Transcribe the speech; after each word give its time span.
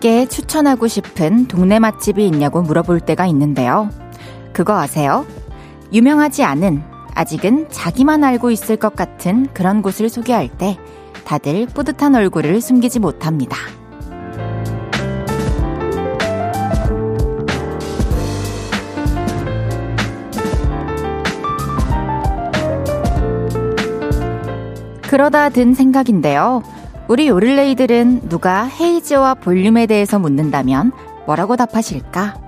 여러분들에게 0.00 0.26
추천하고 0.26 0.88
싶은 0.88 1.46
동네 1.46 1.78
맛집이 1.78 2.26
있냐고 2.26 2.62
물어볼 2.62 3.00
때가 3.00 3.26
있는데요. 3.26 3.90
그거 4.52 4.78
아세요? 4.78 5.26
유명하지 5.92 6.42
않은, 6.42 6.82
아직은 7.14 7.68
자기만 7.70 8.24
알고 8.24 8.50
있을 8.50 8.76
것 8.76 8.96
같은 8.96 9.48
그런 9.52 9.82
곳을 9.82 10.08
소개할 10.08 10.48
때 10.48 10.78
다들 11.24 11.66
뿌듯한 11.66 12.14
얼굴을 12.14 12.60
숨기지 12.60 12.98
못합니다. 12.98 13.56
그러다 25.02 25.50
든 25.50 25.74
생각인데요. 25.74 26.62
우리 27.10 27.26
요를레이들은 27.26 28.28
누가 28.28 28.66
헤이즈와 28.66 29.34
볼륨에 29.34 29.86
대해서 29.86 30.20
묻는다면 30.20 30.92
뭐라고 31.26 31.56
답하실까? 31.56 32.40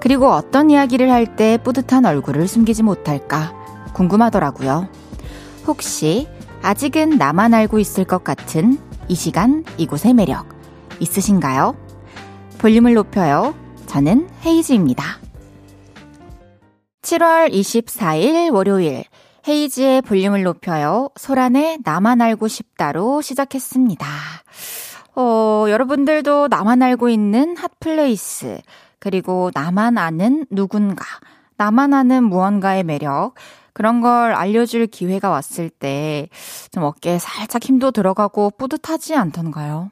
그리고 0.00 0.28
어떤 0.32 0.70
이야기를 0.70 1.08
할 1.08 1.36
때 1.36 1.56
뿌듯한 1.62 2.04
얼굴을 2.04 2.48
숨기지 2.48 2.82
못할까? 2.82 3.54
궁금하더라고요. 3.94 4.88
혹시 5.68 6.26
아직은 6.62 7.10
나만 7.10 7.54
알고 7.54 7.78
있을 7.78 8.02
것 8.02 8.24
같은 8.24 8.76
이 9.06 9.14
시간 9.14 9.62
이곳의 9.78 10.14
매력 10.14 10.48
있으신가요? 10.98 11.76
볼륨을 12.58 12.94
높여요. 12.94 13.54
저는 13.86 14.28
헤이즈입니다. 14.44 15.04
7월 17.02 17.52
24일 17.52 18.52
월요일 18.52 19.04
헤이즈의 19.46 20.02
볼륨을 20.02 20.42
높여요. 20.44 21.08
소란의 21.16 21.78
나만 21.84 22.20
알고 22.20 22.48
싶다로 22.48 23.22
시작했습니다. 23.22 24.06
어, 25.16 25.66
여러분들도 25.68 26.48
나만 26.48 26.82
알고 26.82 27.08
있는 27.08 27.56
핫플레이스, 27.56 28.60
그리고 28.98 29.50
나만 29.52 29.98
아는 29.98 30.46
누군가, 30.50 31.04
나만 31.56 31.92
아는 31.92 32.24
무언가의 32.24 32.84
매력, 32.84 33.34
그런 33.74 34.00
걸 34.00 34.32
알려줄 34.34 34.86
기회가 34.86 35.28
왔을 35.30 35.70
때 35.70 36.28
좀 36.70 36.84
어깨에 36.84 37.18
살짝 37.18 37.64
힘도 37.64 37.90
들어가고 37.90 38.50
뿌듯하지 38.56 39.14
않던가요? 39.16 39.90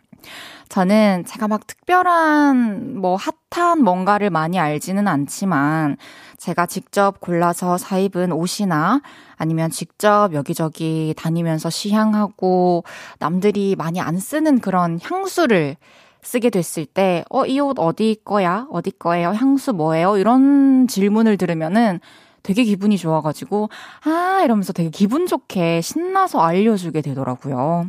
저는 0.69 1.25
제가 1.27 1.49
막 1.49 1.67
특별한 1.67 2.99
뭐 2.99 3.17
핫한 3.51 3.83
뭔가를 3.83 4.31
많이 4.31 4.59
알지는 4.59 5.09
않지만 5.09 5.97
제가 6.41 6.65
직접 6.65 7.21
골라서 7.21 7.77
사입은 7.77 8.33
옷이나 8.33 9.03
아니면 9.37 9.71
직접 9.71 10.31
여기저기 10.33 11.13
다니면서 11.17 11.69
시향하고 11.69 12.83
남들이 13.19 13.77
많이 13.77 14.01
안 14.01 14.19
쓰는 14.19 14.59
그런 14.61 14.99
향수를 15.03 15.77
쓰게 16.23 16.49
됐을 16.51 16.87
때, 16.87 17.25
어, 17.31 17.45
이 17.45 17.59
옷 17.61 17.79
어디 17.79 18.17
거야? 18.25 18.67
어디 18.71 18.91
거예요? 18.91 19.31
향수 19.31 19.73
뭐예요? 19.75 20.17
이런 20.17 20.89
질문을 20.89 21.37
들으면은 21.37 22.01
되게 22.43 22.65
기분이 22.65 22.97
좋아가지고, 22.97 23.69
아, 24.05 24.41
이러면서 24.43 24.73
되게 24.73 24.89
기분 24.89 25.27
좋게 25.27 25.83
신나서 25.83 26.41
알려주게 26.41 27.03
되더라고요. 27.03 27.87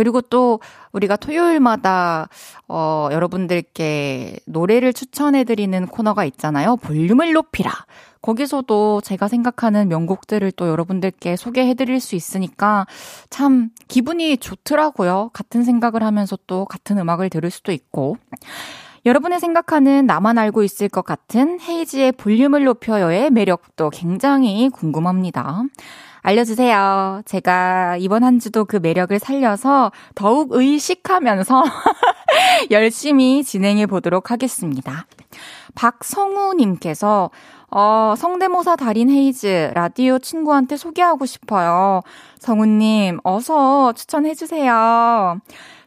그리고 0.00 0.22
또 0.22 0.60
우리가 0.92 1.16
토요일마다 1.16 2.30
어 2.68 3.10
여러분들께 3.12 4.38
노래를 4.46 4.94
추천해 4.94 5.44
드리는 5.44 5.86
코너가 5.86 6.24
있잖아요. 6.24 6.76
볼륨을 6.76 7.34
높이라. 7.34 7.70
거기서도 8.22 9.02
제가 9.02 9.28
생각하는 9.28 9.88
명곡들을 9.88 10.52
또 10.52 10.68
여러분들께 10.68 11.36
소개해 11.36 11.74
드릴 11.74 12.00
수 12.00 12.16
있으니까 12.16 12.86
참 13.28 13.68
기분이 13.88 14.38
좋더라고요. 14.38 15.32
같은 15.34 15.64
생각을 15.64 16.02
하면서 16.02 16.38
또 16.46 16.64
같은 16.64 16.96
음악을 16.96 17.28
들을 17.28 17.50
수도 17.50 17.70
있고. 17.70 18.16
여러분의 19.04 19.38
생각하는 19.38 20.06
나만 20.06 20.38
알고 20.38 20.62
있을 20.62 20.88
것 20.88 21.04
같은 21.04 21.60
헤이지의 21.60 22.12
볼륨을 22.12 22.64
높여요의 22.64 23.30
매력도 23.32 23.90
굉장히 23.90 24.70
궁금합니다. 24.70 25.64
알려주세요. 26.22 27.22
제가 27.24 27.96
이번 27.98 28.24
한 28.24 28.38
주도 28.38 28.64
그 28.64 28.76
매력을 28.76 29.18
살려서 29.18 29.92
더욱 30.14 30.52
의식하면서 30.52 31.62
열심히 32.70 33.42
진행해 33.42 33.86
보도록 33.86 34.30
하겠습니다. 34.30 35.06
박성우님께서 35.74 37.30
어, 37.72 38.14
성대모사 38.16 38.76
달인 38.76 39.10
헤이즈, 39.10 39.70
라디오 39.74 40.18
친구한테 40.18 40.76
소개하고 40.76 41.24
싶어요. 41.24 42.00
성우님, 42.40 43.20
어서 43.22 43.92
추천해 43.92 44.34
주세요. 44.34 45.40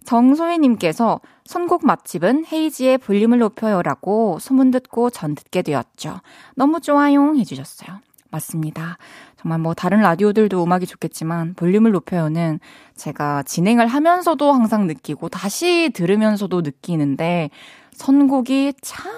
정소희님께서 0.06 1.20
선곡 1.46 1.86
맛집은 1.86 2.46
헤이지의 2.52 3.00
볼륨을 3.00 3.40
높여요라고 3.40 4.40
소문 4.40 4.72
듣고 4.72 5.10
전 5.10 5.36
듣게 5.36 5.62
되었죠. 5.62 6.22
너무 6.56 6.80
좋아요 6.80 7.36
해주셨어요. 7.36 8.00
맞습니다. 8.32 8.98
정말 9.44 9.60
뭐 9.60 9.74
다른 9.74 10.00
라디오들도 10.00 10.64
음악이 10.64 10.88
좋겠지만 10.88 11.54
볼륨을 11.56 11.92
높여요는 11.92 12.62
제가 12.96 13.44
진행을 13.44 13.88
하면서도 13.88 14.54
항상 14.54 14.88
느끼고 14.88 15.28
다시 15.28 15.92
들으면서도 15.94 16.62
느끼는데 16.62 17.50
선곡이 17.92 18.74
참 18.82 19.12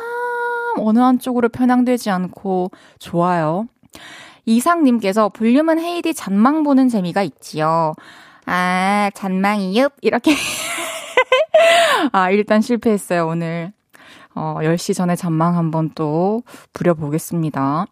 어느 0.78 0.98
한쪽으로 0.98 1.50
편향되지 1.50 2.10
않고 2.10 2.72
좋아요. 2.98 3.68
이상님께서 4.46 5.30
볼륨은 5.30 5.80
헤이디 5.80 6.16
잔망 6.16 6.64
보는 6.64 6.90
재미가 6.90 7.22
있지요. 7.22 7.94
아, 8.48 9.12
잔망이요? 9.14 9.90
이렇게. 10.02 10.36
아, 12.12 12.32
일단 12.32 12.62
실패했어요, 12.62 13.28
오늘. 13.28 13.74
어, 14.36 14.58
10시 14.62 14.94
전에 14.94 15.16
전망 15.16 15.58
한번 15.58 15.90
또 15.96 16.44
부려보겠습니다. 16.74 17.86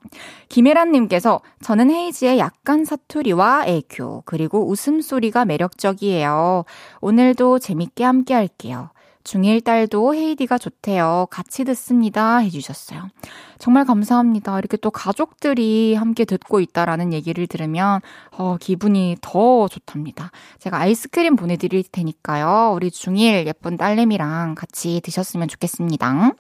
김혜란님께서 0.50 1.42
저는 1.62 1.90
헤이지의 1.90 2.38
약간 2.38 2.86
사투리와 2.86 3.66
애교, 3.66 4.24
그리고 4.26 4.68
웃음소리가 4.70 5.46
매력적이에요. 5.46 6.66
오늘도 7.02 7.59
재밌게 7.59 8.03
함께 8.03 8.34
할게요. 8.34 8.90
중1 9.23 9.63
딸도 9.63 10.16
헤이디가 10.16 10.57
좋대요. 10.57 11.28
같이 11.29 11.63
듣습니다. 11.66 12.38
해주셨어요. 12.38 13.09
정말 13.57 13.85
감사합니다. 13.85 14.57
이렇게 14.59 14.78
또 14.78 14.91
가족들이 14.91 15.95
함께 15.95 16.25
듣고 16.25 16.59
있다라는 16.59 17.13
얘기를 17.13 17.47
들으면, 17.47 18.01
어, 18.31 18.57
기분이 18.59 19.17
더 19.22 19.67
좋답니다. 19.67 20.31
제가 20.59 20.78
아이스크림 20.78 21.35
보내드릴 21.35 21.84
테니까요. 21.91 22.73
우리 22.75 22.89
중1 22.89 23.47
예쁜 23.47 23.78
딸내미랑 23.78 24.56
같이 24.56 25.00
드셨으면 25.03 25.47
좋겠습니다. 25.47 26.31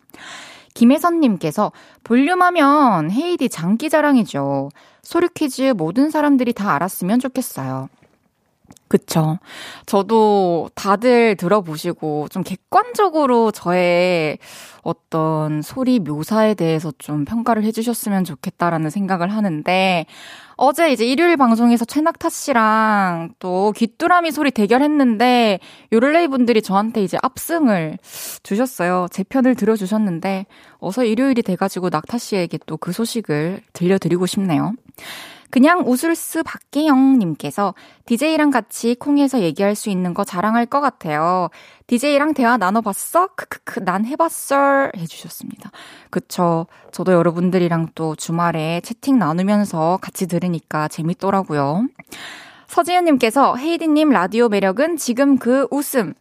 김혜선님께서 0.73 1.71
볼륨하면 2.03 3.11
헤이디 3.11 3.49
장기 3.49 3.89
자랑이죠. 3.89 4.69
소리 5.03 5.27
퀴즈 5.33 5.73
모든 5.77 6.09
사람들이 6.09 6.53
다 6.53 6.73
알았으면 6.73 7.19
좋겠어요. 7.19 7.89
그쵸. 8.87 9.39
저도 9.87 10.69
다들 10.75 11.35
들어보시고 11.35 12.27
좀 12.29 12.43
객관적으로 12.43 13.49
저의 13.51 14.37
어떤 14.83 15.63
소리 15.63 15.99
묘사에 15.99 16.53
대해서 16.53 16.91
좀 16.99 17.25
평가를 17.25 17.63
해주셨으면 17.63 18.23
좋겠다라는 18.23 18.91
생각을 18.91 19.29
하는데 19.31 20.05
어제 20.57 20.91
이제 20.91 21.07
일요일 21.07 21.37
방송에서 21.37 21.85
최낙타 21.85 22.29
씨랑 22.29 23.33
또 23.39 23.71
귀뚜라미 23.75 24.31
소리 24.31 24.51
대결했는데 24.51 25.59
요를레이 25.91 26.27
분들이 26.27 26.61
저한테 26.61 27.01
이제 27.03 27.17
압승을 27.23 27.97
주셨어요. 28.43 29.07
제 29.11 29.23
편을 29.23 29.55
들어주셨는데 29.55 30.45
어서 30.77 31.03
일요일이 31.03 31.41
돼가지고 31.41 31.89
낙타 31.89 32.19
씨에게 32.19 32.59
또 32.67 32.77
그 32.77 32.91
소식을 32.91 33.61
들려드리고 33.71 34.25
싶네요. 34.25 34.73
그냥 35.53 35.83
웃을 35.85 36.15
수 36.15 36.41
박계영님께서 36.41 37.75
DJ랑 38.07 38.49
같이 38.49 38.95
콩에서 38.95 39.41
얘기할 39.41 39.75
수 39.75 39.91
있는 39.91 40.15
거 40.15 40.23
자랑할 40.23 40.65
것 40.65 40.81
같아요. 40.81 41.49
DJ랑 41.85 42.33
대화 42.33 42.57
나눠봤어? 42.57 43.27
크크크, 43.35 43.81
난 43.81 44.03
해봤어. 44.03 44.89
해주셨습니다. 44.97 45.69
그쵸. 46.09 46.65
저도 46.91 47.13
여러분들이랑 47.13 47.89
또 47.93 48.15
주말에 48.15 48.81
채팅 48.83 49.19
나누면서 49.19 49.99
같이 50.01 50.25
들으니까 50.25 50.87
재밌더라고요. 50.87 51.85
서지현님께서 52.65 53.55
헤이디님 53.55 54.09
라디오 54.09 54.49
매력은 54.49 54.97
지금 54.97 55.37
그 55.37 55.67
웃음. 55.69 56.15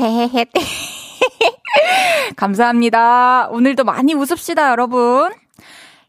헤헤헤. 0.00 0.46
감사합니다. 2.34 3.50
오늘도 3.50 3.84
많이 3.84 4.14
웃읍시다, 4.14 4.72
여러분. 4.72 5.43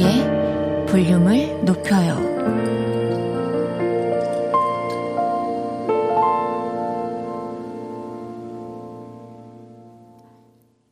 이은지의 0.00 0.86
볼륨을 0.86 1.64
높여요. 1.64 2.30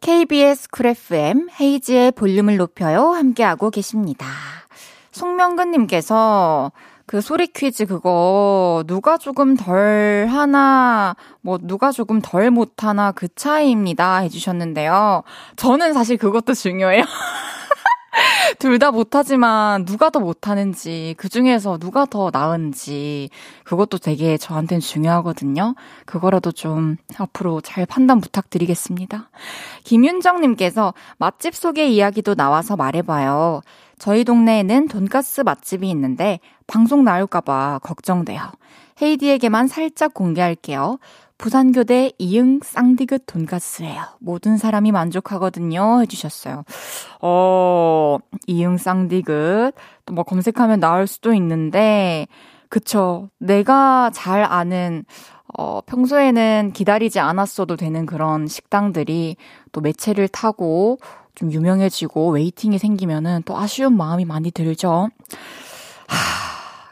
KBS 0.01 0.69
쿨 0.71 0.87
FM 0.87 1.49
헤이지의 1.59 2.13
볼륨을 2.13 2.59
높여요. 2.59 3.11
함께하고 3.13 3.71
계십니다. 3.71 4.27
송명근님께서 5.13 6.73
그 7.07 7.23
소리 7.23 7.47
퀴즈 7.47 7.87
그거 7.87 8.85
누가 8.87 9.17
조금 9.17 9.57
덜 9.57 10.27
하나 10.31 11.17
뭐 11.41 11.59
누가 11.61 11.91
조금 11.91 12.21
덜 12.21 12.51
못하나 12.51 13.13
그 13.13 13.29
차이입니다 13.35 14.19
해주셨는데요. 14.19 15.23
저는 15.57 15.95
사실 15.95 16.19
그것도 16.19 16.53
중요해요. 16.53 17.05
둘 18.59 18.79
다 18.79 18.91
못하지만 18.91 19.85
누가 19.85 20.11
더 20.11 20.21
못하는지, 20.21 21.15
그 21.19 21.29
중에서 21.29 21.79
누가 21.79 22.07
더 22.07 22.31
나은지, 22.33 23.29
그것도 23.65 23.99
되게 23.99 24.37
저한테는 24.37 24.81
중요하거든요. 24.81 25.75
그거라도 26.07 26.53
좀 26.53 26.97
앞으로 27.17 27.61
잘 27.61 27.87
판단 27.87 28.21
부탁드리겠습니다. 28.21 29.31
김윤정님께서 29.85 30.95
맛집 31.19 31.55
소개 31.55 31.87
이야기도 31.89 32.35
나와서 32.35 32.77
말해봐요. 32.77 33.63
저희 33.99 34.25
동네에는 34.25 34.89
돈가스 34.89 35.41
맛집이 35.41 35.89
있는데 35.91 36.39
방송 36.67 37.05
나올까봐 37.05 37.81
걱정돼요. 37.83 38.41
헤이디에게만 39.03 39.67
살짝 39.69 40.15
공개할게요. 40.15 40.99
부산교대 41.39 42.13
이응 42.19 42.61
쌍디귿 42.63 43.23
돈가스예요. 43.27 44.03
모든 44.19 44.57
사람이 44.59 44.91
만족하거든요. 44.93 46.01
해주셨어요. 46.03 46.65
어, 47.23 48.19
이응 48.49 48.77
쌍디귿. 48.77 49.73
또 50.07 50.15
뭐 50.15 50.25
검색하면 50.25 50.81
나올 50.81 51.07
수도 51.07 51.33
있는데, 51.35 52.27
그쵸. 52.69 53.31
내가 53.39 54.11
잘 54.13 54.43
아는, 54.43 55.05
어, 55.57 55.81
평소에는 55.83 56.73
기다리지 56.75 57.21
않았어도 57.21 57.77
되는 57.77 58.05
그런 58.05 58.47
식당들이 58.49 59.37
또 59.73 59.81
매체를 59.81 60.29
타고 60.29 60.99
좀 61.35 61.53
유명해지고 61.53 62.31
waiting이 62.33 62.79
생기면은 62.79 63.43
또 63.45 63.57
아쉬운 63.57 63.97
마음이 63.97 64.25
많이 64.25 64.51
들죠. 64.51 65.09
하, 66.09 66.48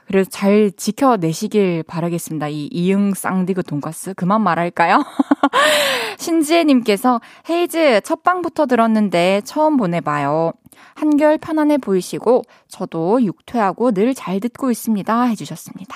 그래서 0.06 0.30
잘 0.30 0.70
지켜내시길 0.76 1.82
바라겠습니다. 1.84 2.48
이 2.48 2.68
이응 2.72 3.12
쌍디귿 3.14 3.62
돈가스. 3.64 4.14
그만 4.14 4.40
말할까요? 4.42 5.04
신지혜님께서 6.18 7.20
헤이즈 7.50 8.00
첫 8.02 8.22
방부터 8.22 8.66
들었는데 8.66 9.42
처음 9.44 9.76
보내봐요. 9.76 10.52
한결 10.94 11.38
편안해 11.38 11.78
보이시고 11.78 12.42
저도 12.68 13.22
육퇴하고 13.22 13.92
늘 13.92 14.14
잘 14.14 14.40
듣고 14.40 14.70
있습니다. 14.70 15.22
해주셨습니다. 15.24 15.94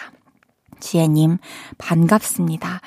지혜님, 0.81 1.39
반갑습니다. 1.79 2.81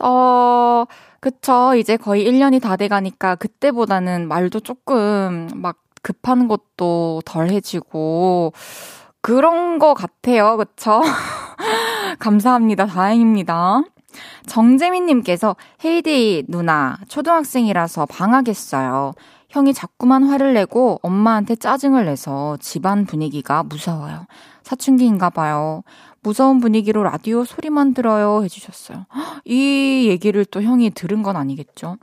어, 0.00 0.84
그쵸. 1.20 1.74
이제 1.74 1.96
거의 1.96 2.24
1년이 2.26 2.60
다 2.62 2.76
돼가니까 2.76 3.34
그때보다는 3.36 4.28
말도 4.28 4.60
조금 4.60 5.48
막 5.54 5.76
급한 6.02 6.46
것도 6.48 7.22
덜해지고, 7.24 8.52
그런 9.20 9.78
거 9.78 9.94
같아요. 9.94 10.56
그쵸? 10.56 11.00
감사합니다. 12.18 12.86
다행입니다. 12.86 13.82
정재민님께서 14.46 15.56
헤이디 15.84 16.44
누나 16.48 16.98
초등학생이라서 17.08 18.06
방학했어요. 18.06 19.12
형이 19.50 19.72
자꾸만 19.72 20.24
화를 20.24 20.54
내고 20.54 21.00
엄마한테 21.02 21.56
짜증을 21.56 22.04
내서 22.04 22.56
집안 22.60 23.06
분위기가 23.06 23.62
무서워요. 23.62 24.26
사춘기인가 24.62 25.30
봐요. 25.30 25.82
무서운 26.20 26.60
분위기로 26.60 27.02
라디오 27.02 27.44
소리만 27.44 27.94
들어요 27.94 28.42
해주셨어요. 28.44 29.06
이 29.46 30.06
얘기를 30.08 30.44
또 30.44 30.62
형이 30.62 30.90
들은 30.90 31.22
건 31.22 31.36
아니겠죠? 31.36 31.96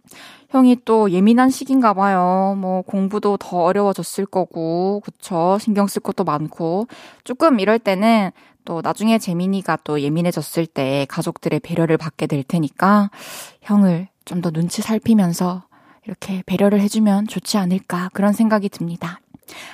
형이 0.55 0.77
또 0.85 1.11
예민한 1.11 1.49
시기인가 1.49 1.93
봐요. 1.93 2.55
뭐 2.57 2.81
공부도 2.83 3.35
더 3.37 3.57
어려워졌을 3.57 4.25
거고, 4.25 5.01
그쵸? 5.03 5.57
신경 5.59 5.85
쓸 5.87 6.01
것도 6.01 6.23
많고. 6.23 6.87
조금 7.25 7.59
이럴 7.59 7.77
때는 7.77 8.31
또 8.63 8.81
나중에 8.81 9.17
재민이가 9.19 9.77
또 9.83 9.99
예민해졌을 10.01 10.65
때 10.65 11.05
가족들의 11.09 11.59
배려를 11.59 11.97
받게 11.97 12.25
될 12.27 12.43
테니까 12.43 13.11
형을 13.61 14.07
좀 14.23 14.41
더 14.41 14.49
눈치 14.49 14.81
살피면서 14.81 15.65
이렇게 16.05 16.41
배려를 16.45 16.79
해주면 16.81 17.27
좋지 17.27 17.57
않을까 17.57 18.09
그런 18.13 18.33
생각이 18.33 18.69
듭니다. 18.69 19.19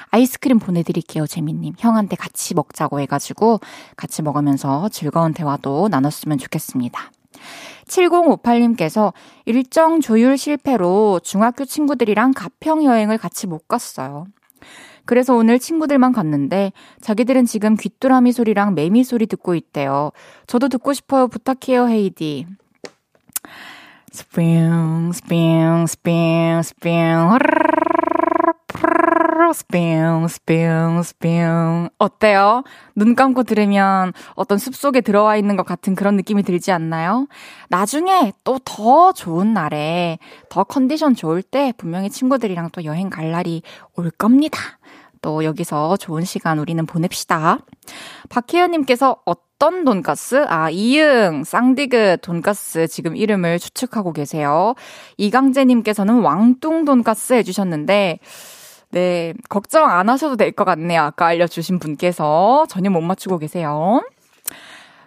아이스크림 0.09 0.59
보내드릴게요, 0.59 1.27
재민님. 1.27 1.75
형한테 1.77 2.15
같이 2.15 2.53
먹자고 2.53 2.99
해가지고 2.99 3.59
같이 3.95 4.21
먹으면서 4.21 4.89
즐거운 4.89 5.33
대화도 5.33 5.87
나눴으면 5.89 6.37
좋겠습니다. 6.39 7.11
7058님께서 7.91 9.13
일정 9.45 9.99
조율 10.01 10.37
실패로 10.37 11.19
중학교 11.23 11.65
친구들이랑 11.65 12.33
가평 12.33 12.85
여행을 12.85 13.17
같이 13.17 13.47
못 13.47 13.67
갔어요. 13.67 14.25
그래서 15.05 15.35
오늘 15.35 15.59
친구들만 15.59 16.13
갔는데 16.13 16.71
자기들은 17.01 17.45
지금 17.45 17.75
귀뚜라미 17.75 18.31
소리랑 18.31 18.75
매미 18.75 19.03
소리 19.03 19.25
듣고 19.25 19.55
있대요. 19.55 20.11
저도 20.47 20.69
듣고 20.69 20.93
싶어요. 20.93 21.27
부탁해요, 21.27 21.87
헤이디. 21.87 22.45
스핑, 24.11 25.11
스핑, 25.13 25.85
스핑, 25.87 26.61
스핑. 26.63 26.91
스핑, 29.53 30.27
스핑. 31.03 31.89
어때요? 31.97 32.63
눈 32.95 33.15
감고 33.15 33.43
들으면 33.43 34.13
어떤 34.35 34.57
숲속에 34.57 35.01
들어와 35.01 35.37
있는 35.37 35.55
것 35.57 35.65
같은 35.65 35.95
그런 35.95 36.15
느낌이 36.15 36.43
들지 36.43 36.71
않나요? 36.71 37.27
나중에 37.69 38.33
또 38.43 38.59
더 38.63 39.11
좋은 39.11 39.53
날에, 39.53 40.17
더 40.49 40.63
컨디션 40.63 41.15
좋을 41.15 41.41
때 41.43 41.73
분명히 41.77 42.09
친구들이랑 42.09 42.69
또 42.71 42.83
여행 42.85 43.09
갈 43.09 43.31
날이 43.31 43.61
올 43.95 44.09
겁니다. 44.11 44.59
또 45.21 45.43
여기서 45.43 45.97
좋은 45.97 46.23
시간 46.23 46.57
우리는 46.57 46.83
보냅시다. 46.85 47.59
박혜연님께서 48.29 49.17
어떤 49.25 49.85
돈가스? 49.85 50.45
아, 50.47 50.69
이응, 50.71 51.43
쌍디그 51.43 52.17
돈가스 52.21 52.87
지금 52.87 53.15
이름을 53.15 53.59
추측하고 53.59 54.13
계세요. 54.13 54.73
이강재님께서는 55.17 56.21
왕뚱 56.21 56.85
돈가스 56.85 57.33
해주셨는데, 57.33 58.19
네, 58.91 59.33
걱정 59.49 59.89
안 59.89 60.09
하셔도 60.09 60.35
될 60.35 60.51
것 60.51 60.65
같네요. 60.65 61.01
아까 61.01 61.27
알려주신 61.27 61.79
분께서 61.79 62.65
전혀 62.69 62.89
못 62.89 63.01
맞추고 63.01 63.37
계세요. 63.39 64.01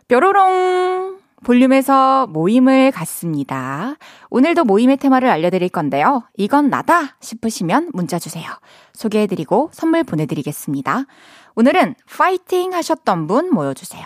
뾰로롱! 0.09 1.19
볼륨에서 1.45 2.27
모임을 2.29 2.91
갖습니다. 2.91 3.97
오늘도 4.31 4.65
모임의 4.65 4.97
테마를 4.97 5.29
알려드릴 5.29 5.69
건데요. 5.69 6.23
이건 6.39 6.71
나다 6.71 7.17
싶으시면 7.21 7.91
문자 7.93 8.19
주세요. 8.19 8.51
소개해드리고 8.95 9.69
선물 9.73 10.05
보내드리겠습니다. 10.05 11.05
오늘은 11.55 11.95
파이팅 12.11 12.73
하셨던 12.73 13.27
분 13.27 13.51
모여주세요. 13.53 14.03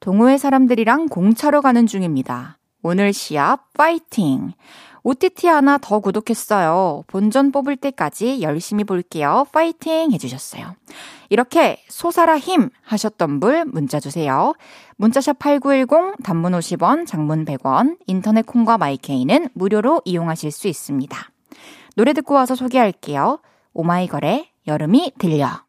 동호회 0.00 0.36
사람들이랑 0.36 1.06
공차로 1.08 1.62
가는 1.62 1.86
중입니다. 1.86 2.58
오늘 2.82 3.14
시합 3.14 3.72
파이팅! 3.72 4.52
OTT 5.06 5.46
하나 5.46 5.78
더 5.78 6.00
구독했어요. 6.00 7.04
본전 7.06 7.52
뽑을 7.52 7.76
때까지 7.76 8.42
열심히 8.42 8.82
볼게요. 8.82 9.46
파이팅 9.52 10.10
해주셨어요. 10.10 10.74
이렇게 11.28 11.80
소사라 11.88 12.38
힘 12.38 12.70
하셨던 12.82 13.38
분 13.38 13.70
문자 13.70 14.00
주세요. 14.00 14.52
문자샵 14.96 15.38
8910 15.38 16.24
단문 16.24 16.54
50원, 16.54 17.06
장문 17.06 17.44
100원, 17.44 17.98
인터넷 18.08 18.44
콩과 18.44 18.78
마이케이는 18.78 19.50
무료로 19.54 20.02
이용하실 20.04 20.50
수 20.50 20.66
있습니다. 20.66 21.16
노래 21.94 22.12
듣고 22.12 22.34
와서 22.34 22.56
소개할게요. 22.56 23.38
오마이걸의 23.74 24.50
여름이 24.66 25.12
들려. 25.20 25.62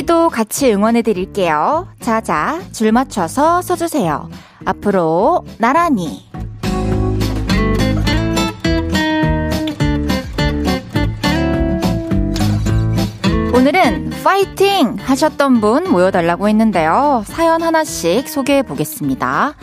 우리도 0.00 0.30
같이 0.30 0.72
응원해 0.72 1.02
드릴게요. 1.02 1.86
자자, 2.00 2.60
줄 2.72 2.90
맞춰서 2.90 3.60
서주세요. 3.60 4.30
앞으로 4.64 5.44
나란히. 5.58 6.26
오늘은 13.52 14.10
파이팅 14.24 14.96
하셨던 14.98 15.60
분 15.60 15.90
모여달라고 15.90 16.48
했는데요. 16.48 17.24
사연 17.26 17.62
하나씩 17.62 18.26
소개해 18.26 18.62
보겠습니다. 18.62 19.54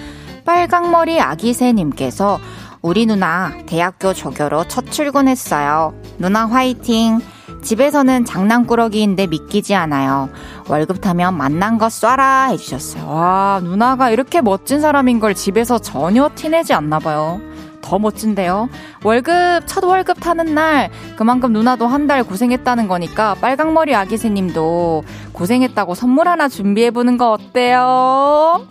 빨강머리 0.46 1.20
아기새님께서 1.20 2.39
우리 2.84 3.08
누나 3.08 3.53
대학교 3.65 4.13
조교로 4.13 4.67
첫 4.67 4.91
출근했어요. 4.91 5.96
누나 6.20 6.48
화이팅! 6.48 7.22
집에서는 7.68 8.24
장난꾸러기인데 8.24 9.28
믿기지 9.28 9.76
않아요. 9.76 10.30
월급 10.70 11.02
타면 11.02 11.36
만난 11.36 11.78
거 11.78 11.88
쏴라 11.88 12.50
해주셨어요. 12.52 13.06
와, 13.06 13.60
누나가 13.62 14.10
이렇게 14.10 14.40
멋진 14.40 14.80
사람인 14.80 15.20
걸 15.20 15.36
집에서 15.36 15.78
전혀 15.78 16.30
티내지 16.34 16.74
않나 16.74 17.00
봐요. 17.00 17.42
더 17.82 18.00
멋진데요. 18.00 18.70
월급, 19.04 19.34
첫 19.66 19.84
월급 19.84 20.18
타는 20.22 20.56
날, 20.56 20.90
그만큼 21.18 21.52
누나도 21.52 21.88
한 21.88 22.08
달 22.08 22.24
고생했다는 22.24 22.88
거니까 22.88 23.36
빨강머리 23.42 23.94
아기새님도 23.94 25.04
고생했다고 25.34 25.94
선물 25.94 26.30
하나 26.30 26.48
준비해보는 26.48 27.18
거 27.18 27.32
어때요? 27.34 28.66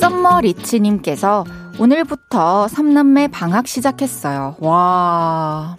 썸머 0.00 0.40
리치님께서 0.42 1.44
오늘부터 1.82 2.68
삼남매 2.68 3.26
방학 3.26 3.66
시작했어요. 3.66 4.54
와. 4.60 5.74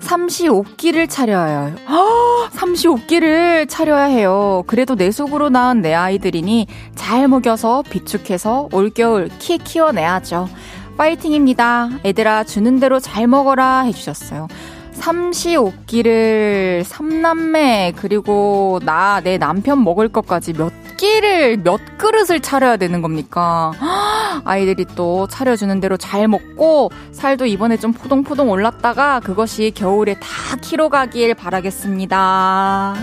삼시 0.00 0.48
옥기를 0.48 1.06
차려야 1.06 1.66
해요. 1.66 1.76
삼시 2.50 2.88
옥기를 2.88 3.68
차려야 3.68 4.06
해요. 4.06 4.64
그래도 4.66 4.96
내 4.96 5.12
속으로 5.12 5.50
낳은 5.50 5.80
내 5.80 5.94
아이들이니 5.94 6.66
잘 6.96 7.28
먹여서 7.28 7.84
비축해서 7.88 8.68
올겨울 8.72 9.30
키 9.38 9.58
키워내야죠. 9.58 10.48
파이팅입니다. 10.96 12.00
애들아 12.04 12.42
주는 12.42 12.80
대로 12.80 12.98
잘 12.98 13.28
먹어라 13.28 13.82
해주셨어요. 13.82 14.48
삼시옥기를 14.94 16.82
삼남매 16.84 17.94
그리고 17.96 18.80
나 18.84 19.20
내 19.24 19.38
남편 19.38 19.82
먹을 19.82 20.08
것까지 20.08 20.52
몇 20.52 20.70
끼를 20.96 21.56
몇 21.58 21.80
그릇을 21.98 22.40
차려야 22.40 22.76
되는 22.76 23.00
겁니까? 23.02 23.72
아이들이 24.44 24.84
또 24.96 25.26
차려주는 25.28 25.80
대로 25.80 25.96
잘 25.96 26.28
먹고 26.28 26.90
살도 27.12 27.46
이번에 27.46 27.76
좀 27.78 27.92
포동포동 27.92 28.50
올랐다가 28.50 29.20
그것이 29.20 29.72
겨울에 29.74 30.14
다 30.14 30.56
키로 30.60 30.88
가길 30.90 31.34
바라겠습니다. 31.34 32.94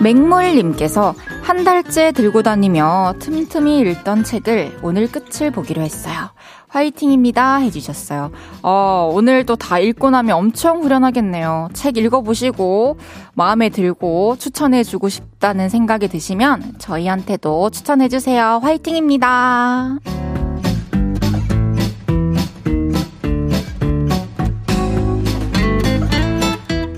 맹물님께서 0.00 1.14
한 1.42 1.64
달째 1.64 2.12
들고 2.12 2.42
다니며 2.42 3.14
틈틈이 3.18 3.80
읽던 3.80 4.24
책을 4.24 4.78
오늘 4.82 5.10
끝을 5.10 5.50
보기로 5.50 5.82
했어요. 5.82 6.30
화이팅입니다. 6.68 7.56
해주셨어요. 7.56 8.30
어, 8.62 9.10
오늘 9.12 9.44
또 9.44 9.56
다 9.56 9.78
읽고 9.78 10.10
나면 10.10 10.36
엄청 10.36 10.82
후련하겠네요. 10.82 11.68
책 11.74 11.98
읽어보시고 11.98 12.96
마음에 13.34 13.68
들고 13.68 14.36
추천해주고 14.38 15.08
싶다는 15.08 15.68
생각이 15.68 16.08
드시면 16.08 16.76
저희한테도 16.78 17.70
추천해주세요. 17.70 18.60
화이팅입니다. 18.62 19.98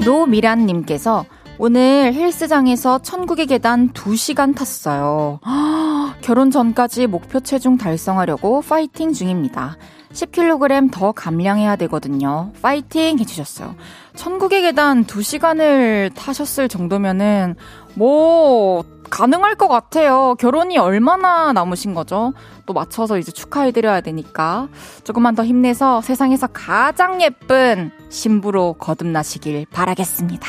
노미란님께서 0.04 1.24
오늘 1.58 2.12
헬스장에서 2.12 2.98
천국의 2.98 3.46
계단 3.46 3.90
2시간 3.92 4.56
탔어요. 4.56 5.38
결혼 6.20 6.50
전까지 6.50 7.06
목표 7.06 7.40
체중 7.40 7.76
달성하려고 7.78 8.60
파이팅 8.62 9.12
중입니다. 9.12 9.76
10kg 10.12 10.92
더 10.92 11.12
감량해야 11.12 11.76
되거든요. 11.76 12.52
파이팅 12.62 13.18
해주셨어요. 13.18 13.74
천국의 14.16 14.62
계단 14.62 15.04
2시간을 15.04 16.14
타셨을 16.14 16.68
정도면은, 16.68 17.56
뭐, 17.94 18.84
가능할 19.10 19.54
것 19.56 19.68
같아요. 19.68 20.34
결혼이 20.38 20.78
얼마나 20.78 21.52
남으신 21.52 21.94
거죠? 21.94 22.32
또 22.66 22.72
맞춰서 22.72 23.18
이제 23.18 23.30
축하해드려야 23.32 24.00
되니까. 24.00 24.68
조금만 25.02 25.34
더 25.34 25.44
힘내서 25.44 26.00
세상에서 26.00 26.48
가장 26.48 27.20
예쁜 27.22 27.90
신부로 28.08 28.74
거듭나시길 28.74 29.66
바라겠습니다. 29.72 30.48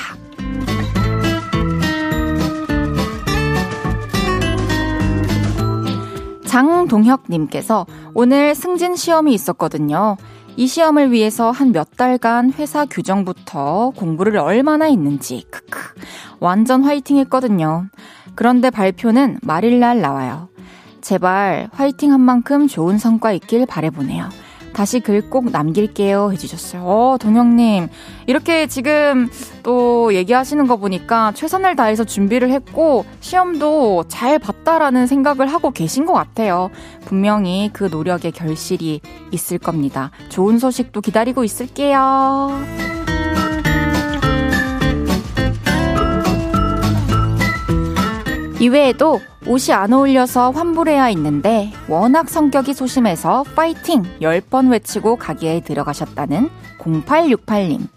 장동혁님께서 6.45 7.85
오늘 8.13 8.55
승진 8.55 8.95
시험이 8.95 9.33
있었거든요. 9.33 10.15
이 10.55 10.67
시험을 10.67 11.11
위해서 11.11 11.51
한 11.51 11.73
몇 11.73 11.97
달간 11.97 12.53
회사 12.53 12.85
규정부터 12.85 13.91
공부를 13.97 14.37
얼마나 14.37 14.85
했는지, 14.85 15.43
크크. 15.49 15.79
완전 16.39 16.83
화이팅 16.83 17.17
했거든요. 17.17 17.87
그런데 18.35 18.69
발표는 18.69 19.39
말일 19.41 19.79
날 19.81 19.99
나와요. 19.99 20.47
제발 21.01 21.69
화이팅 21.73 22.13
한 22.13 22.21
만큼 22.21 22.67
좋은 22.67 22.97
성과 22.97 23.33
있길 23.33 23.65
바래보네요. 23.65 24.29
다시 24.75 24.99
글 24.99 25.29
꼭 25.29 25.51
남길게요 25.51 26.33
해주셨어요. 26.33 26.83
어, 26.83 27.17
동영님. 27.17 27.87
이렇게 28.27 28.67
지금 28.67 29.29
또 29.63 30.13
얘기하시는 30.13 30.67
거 30.67 30.75
보니까 30.75 31.31
최선을 31.33 31.75
다해서 31.77 32.03
준비를 32.03 32.51
했고, 32.51 33.05
시험도 33.21 34.05
잘 34.09 34.37
봤다라는 34.37 35.07
생각을 35.07 35.47
하고 35.47 35.71
계신 35.71 36.05
것 36.05 36.11
같아요. 36.13 36.69
분명히 37.05 37.69
그 37.71 37.85
노력의 37.85 38.33
결실이 38.33 38.99
있을 39.31 39.57
겁니다. 39.57 40.11
좋은 40.29 40.59
소식도 40.59 40.99
기다리고 41.01 41.43
있을게요. 41.45 42.51
이외에도 48.59 49.19
옷이 49.47 49.73
안 49.73 49.91
어울려서 49.91 50.51
환불해야 50.51 51.09
있는데 51.09 51.71
워낙 51.89 52.29
성격이 52.29 52.73
소심해서 52.73 53.43
파이팅 53.55 54.03
10번 54.21 54.71
외치고 54.71 55.17
가게에 55.17 55.59
들어가셨다는 55.61 56.49
0868님. 56.79 57.87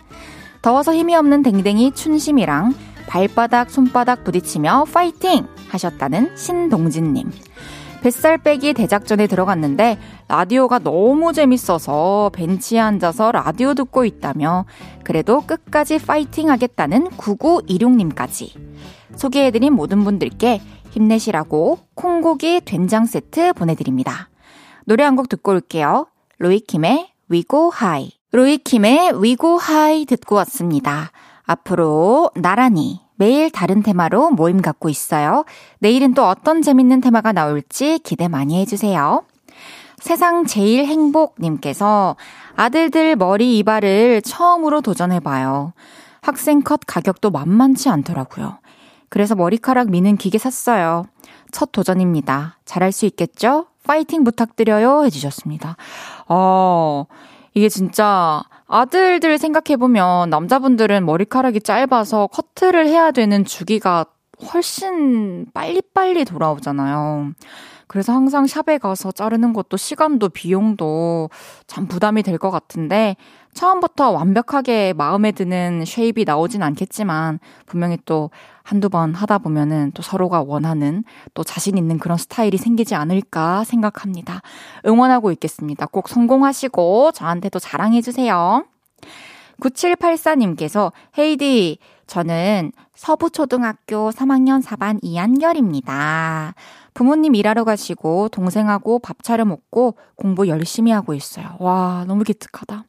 더워서 0.61 0.93
힘이 0.93 1.15
없는 1.15 1.43
댕댕이 1.43 1.93
춘심이랑 1.93 2.75
발바닥 3.07 3.71
손바닥 3.71 4.25
부딪히며 4.25 4.87
파이팅 4.93 5.47
하셨다는 5.69 6.37
신동진님. 6.37 7.31
뱃살 8.03 8.39
빼기 8.39 8.75
대작전에 8.75 9.27
들어갔는데 9.29 9.99
라디오가 10.27 10.79
너무 10.81 11.33
재밌어서 11.33 12.31
벤치에 12.33 12.81
앉아서 12.81 13.33
라디오 13.33 13.75
듣고 13.75 14.05
있다며 14.05 14.67
그래도 15.05 15.41
끝까지 15.41 15.99
파이팅 15.99 16.51
하겠다는 16.51 17.09
9926님까지 17.11 18.53
소개해드린 19.19 19.75
모든 19.75 20.05
분들께 20.05 20.61
힘내시라고 20.91 21.81
콩고기 21.95 22.63
된장 22.65 23.05
세트 23.05 23.53
보내드립니다. 23.53 24.29
노래 24.87 25.05
한 25.05 25.17
곡 25.17 25.29
듣고 25.29 25.53
올게요. 25.53 26.07
로이킴의 26.39 27.13
We 27.31 27.45
Go 27.45 27.71
High. 27.75 28.13
로이킴의 28.33 29.15
We 29.21 29.37
Go 29.37 29.59
High 29.61 30.07
듣고 30.07 30.37
왔습니다. 30.37 31.11
앞으로 31.45 32.31
나란히 32.35 33.01
매일 33.17 33.51
다른 33.51 33.83
테마로 33.83 34.31
모임 34.31 34.63
갖고 34.63 34.89
있어요. 34.89 35.45
내일은 35.81 36.15
또 36.15 36.25
어떤 36.27 36.63
재밌는 36.63 37.01
테마가 37.01 37.33
나올지 37.33 37.99
기대 38.05 38.29
많이 38.29 38.61
해주세요. 38.61 39.25
세상 39.99 40.47
제일 40.47 40.87
행복님께서 40.87 42.17
아들들 42.55 43.17
머리 43.17 43.59
이발을 43.59 44.23
처음으로 44.23 44.81
도전해봐요. 44.81 45.73
학생 46.23 46.63
컷 46.63 46.81
가격도 46.87 47.31
만만치 47.31 47.89
않더라고요. 47.89 48.59
그래서 49.09 49.35
머리카락 49.35 49.91
미는 49.91 50.17
기계 50.17 50.39
샀어요. 50.39 51.05
첫 51.51 51.73
도전입니다. 51.73 52.59
잘할 52.65 52.93
수 52.93 53.07
있겠죠? 53.07 53.67
파이팅 53.85 54.23
부탁드려요. 54.25 55.05
해주셨습니다. 55.05 55.77
어, 56.29 57.05
이게 57.55 57.69
진짜 57.69 58.43
아들들 58.67 59.39
생각해보면 59.39 60.29
남자분들은 60.31 61.07
머리카락이 61.07 61.61
짧아서 61.63 62.27
커트를 62.27 62.87
해야 62.87 63.11
되는 63.11 63.45
주기가 63.45 64.05
훨씬 64.53 65.47
빨리빨리 65.55 66.25
돌아오잖아요. 66.27 67.33
그래서 67.87 68.13
항상 68.13 68.47
샵에 68.47 68.77
가서 68.77 69.11
자르는 69.11 69.55
것도 69.55 69.79
시간도 69.79 70.29
비용도 70.29 71.31
참 71.67 71.87
부담이 71.89 72.23
될 72.23 72.37
것 72.39 72.51
같은데 72.51 73.17
처음부터 73.55 74.11
완벽하게 74.11 74.93
마음에 74.93 75.33
드는 75.33 75.85
쉐입이 75.87 76.25
나오진 76.25 76.63
않겠지만 76.63 77.41
분명히 77.65 77.97
또 78.05 78.31
한두 78.69 78.91
번 78.91 79.15
하다 79.15 79.39
보면은 79.39 79.93
또 79.95 80.03
서로가 80.03 80.43
원하는 80.43 81.03
또 81.33 81.43
자신 81.43 81.79
있는 81.79 81.99
그런 81.99 82.19
스타일이 82.19 82.59
생기지 82.59 82.95
않을까 82.95 83.65
생각합니다. 83.65 84.43
응원하고 84.85 85.33
있겠습니다. 85.33 85.87
꼭 85.87 86.11
성공하시고 86.11 87.13
저한테도 87.13 87.61
자랑해주세요. 87.61 88.67
9784님께서 89.63 90.93
헤이디, 91.17 91.79
저는 92.07 92.73
서부초등학교 92.95 94.11
3학년 94.11 94.63
4반 94.63 94.99
이한결입니다. 95.01 96.55
부모님 96.93 97.37
일하러 97.37 97.65
가시고 97.65 98.29
동생하고 98.29 98.99
밥 98.99 99.23
차려 99.23 99.47
먹고 99.47 99.95
공부 100.15 100.47
열심히 100.47 100.93
하고 100.93 101.15
있어요. 101.15 101.57
와, 101.59 102.05
너무 102.07 102.23
기특하다. 102.23 102.85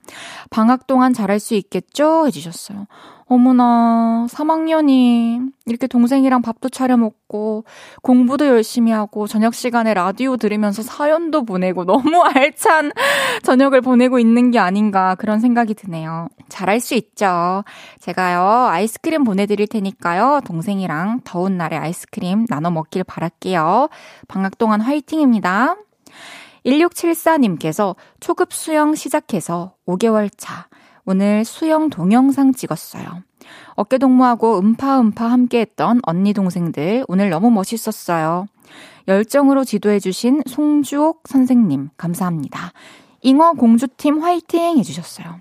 방학 0.50 0.88
동안 0.88 1.13
잘할 1.13 1.39
수 1.39 1.53
있겠죠? 1.53 2.27
해주셨어요. 2.27 2.88
어머나, 3.29 4.25
3학년이 4.27 5.51
이렇게 5.67 5.86
동생이랑 5.86 6.41
밥도 6.41 6.69
차려 6.69 6.98
먹고, 6.98 7.63
공부도 8.01 8.48
열심히 8.48 8.91
하고, 8.91 9.27
저녁 9.27 9.53
시간에 9.53 9.93
라디오 9.93 10.36
들으면서 10.36 10.81
사연도 10.81 11.45
보내고, 11.45 11.86
너무 11.86 12.24
알찬 12.25 12.91
저녁을 13.43 13.81
보내고 13.81 14.17
있는 14.17 14.50
게 14.50 14.57
아닌가, 14.57 15.13
그런 15.13 15.39
생각이 15.39 15.75
드네요. 15.75 16.29
잘할 16.50 16.79
수 16.79 16.95
있죠. 16.95 17.63
제가요, 18.00 18.67
아이스크림 18.67 19.24
보내드릴 19.24 19.67
테니까요, 19.67 20.41
동생이랑 20.45 21.21
더운 21.24 21.55
날에 21.55 21.77
아이스크림 21.77 22.48
나눠 22.50 22.71
먹길 22.71 23.03
바랄게요. 23.03 23.89
방학 24.27 24.57
동안 24.57 24.81
화이팅입니다. 24.81 25.75
1674님께서 26.65 27.95
초급 28.19 28.53
수영 28.53 28.95
시작해서 28.95 29.75
5개월 29.86 30.31
차. 30.36 30.67
오늘 31.12 31.44
수영 31.44 31.89
동영상 31.89 32.54
찍었어요. 32.54 33.24
어깨 33.74 33.98
동무하고 33.98 34.60
음파음파 34.60 35.25
함께 35.25 35.62
했던 35.62 36.00
언니 36.04 36.34
동생들 36.34 37.06
오늘 37.08 37.32
너무 37.32 37.50
멋있었어요. 37.50 38.46
열정으로 39.08 39.63
지도해주신 39.63 40.44
송주옥 40.46 41.24
선생님, 41.28 41.89
감사합니다. 41.98 42.74
잉어 43.22 43.54
공주팀 43.54 44.22
화이팅 44.22 44.78
해주셨어요. 44.78 45.39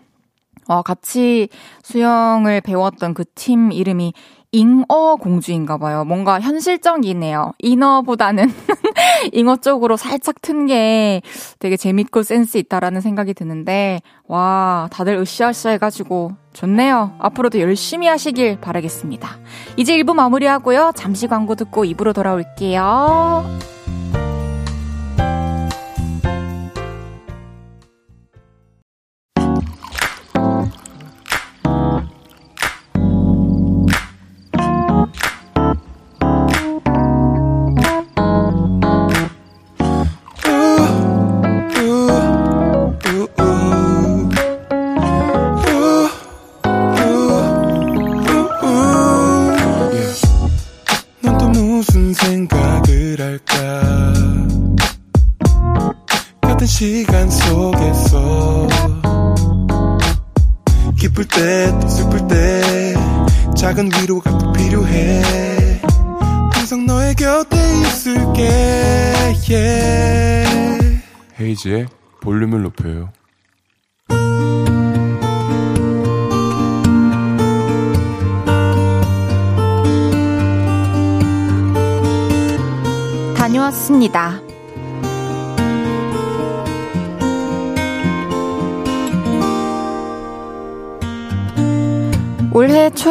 어, 0.69 0.81
같이 0.81 1.51
수영을 1.83 2.63
배웠던 2.63 3.13
그 3.13 3.25
팀 3.35 3.71
이름이 3.71 4.15
잉어 4.52 5.17
공주인가 5.17 5.76
봐요. 5.76 6.05
뭔가 6.05 6.40
현실적이네요. 6.40 7.52
인어보다는 7.59 8.50
잉어 9.33 9.57
쪽으로 9.57 9.97
살짝 9.97 10.40
튼 10.40 10.67
게 10.67 11.23
되게 11.59 11.76
재밌고 11.76 12.23
센스 12.23 12.59
있다라는 12.59 13.00
생각이 13.00 13.33
드는데, 13.35 14.00
와, 14.26 14.88
다들 14.93 15.17
으쌰으쌰 15.17 15.71
해가지고 15.71 16.33
좋네요. 16.52 17.12
앞으로도 17.19 17.61
열심히 17.61 18.07
하시길 18.07 18.61
바라겠습니다. 18.61 19.28
이제 19.76 19.97
1부 19.99 20.14
마무리하고요. 20.14 20.93
잠시 20.97 21.26
광고 21.26 21.55
듣고 21.55 21.85
2부로 21.85 22.14
돌아올게요. 22.14 23.45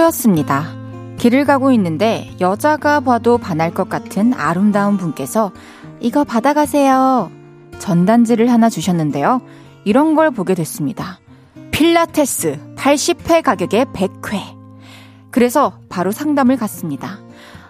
초였습니다. 0.07 0.63
길을 1.17 1.45
가고 1.45 1.71
있는데 1.71 2.31
여자가 2.39 2.99
봐도 2.99 3.37
반할 3.37 3.73
것 3.73 3.89
같은 3.89 4.33
아름다운 4.33 4.97
분께서 4.97 5.51
이거 5.99 6.23
받아가세요. 6.23 7.31
전단지를 7.79 8.51
하나 8.51 8.69
주셨는데요. 8.69 9.41
이런 9.83 10.15
걸 10.15 10.31
보게 10.31 10.53
됐습니다. 10.53 11.19
필라테스 11.71 12.75
80회 12.75 13.41
가격에 13.41 13.85
100회. 13.85 14.57
그래서 15.31 15.73
바로 15.89 16.11
상담을 16.11 16.57
갔습니다. 16.57 17.19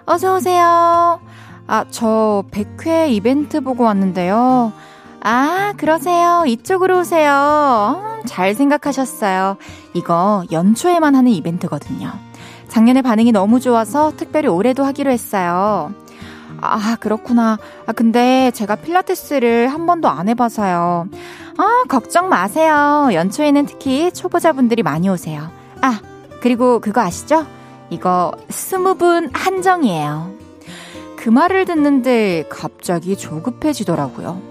어서오세요. 0.06 1.20
아, 1.68 1.86
저 1.90 2.44
100회 2.52 3.10
이벤트 3.12 3.62
보고 3.62 3.84
왔는데요. 3.84 4.74
아, 5.22 5.74
그러세요. 5.78 6.44
이쪽으로 6.46 7.00
오세요. 7.00 7.32
어, 7.34 8.20
잘 8.26 8.54
생각하셨어요. 8.54 9.58
이거 9.94 10.44
연초에만 10.52 11.16
하는 11.16 11.32
이벤트거든요. 11.32 12.27
작년에 12.68 13.02
반응이 13.02 13.32
너무 13.32 13.60
좋아서 13.60 14.14
특별히 14.16 14.48
올해도 14.48 14.84
하기로 14.84 15.12
했어요. 15.12 15.94
아, 16.60 16.96
그렇구나. 17.00 17.58
아, 17.86 17.92
근데 17.92 18.52
제가 18.52 18.76
필라테스를 18.76 19.68
한 19.68 19.86
번도 19.86 20.08
안 20.08 20.28
해봐서요. 20.30 21.08
아, 21.58 21.84
걱정 21.88 22.30
마세요. 22.30 23.10
연초에는 23.12 23.66
특히 23.66 24.12
초보자분들이 24.12 24.84
많이 24.84 25.10
오세요. 25.10 25.50
아, 25.82 26.00
그리고 26.42 26.80
그거 26.80 27.02
아시죠? 27.02 27.46
이거 27.90 28.32
스무 28.50 28.96
분 28.96 29.30
한정이에요. 29.34 30.32
그 31.16 31.30
말을 31.30 31.66
듣는데 31.66 32.46
갑자기 32.50 33.18
조급해지더라고요. 33.18 34.42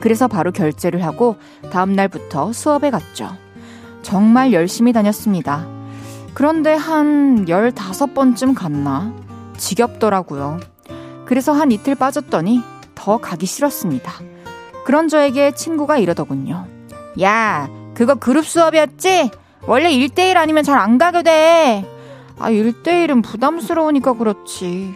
그래서 0.00 0.28
바로 0.28 0.52
결제를 0.52 1.04
하고 1.04 1.36
다음날부터 1.70 2.52
수업에 2.52 2.90
갔죠. 2.90 3.30
정말 4.02 4.52
열심히 4.52 4.92
다녔습니다. 4.92 5.66
그런데 6.34 6.74
한 6.74 7.46
15번쯤 7.46 8.54
갔나? 8.54 9.12
지겹더라고요. 9.56 10.58
그래서 11.26 11.52
한 11.52 11.70
이틀 11.72 11.94
빠졌더니 11.94 12.60
더 12.94 13.18
가기 13.18 13.46
싫었습니다. 13.46 14.12
그런 14.84 15.08
저에게 15.08 15.52
친구가 15.52 15.98
이러더군요. 15.98 16.66
야, 17.22 17.68
그거 17.94 18.16
그룹 18.16 18.44
수업이었지? 18.46 19.30
원래 19.66 19.90
1대1 19.90 20.36
아니면 20.36 20.64
잘 20.64 20.78
안 20.78 20.98
가게 20.98 21.22
돼. 21.22 21.88
아, 22.38 22.50
1대1은 22.50 23.22
부담스러우니까 23.22 24.14
그렇지. 24.14 24.92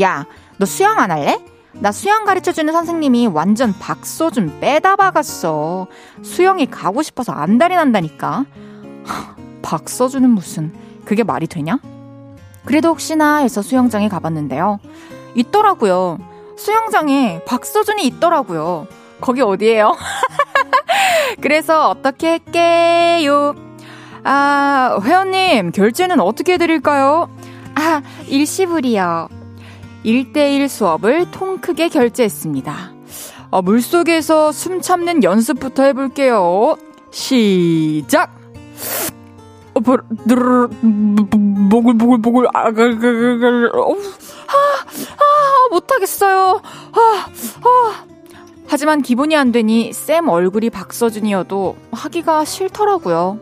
야, 0.00 0.26
너 0.56 0.66
수영 0.66 0.98
안 0.98 1.10
할래? 1.10 1.38
나 1.74 1.92
수영 1.92 2.24
가르쳐주는 2.24 2.72
선생님이 2.72 3.28
완전 3.28 3.72
박소 3.78 4.30
좀 4.30 4.58
빼다 4.60 4.96
박았어. 4.96 5.86
수영이 6.22 6.66
가고 6.66 7.02
싶어서 7.02 7.32
안달이 7.32 7.76
난다니까. 7.76 8.46
박 9.62 9.88
써주는 9.88 10.28
무슨, 10.30 10.72
그게 11.04 11.22
말이 11.22 11.46
되냐? 11.46 11.78
그래도 12.64 12.88
혹시나 12.88 13.38
해서 13.38 13.62
수영장에 13.62 14.08
가봤는데요. 14.08 14.78
있더라고요. 15.34 16.18
수영장에 16.56 17.42
박서준이 17.46 18.04
있더라고요. 18.06 18.86
거기 19.20 19.40
어디예요? 19.40 19.96
그래서 21.40 21.88
어떻게 21.88 22.28
할게요? 22.28 23.54
아, 24.24 24.98
회원님, 25.02 25.72
결제는 25.72 26.20
어떻게 26.20 26.54
해드릴까요? 26.54 27.30
아, 27.74 28.02
일시불이요. 28.26 29.28
1대1 30.04 30.68
수업을 30.68 31.30
통 31.30 31.58
크게 31.58 31.88
결제했습니다. 31.88 32.92
아, 33.50 33.62
물속에서 33.62 34.52
숨 34.52 34.80
참는 34.80 35.24
연습부터 35.24 35.84
해볼게요. 35.84 36.76
시작! 37.10 38.38
보글보글보글, 41.70 42.48
아글글글, 42.52 43.70
아, 43.74 43.80
아, 43.80 45.68
못하겠어요. 45.70 46.60
아, 46.92 47.26
아. 47.64 48.04
하지만 48.66 49.02
기분이 49.02 49.36
안 49.36 49.50
되니 49.50 49.92
쌤 49.92 50.28
얼굴이 50.28 50.70
박서준이어도 50.70 51.76
하기가 51.90 52.44
싫더라고요. 52.44 53.40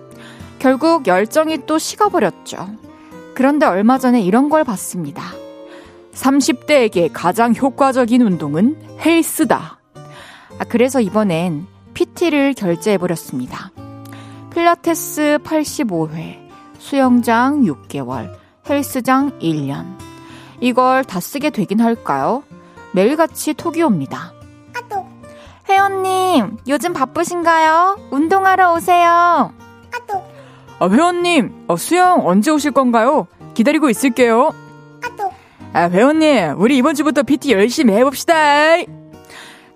결국 0.59 1.07
열정이 1.07 1.66
또 1.66 1.79
식어버렸죠. 1.79 2.68
그런데 3.35 3.66
얼마 3.66 3.98
전에 3.98 4.20
이런 4.22 4.48
걸 4.48 4.64
봤습니다. 4.64 5.22
30대에게 6.14 7.11
가장 7.12 7.55
효과적인 7.55 8.22
운동은 8.22 8.77
헬스다. 9.01 9.79
아, 10.59 10.64
그래서 10.68 11.01
이번엔 11.01 11.66
PT를 11.94 12.55
결제해버렸습니다. 12.55 13.70
필라테스 14.50 15.38
85회, 15.44 16.38
수영장 16.78 17.62
6개월, 17.64 18.32
헬스장 18.68 19.38
1년. 19.40 19.96
이걸 20.61 21.04
다 21.04 21.20
쓰게 21.20 21.50
되긴 21.50 21.80
할까요? 21.80 22.42
매일같이 22.92 23.54
톡이 23.54 23.82
옵니다. 23.82 24.32
아또. 24.76 25.06
회원님, 25.68 26.56
요즘 26.66 26.92
바쁘신가요? 26.92 28.08
운동하러 28.11 28.72
오세요. 28.74 29.52
아또. 29.94 30.24
아, 30.80 30.88
회원님, 30.88 31.66
어, 31.68 31.76
수영 31.76 32.26
언제 32.26 32.50
오실 32.50 32.70
건가요? 32.72 33.26
기다리고 33.54 33.90
있을게요. 33.90 34.52
아또. 35.04 35.30
아, 35.74 35.88
회원님, 35.90 36.54
우리 36.58 36.78
이번 36.78 36.94
주부터 36.94 37.22
PT 37.22 37.52
열심히 37.52 37.94
해봅시다. 37.94 38.34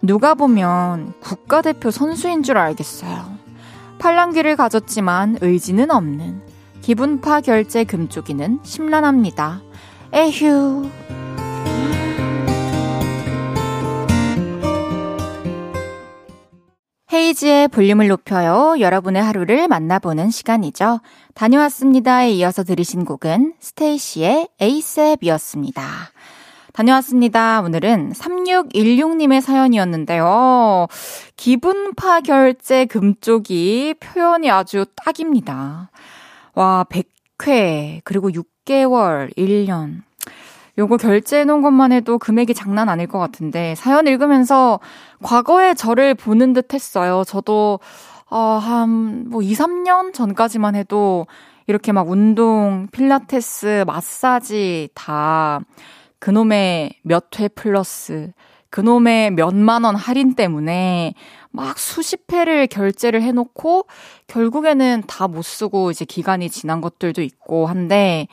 누가 0.01 0.35
보면 0.35 1.13
국가대표 1.21 1.91
선수인 1.91 2.43
줄 2.43 2.57
알겠어요. 2.59 3.42
팔랑귀를 4.03 4.57
가졌지만 4.57 5.39
의지는 5.43 5.93
없는 5.93 6.43
기분파 6.81 7.41
결제 7.41 7.85
금쪽이는 7.85 8.59
심란합니다. 8.65 9.63
에휴. 10.13 10.91
헤이지의 17.13 17.69
볼륨을 17.69 18.09
높여요. 18.09 18.75
여러분의 18.81 19.23
하루를 19.23 19.69
만나보는 19.69 20.33
시간이죠. 20.33 20.99
다녀왔습니다에 21.35 22.33
이어서 22.33 22.65
들으신 22.65 23.05
곡은 23.05 23.55
스테이시의 23.61 24.49
에이셉이었습니다. 24.59 26.12
다녀왔습니다. 26.73 27.61
오늘은 27.61 28.13
3616님의 28.13 29.41
사연이었는데요. 29.41 30.87
기분파 31.37 32.21
결제 32.23 32.87
금쪽이 32.87 33.97
표현이 34.01 34.51
아주 34.51 34.87
딱입니다. 34.97 35.91
와, 36.55 36.85
100회, 36.89 38.01
그리고 38.05 38.31
6개월, 38.31 39.37
1년. 39.37 40.03
요거 40.79 40.97
결제해 40.97 41.45
놓은 41.45 41.61
것만 41.61 41.93
해도 41.93 42.19
금액이 42.19 42.55
장난 42.55 42.89
아닐 42.89 43.07
것 43.07 43.19
같은데, 43.19 43.75
사연 43.75 44.07
읽으면서 44.07 44.81
과거의 45.23 45.75
저를 45.77 46.15
보는 46.15 46.55
듯 46.55 46.73
했어요. 46.73 47.23
저도, 47.27 47.81
어, 48.31 48.39
한, 48.39 49.29
뭐, 49.29 49.43
2, 49.43 49.53
3년 49.53 50.15
전까지만 50.15 50.75
해도 50.75 51.27
이렇게 51.67 51.93
막 51.93 52.09
운동, 52.09 52.89
필라테스, 52.93 53.85
마사지 53.87 54.89
다 54.95 55.61
그놈의 56.23 56.95
몇 57.03 57.41
회 57.41 57.49
플러스, 57.49 58.31
그놈의 58.71 59.33
몇만 59.33 59.83
원 59.83 59.97
할인 59.97 60.37
때문에 60.37 61.15
막 61.51 61.81
수십 61.81 62.33
회를 62.33 62.69
결제를 62.69 63.21
해놓고 63.23 63.87
결국에는 64.29 65.03
다 65.09 65.27
못 65.27 65.43
쓰고 65.43 65.91
이제 65.91 66.05
기간이 66.05 66.49
지난 66.49 66.81
것들도 66.81 67.23
있고 67.23 67.67
한데, 67.67 68.29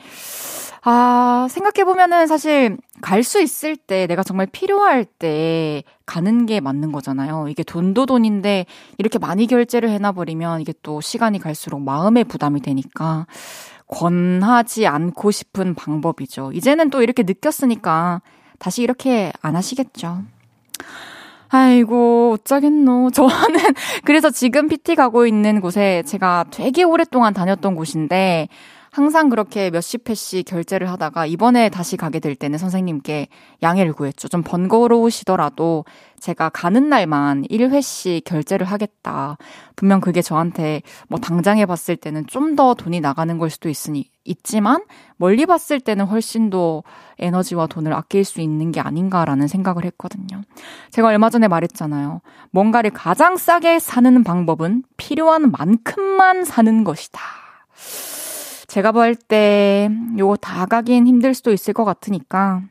아, 0.82 1.48
생각해보면은 1.50 2.28
사실 2.28 2.78
갈 3.02 3.24
수 3.24 3.42
있을 3.42 3.74
때 3.76 4.06
내가 4.06 4.22
정말 4.22 4.46
필요할 4.46 5.04
때 5.04 5.82
가는 6.06 6.46
게 6.46 6.60
맞는 6.60 6.92
거잖아요. 6.92 7.48
이게 7.48 7.64
돈도 7.64 8.06
돈인데 8.06 8.66
이렇게 8.98 9.18
많이 9.18 9.48
결제를 9.48 9.90
해놔버리면 9.90 10.60
이게 10.60 10.72
또 10.82 11.00
시간이 11.00 11.40
갈수록 11.40 11.80
마음의 11.80 12.24
부담이 12.24 12.60
되니까 12.62 13.26
권하지 13.90 14.86
않고 14.86 15.30
싶은 15.30 15.74
방법이죠. 15.74 16.52
이제는 16.52 16.90
또 16.90 17.02
이렇게 17.02 17.24
느꼈으니까 17.24 18.22
다시 18.58 18.82
이렇게 18.82 19.32
안 19.42 19.56
하시겠죠. 19.56 20.22
아이고, 21.48 22.36
어쩌겠노. 22.38 23.10
저는, 23.12 23.34
그래서 24.04 24.30
지금 24.30 24.68
PT 24.68 24.94
가고 24.94 25.26
있는 25.26 25.60
곳에 25.60 26.04
제가 26.06 26.44
되게 26.52 26.84
오랫동안 26.84 27.34
다녔던 27.34 27.74
곳인데, 27.74 28.48
항상 28.90 29.28
그렇게 29.28 29.70
몇십 29.70 30.08
회씩 30.08 30.44
결제를 30.44 30.90
하다가 30.90 31.26
이번에 31.26 31.68
다시 31.68 31.96
가게 31.96 32.18
될 32.20 32.34
때는 32.34 32.58
선생님께 32.58 33.28
양해를 33.62 33.92
구했죠. 33.92 34.28
좀 34.28 34.42
번거로우시더라도 34.42 35.84
제가 36.18 36.50
가는 36.50 36.88
날만 36.88 37.44
1회씩 37.44 38.24
결제를 38.24 38.66
하겠다. 38.66 39.38
분명 39.76 40.00
그게 40.00 40.20
저한테 40.20 40.82
뭐 41.08 41.18
당장 41.18 41.56
해봤을 41.58 41.96
때는 41.96 42.26
좀 42.26 42.50
더 42.56 42.74
돈이 42.74 43.00
나가는 43.00 43.38
걸 43.38 43.48
수도 43.48 43.68
있으니, 43.68 44.10
있지만 44.24 44.82
멀리 45.16 45.46
봤을 45.46 45.80
때는 45.80 46.04
훨씬 46.04 46.50
더 46.50 46.82
에너지와 47.18 47.68
돈을 47.68 47.92
아낄 47.92 48.24
수 48.24 48.40
있는 48.40 48.72
게 48.72 48.80
아닌가라는 48.80 49.46
생각을 49.46 49.84
했거든요. 49.84 50.42
제가 50.90 51.08
얼마 51.08 51.30
전에 51.30 51.48
말했잖아요. 51.48 52.20
뭔가를 52.50 52.90
가장 52.90 53.36
싸게 53.36 53.78
사는 53.78 54.24
방법은 54.24 54.82
필요한 54.96 55.50
만큼만 55.52 56.44
사는 56.44 56.84
것이다. 56.84 57.20
제가 58.70 58.92
볼 58.92 59.16
때 59.16 59.90
요거 60.16 60.36
다 60.36 60.64
가긴 60.64 61.08
힘들 61.08 61.34
수도 61.34 61.52
있을 61.52 61.74
것 61.74 61.84
같으니까 61.84 62.62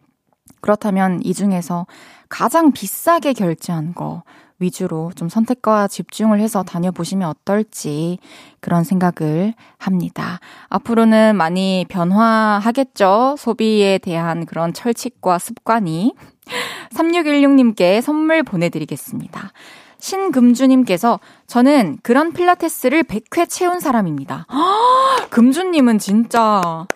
그렇다면 0.62 1.20
이 1.24 1.34
중에서 1.34 1.88
가장 2.30 2.72
비싸게 2.72 3.34
결제한 3.34 3.94
거 3.94 4.24
위주로 4.60 5.12
좀 5.16 5.28
선택과 5.28 5.90
집중을 5.90 6.40
해서 6.40 6.64
다녀보시면 6.64 7.28
어떨지 7.28 8.18
그런 8.62 8.86
생각을 8.86 9.54
합니다. 9.78 10.40
앞으로는 10.70 11.36
많이 11.36 11.86
변화하겠죠? 11.90 13.36
소비에 13.38 13.98
대한 13.98 14.46
그런 14.46 14.72
철칙과 14.74 15.38
습관이. 15.38 16.14
3616님께 16.96 18.02
선물 18.02 18.44
보내드리겠습니다. 18.44 19.52
신금주님께서 20.00 21.20
저는 21.48 22.00
그런 22.04 22.34
필라테스를 22.34 23.04
100회 23.04 23.48
채운 23.50 23.80
사람입니다. 23.80 24.48
금주님은 25.30 26.00
진짜 26.00 26.88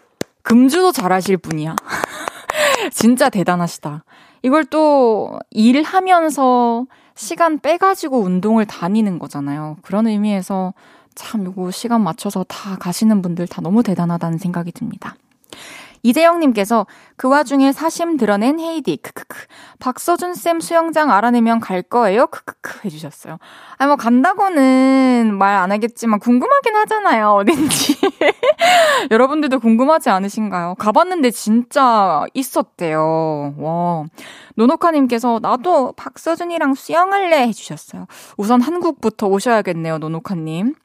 금주도 0.41 0.91
잘하실 0.91 1.37
분이야. 1.37 1.75
진짜 2.91 3.29
대단하시다. 3.29 4.03
이걸 4.41 4.65
또 4.65 5.39
일하면서 5.51 6.85
시간 7.15 7.59
빼가지고 7.59 8.19
운동을 8.19 8.65
다니는 8.65 9.19
거잖아요. 9.19 9.77
그런 9.81 10.07
의미에서 10.07 10.73
참 11.15 11.47
이거 11.47 11.71
시간 11.71 12.01
맞춰서 12.01 12.43
다 12.47 12.75
가시는 12.77 13.21
분들 13.21 13.47
다 13.47 13.61
너무 13.61 13.83
대단하다는 13.83 14.39
생각이 14.39 14.71
듭니다. 14.71 15.15
이재영님께서 16.03 16.85
그 17.15 17.27
와중에 17.29 17.71
사심 17.71 18.17
드러낸 18.17 18.59
헤이디, 18.59 18.97
크크크. 18.97 19.45
박서준 19.79 20.33
쌤 20.35 20.59
수영장 20.59 21.11
알아내면 21.11 21.59
갈 21.59 21.81
거예요? 21.81 22.27
크크크 22.27 22.81
해주셨어요. 22.85 23.37
아니, 23.77 23.87
뭐, 23.87 23.95
간다고는 23.95 25.33
말 25.37 25.53
안 25.63 25.71
하겠지만 25.71 26.19
궁금하긴 26.19 26.75
하잖아요, 26.75 27.29
어딘지. 27.29 27.95
여러분들도 29.11 29.59
궁금하지 29.59 30.09
않으신가요? 30.09 30.75
가봤는데 30.75 31.31
진짜 31.31 32.25
있었대요. 32.33 33.53
와. 33.57 34.03
노노카님께서 34.55 35.39
나도 35.41 35.93
박서준이랑 35.93 36.73
수영할래 36.73 37.47
해주셨어요. 37.47 38.07
우선 38.37 38.61
한국부터 38.61 39.27
오셔야겠네요, 39.27 39.99
노노카님. 39.99 40.75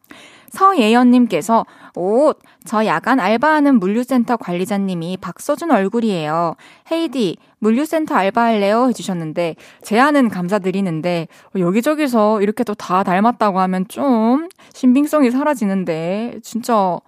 서예연님께서 0.51 1.67
옷, 1.97 2.39
저 2.65 2.85
야간 2.87 3.21
알바하는 3.21 3.79
물류센터 3.79 4.37
관리자님이 4.37 5.19
박서준 5.21 5.71
얼굴이에요. 5.71 6.55
헤이디, 6.91 7.37
물류센터 7.59 8.15
알바할래요? 8.15 8.87
해주셨는데, 8.89 9.57
제안은 9.83 10.29
감사드리는데, 10.29 11.29
여기저기서 11.59 12.41
이렇게 12.43 12.65
또 12.65 12.75
다 12.75 13.03
닮았다고 13.03 13.59
하면 13.61 13.89
좀 13.89 14.49
신빙성이 14.75 15.31
사라지는데, 15.31 16.41
진짜, 16.43 16.99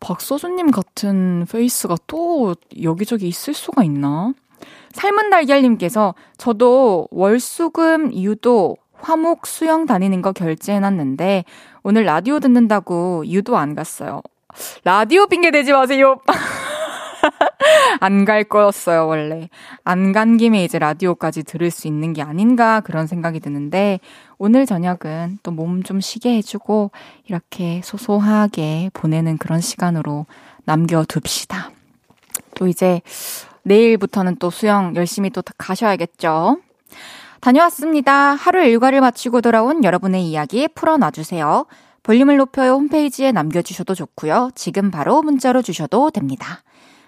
박서준님 0.00 0.70
같은 0.70 1.46
face가 1.50 1.96
또 2.06 2.54
여기저기 2.82 3.28
있을 3.28 3.54
수가 3.54 3.84
있나? 3.84 4.32
삶은 4.92 5.30
달걀님께서 5.30 6.14
저도 6.36 7.06
월수금 7.10 8.12
유도 8.14 8.76
화목 9.02 9.46
수영 9.46 9.86
다니는 9.86 10.22
거 10.22 10.32
결제해놨는데 10.32 11.44
오늘 11.82 12.04
라디오 12.04 12.40
듣는다고 12.40 13.24
유도 13.26 13.56
안 13.56 13.74
갔어요. 13.74 14.22
라디오 14.84 15.26
핑계 15.26 15.50
대지 15.50 15.72
마세요. 15.72 16.18
안 18.00 18.24
갈 18.24 18.44
거였어요, 18.44 19.06
원래. 19.06 19.48
안 19.84 20.12
간 20.12 20.36
김에 20.38 20.64
이제 20.64 20.78
라디오까지 20.78 21.42
들을 21.44 21.70
수 21.70 21.86
있는 21.86 22.12
게 22.12 22.22
아닌가 22.22 22.80
그런 22.80 23.06
생각이 23.06 23.40
드는데 23.40 24.00
오늘 24.38 24.66
저녁은 24.66 25.38
또 25.42 25.50
몸 25.52 25.82
좀 25.82 26.00
쉬게 26.00 26.34
해주고 26.36 26.90
이렇게 27.26 27.80
소소하게 27.84 28.90
보내는 28.94 29.38
그런 29.38 29.60
시간으로 29.60 30.26
남겨둡시다. 30.64 31.70
또 32.54 32.66
이제 32.66 33.02
내일부터는 33.62 34.36
또 34.36 34.50
수영 34.50 34.96
열심히 34.96 35.30
또 35.30 35.42
가셔야겠죠? 35.58 36.58
다녀왔습니다. 37.40 38.34
하루 38.34 38.62
일과를 38.62 39.00
마치고 39.00 39.40
돌아온 39.40 39.82
여러분의 39.82 40.26
이야기 40.26 40.68
풀어놔주세요. 40.68 41.66
볼륨을 42.02 42.36
높여요 42.36 42.72
홈페이지에 42.72 43.32
남겨주셔도 43.32 43.94
좋고요. 43.94 44.50
지금 44.54 44.90
바로 44.90 45.22
문자로 45.22 45.62
주셔도 45.62 46.10
됩니다. 46.10 46.62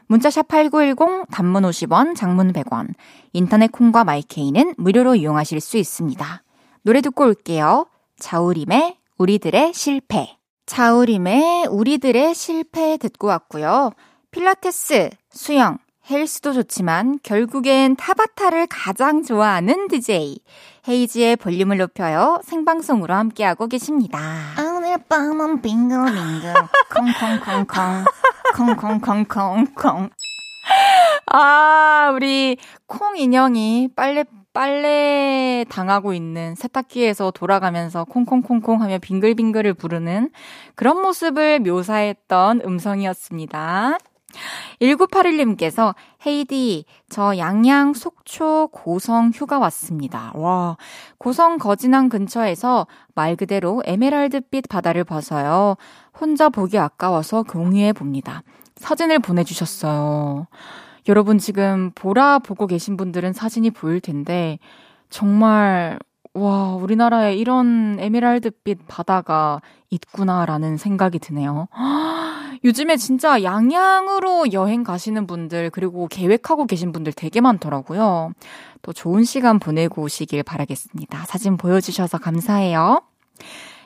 문자샵 0.06 0.48
8910 0.48 1.26
단문 1.30 1.62
50원, 1.62 2.14
장문 2.14 2.52
100원. 2.52 2.88
인터넷 3.32 3.72
콩과 3.72 4.04
마이케이는 4.04 4.74
무료로 4.76 5.14
이용하실 5.14 5.60
수 5.60 5.78
있습니다. 5.78 6.42
노래 6.82 7.00
듣고 7.00 7.24
올게요. 7.24 7.86
자우림의 8.18 8.96
우리들의 9.18 9.72
실패. 9.72 10.36
자우림의 10.66 11.66
우리들의 11.66 12.34
실패 12.34 12.96
듣고 12.98 13.28
왔고요. 13.28 13.92
필라테스, 14.30 15.10
수영, 15.30 15.78
헬스도 16.10 16.52
좋지만 16.52 17.20
결국엔 17.22 17.96
타바타를 17.96 18.66
가장 18.68 19.22
좋아하는 19.22 19.86
DJ. 19.88 20.40
헤이지의 20.88 21.36
볼륨을 21.36 21.78
높여요. 21.78 22.40
생방송으로 22.42 23.14
함께하고 23.14 23.68
계십니다. 23.68 24.18
오늘 24.58 24.98
밤은 25.08 25.62
빙글빙글. 25.62 26.54
콩콩콩콩. 26.92 28.04
콩콩콩콩콩. 28.56 30.10
아, 31.26 32.10
우리 32.14 32.56
콩 32.86 33.16
인형이 33.16 33.90
빨래, 33.94 34.24
빨래 34.52 35.64
당하고 35.68 36.14
있는 36.14 36.56
세탁기에서 36.56 37.30
돌아가면서 37.30 38.04
콩콩콩콩 38.04 38.82
하며 38.82 38.98
빙글빙글을 38.98 39.74
부르는 39.74 40.30
그런 40.74 41.00
모습을 41.00 41.60
묘사했던 41.60 42.62
음성이었습니다. 42.64 43.98
1981님께서 44.80 45.94
헤이디, 46.26 46.84
저 47.08 47.36
양양 47.36 47.94
속초 47.94 48.68
고성 48.72 49.30
휴가 49.34 49.58
왔습니다. 49.58 50.32
와, 50.34 50.76
고성 51.18 51.58
거진항 51.58 52.08
근처에서 52.08 52.86
말 53.14 53.36
그대로 53.36 53.82
에메랄드빛 53.84 54.68
바다를 54.68 55.04
봐서요. 55.04 55.76
혼자 56.18 56.48
보기 56.48 56.78
아까워서 56.78 57.42
공유해 57.42 57.92
봅니다. 57.92 58.42
사진을 58.76 59.18
보내주셨어요. 59.18 60.46
여러분 61.08 61.38
지금 61.38 61.90
보라 61.94 62.38
보고 62.40 62.66
계신 62.66 62.96
분들은 62.96 63.32
사진이 63.32 63.70
보일 63.70 64.00
텐데, 64.00 64.58
정말, 65.10 65.98
와, 66.34 66.74
우리나라에 66.76 67.36
이런 67.36 67.98
에메랄드빛 68.00 68.88
바다가 68.88 69.60
있구나라는 69.90 70.78
생각이 70.78 71.18
드네요. 71.18 71.68
요즘에 72.64 72.96
진짜 72.96 73.42
양양으로 73.42 74.52
여행 74.52 74.82
가시는 74.82 75.26
분들, 75.26 75.70
그리고 75.70 76.06
계획하고 76.08 76.66
계신 76.66 76.92
분들 76.92 77.12
되게 77.12 77.40
많더라고요. 77.40 78.32
또 78.80 78.92
좋은 78.92 79.24
시간 79.24 79.58
보내고 79.58 80.02
오시길 80.02 80.42
바라겠습니다. 80.42 81.26
사진 81.26 81.56
보여주셔서 81.56 82.18
감사해요. 82.18 83.02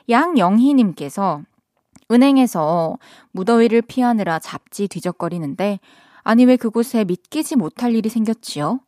양영희님께서 0.09 1.41
은행에서 2.11 2.97
무더위를 3.31 3.81
피하느라 3.81 4.39
잡지 4.39 4.87
뒤적거리는데, 4.87 5.79
아니 6.23 6.45
왜 6.45 6.55
그곳에 6.55 7.03
믿기지 7.03 7.57
못할 7.57 7.93
일이 7.93 8.07
생겼지요? 8.09 8.79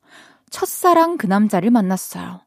첫사랑 0.49 1.17
그 1.17 1.25
남자를 1.25 1.71
만났어요. 1.71 2.41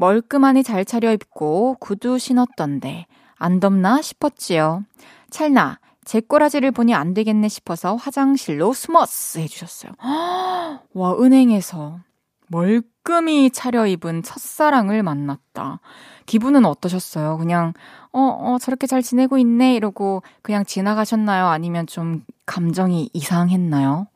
멀끔하니 0.00 0.62
잘 0.62 0.86
차려입고 0.86 1.76
구두 1.78 2.18
신었던데 2.18 3.06
안 3.36 3.60
덥나 3.60 4.00
싶었지요. 4.00 4.84
찰나 5.28 5.78
제 6.06 6.20
꼬라지를 6.20 6.70
보니 6.70 6.94
안 6.94 7.12
되겠네 7.12 7.48
싶어서 7.48 7.96
화장실로 7.96 8.72
숨었스 8.72 9.40
해주셨어요. 9.40 9.92
와 10.94 11.16
은행에서 11.20 12.00
멀끔히 12.48 13.50
차려입은 13.50 14.22
첫사랑을 14.22 15.02
만났다. 15.02 15.80
기분은 16.24 16.64
어떠셨어요? 16.64 17.36
그냥 17.36 17.74
어, 18.10 18.20
어, 18.20 18.56
저렇게 18.58 18.86
잘 18.86 19.02
지내고 19.02 19.36
있네 19.36 19.74
이러고 19.74 20.22
그냥 20.40 20.64
지나가셨나요? 20.64 21.46
아니면 21.46 21.86
좀 21.86 22.24
감정이 22.46 23.10
이상했나요? 23.12 24.06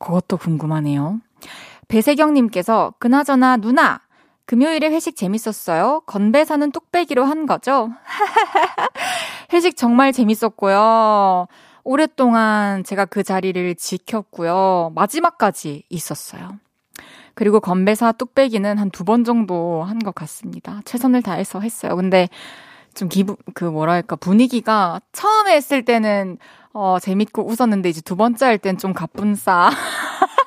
그것도 0.00 0.36
궁금하네요. 0.36 1.20
배세경님께서 1.86 2.94
그나저나 2.98 3.58
누나 3.58 4.00
금요일에 4.52 4.90
회식 4.90 5.16
재밌었어요. 5.16 6.02
건배 6.04 6.44
사는 6.44 6.70
뚝배기로 6.70 7.24
한 7.24 7.46
거죠? 7.46 7.88
회식 9.50 9.78
정말 9.78 10.12
재밌었고요. 10.12 11.46
오랫동안 11.84 12.84
제가 12.84 13.06
그 13.06 13.22
자리를 13.22 13.74
지켰고요. 13.76 14.92
마지막까지 14.94 15.84
있었어요. 15.88 16.50
그리고 17.34 17.60
건배사 17.60 18.12
뚝배기는 18.12 18.76
한 18.76 18.90
두 18.90 19.04
번 19.04 19.24
정도 19.24 19.84
한 19.84 19.98
것 20.00 20.14
같습니다. 20.14 20.82
최선을 20.84 21.22
다해서 21.22 21.60
했어요. 21.60 21.96
근데 21.96 22.28
좀 22.94 23.08
기분, 23.08 23.36
그 23.54 23.64
뭐랄까, 23.64 24.16
분위기가 24.16 25.00
처음에 25.12 25.54
했을 25.56 25.82
때는, 25.82 26.36
어, 26.74 26.98
재밌고 27.00 27.46
웃었는데 27.48 27.88
이제 27.88 28.02
두 28.02 28.16
번째 28.16 28.44
할 28.44 28.58
땐 28.58 28.76
좀 28.76 28.92
가뿐싸. 28.92 29.70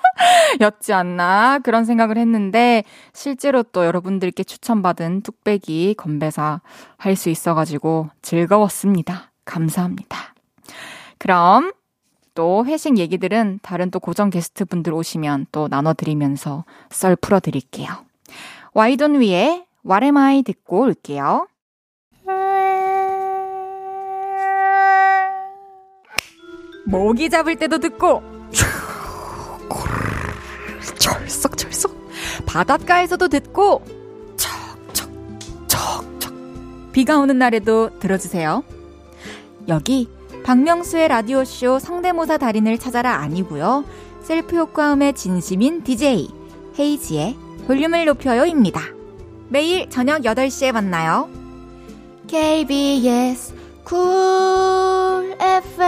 였지 0.61 0.93
않나 0.93 1.59
그런 1.59 1.85
생각을 1.85 2.17
했는데 2.17 2.83
실제로 3.13 3.63
또 3.63 3.85
여러분들께 3.85 4.43
추천받은 4.43 5.21
뚝배기 5.21 5.95
건배사 5.97 6.61
할 6.97 7.15
수 7.15 7.29
있어가지고 7.29 8.09
즐거웠습니다. 8.21 9.31
감사합니다. 9.45 10.33
그럼 11.17 11.71
또 12.33 12.65
회식 12.65 12.97
얘기들은 12.97 13.59
다른 13.61 13.89
또 13.91 13.99
고정 13.99 14.29
게스트 14.29 14.65
분들 14.65 14.93
오시면 14.93 15.47
또 15.51 15.67
나눠드리면서 15.69 16.65
썰 16.89 17.15
풀어드릴게요. 17.15 17.87
와이돈 18.73 19.21
위에 19.21 19.65
와레마이 19.83 20.43
듣고 20.43 20.81
올게요. 20.81 21.47
모기 26.87 27.29
잡을 27.29 27.55
때도 27.55 27.79
듣고 27.79 28.21
철썩철썩 30.97 31.95
바닷가에서도 32.45 33.27
듣고 33.27 33.83
척척 34.37 35.09
척척 35.67 36.33
비가 36.91 37.17
오는 37.19 37.37
날에도 37.37 37.97
들어주세요. 37.99 38.63
여기 39.67 40.09
박명수의 40.43 41.07
라디오쇼 41.07 41.79
성대모사 41.79 42.37
달인을 42.37 42.77
찾아라 42.77 43.15
아니고요. 43.15 43.83
셀프 44.21 44.55
효과음의 44.55 45.13
진심인 45.13 45.83
DJ 45.83 46.29
헤이지의 46.77 47.35
볼륨을 47.67 48.05
높여요입니다. 48.05 48.81
매일 49.49 49.89
저녁 49.89 50.21
8시에 50.21 50.71
만나요. 50.71 51.29
KBS 52.27 53.53
쿨 53.83 55.35
FM 55.39 55.79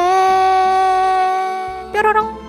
뾰로롱 1.94 2.47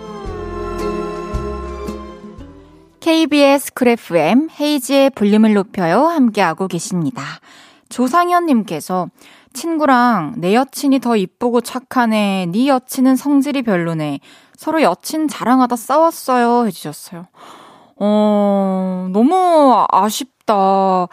KBS 3.00 3.74
쿨 3.74 3.88
FM 3.88 4.48
헤이즈의 4.58 5.10
볼륨을 5.10 5.54
높여요 5.54 6.06
함께하고 6.06 6.66
계십니다. 6.68 7.22
조상현님께서 7.88 9.08
친구랑 9.52 10.34
내 10.36 10.54
여친이 10.54 11.00
더 11.00 11.16
이쁘고 11.16 11.60
착하네. 11.60 12.46
네 12.50 12.68
여친은 12.68 13.16
성질이 13.16 13.62
별로네. 13.62 14.20
서로 14.56 14.82
여친 14.82 15.28
자랑하다 15.28 15.76
싸웠어요. 15.76 16.66
해주셨어요. 16.66 17.26
어, 17.96 19.08
너무 19.12 19.86
아쉽다. 19.90 21.08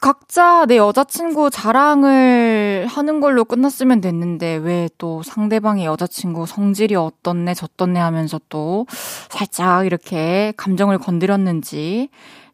각자 0.00 0.64
내 0.66 0.76
여자친구 0.76 1.50
자랑을 1.50 2.86
하는 2.88 3.20
걸로 3.20 3.44
끝났으면 3.44 4.00
됐는데 4.00 4.56
왜 4.56 4.88
또 4.98 5.22
상대방의 5.22 5.84
여자친구 5.86 6.46
성질이 6.46 6.94
어떻네 6.96 7.54
저떻네 7.54 8.00
하면서 8.00 8.40
또 8.48 8.86
살짝 9.28 9.86
이렇게 9.86 10.52
감정을 10.56 10.98
건드렸는지 10.98 12.08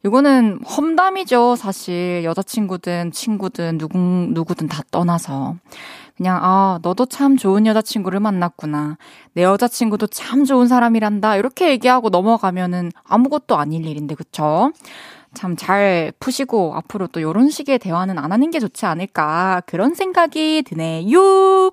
이거는 0.04 0.61
험담이죠, 0.64 1.57
사실. 1.57 2.22
여자친구든 2.24 3.12
친구든 3.12 3.78
누구, 3.78 3.96
누구든 3.98 4.68
다 4.68 4.83
떠나서. 4.90 5.57
그냥, 6.18 6.38
아, 6.42 6.78
너도 6.83 7.07
참 7.07 7.38
좋은 7.38 7.64
여자친구를 7.66 8.20
만났구나. 8.20 8.98
내 9.33 9.42
여자친구도 9.44 10.09
참 10.09 10.44
좋은 10.44 10.68
사람이란다. 10.68 11.37
이렇게 11.37 11.70
얘기하고 11.70 12.11
넘어가면은 12.11 12.92
아무것도 13.04 13.57
아닐 13.57 13.87
일인데, 13.87 14.14
그쵸? 14.14 14.72
참 15.35 15.57
잘 15.57 16.12
푸시고 16.18 16.75
앞으로 16.77 17.07
또 17.09 17.20
이런 17.20 17.49
식의 17.51 17.79
대화는 17.79 18.18
안 18.18 18.33
하는 18.33 18.51
게 18.51 18.59
좋지 18.61 18.87
않을까. 18.87 19.62
그런 19.66 19.94
생각이 19.94 20.62
드네요. 20.66 21.70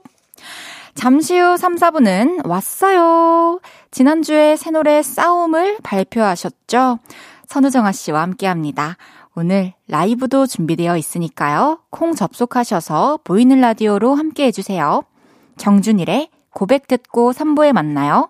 잠시 0.93 1.39
후 1.39 1.58
3, 1.58 1.76
4분은 1.76 2.47
왔어요. 2.47 3.60
지난주에 3.91 4.56
새 4.56 4.71
노래 4.71 5.02
싸움을 5.02 5.78
발표하셨죠? 5.84 7.00
선우정아 7.47 7.91
씨와 7.91 8.21
함께 8.21 8.47
합니다. 8.47 8.97
오늘 9.36 9.74
라이브도 9.88 10.45
준비되어 10.45 10.97
있으니까요. 10.97 11.80
콩 11.89 12.13
접속하셔서 12.13 13.19
보이는 13.24 13.60
라디오로 13.62 14.15
함께 14.15 14.45
해주세요. 14.47 15.04
정준일의 15.58 16.30
고백 16.54 16.88
듣고 16.88 17.32
3부에 17.32 17.71
만나요. 17.71 18.30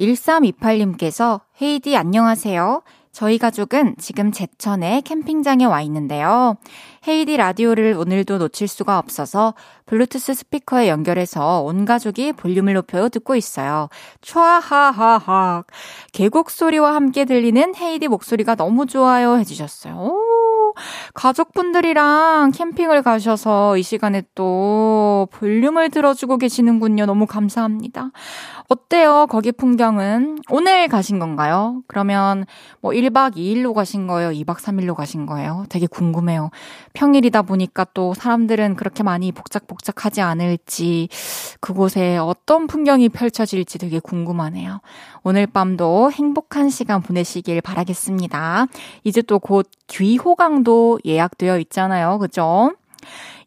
1328님께서 0.00 1.40
헤이디 1.60 1.96
안녕하세요. 1.96 2.82
저희 3.12 3.38
가족은 3.38 3.96
지금 3.98 4.30
제천의 4.30 5.02
캠핑장에 5.02 5.64
와 5.64 5.82
있는데요. 5.82 6.56
헤이디 7.06 7.36
라디오를 7.36 7.94
오늘도 7.98 8.38
놓칠 8.38 8.68
수가 8.68 8.98
없어서 8.98 9.54
블루투스 9.86 10.32
스피커에 10.34 10.88
연결해서 10.88 11.62
온 11.62 11.84
가족이 11.84 12.32
볼륨을 12.34 12.74
높여 12.74 13.08
듣고 13.08 13.34
있어요. 13.34 13.88
촤하하하. 14.22 15.64
계곡 16.12 16.50
소리와 16.50 16.94
함께 16.94 17.24
들리는 17.24 17.74
헤이디 17.74 18.08
목소리가 18.08 18.54
너무 18.54 18.86
좋아요 18.86 19.36
해주셨어요. 19.38 19.94
오, 19.96 20.74
가족분들이랑 21.14 22.52
캠핑을 22.52 23.02
가셔서 23.02 23.76
이 23.76 23.82
시간에 23.82 24.22
또 24.36 25.26
볼륨을 25.32 25.90
들어주고 25.90 26.38
계시는군요. 26.38 27.06
너무 27.06 27.26
감사합니다. 27.26 28.12
어때요? 28.72 29.26
거기 29.28 29.50
풍경은? 29.50 30.38
오늘 30.48 30.86
가신 30.86 31.18
건가요? 31.18 31.82
그러면 31.88 32.46
뭐 32.80 32.92
1박 32.92 33.34
2일로 33.34 33.74
가신 33.74 34.06
거예요? 34.06 34.30
2박 34.30 34.58
3일로 34.58 34.94
가신 34.94 35.26
거예요? 35.26 35.64
되게 35.68 35.88
궁금해요. 35.88 36.50
평일이다 36.92 37.42
보니까 37.42 37.84
또 37.94 38.14
사람들은 38.14 38.76
그렇게 38.76 39.02
많이 39.02 39.32
복작복작하지 39.32 40.20
않을지, 40.20 41.08
그곳에 41.58 42.16
어떤 42.18 42.68
풍경이 42.68 43.08
펼쳐질지 43.08 43.78
되게 43.78 43.98
궁금하네요. 43.98 44.80
오늘 45.24 45.48
밤도 45.48 46.12
행복한 46.12 46.70
시간 46.70 47.02
보내시길 47.02 47.60
바라겠습니다. 47.62 48.66
이제 49.02 49.20
또 49.22 49.40
곧 49.40 49.68
귀호강도 49.88 51.00
예약되어 51.04 51.58
있잖아요. 51.58 52.18
그죠? 52.20 52.70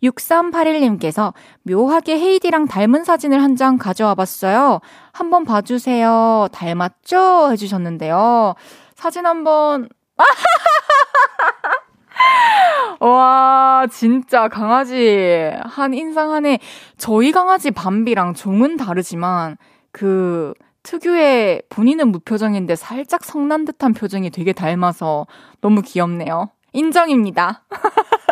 6381님께서 0.04 1.34
묘하게 1.64 2.20
헤이디랑 2.20 2.68
닮은 2.68 3.04
사진을 3.04 3.42
한 3.42 3.56
장 3.56 3.78
가져와 3.78 4.16
봤어요. 4.16 4.80
한번 5.12 5.44
봐주세요. 5.46 6.48
닮았죠? 6.52 7.52
해주셨는데요. 7.52 8.56
사진 8.96 9.26
한번. 9.28 9.90
와, 13.00 13.86
진짜 13.92 14.48
강아지 14.48 15.52
한 15.64 15.94
인상 15.94 16.32
한에 16.32 16.60
저희 16.98 17.32
강아지 17.32 17.72
밤비랑 17.72 18.34
종은 18.34 18.78
다르지만 18.78 19.58
그 19.92 20.54
특유의 20.84 21.64
본인은 21.70 22.12
무표정인데 22.12 22.76
살짝 22.76 23.24
성난 23.24 23.66
듯한 23.66 23.94
표정이 23.94 24.30
되게 24.32 24.54
닮아서 24.54 25.28
너무 25.62 25.82
귀엽네요. 25.82 26.50
인정입니다. 26.74 27.64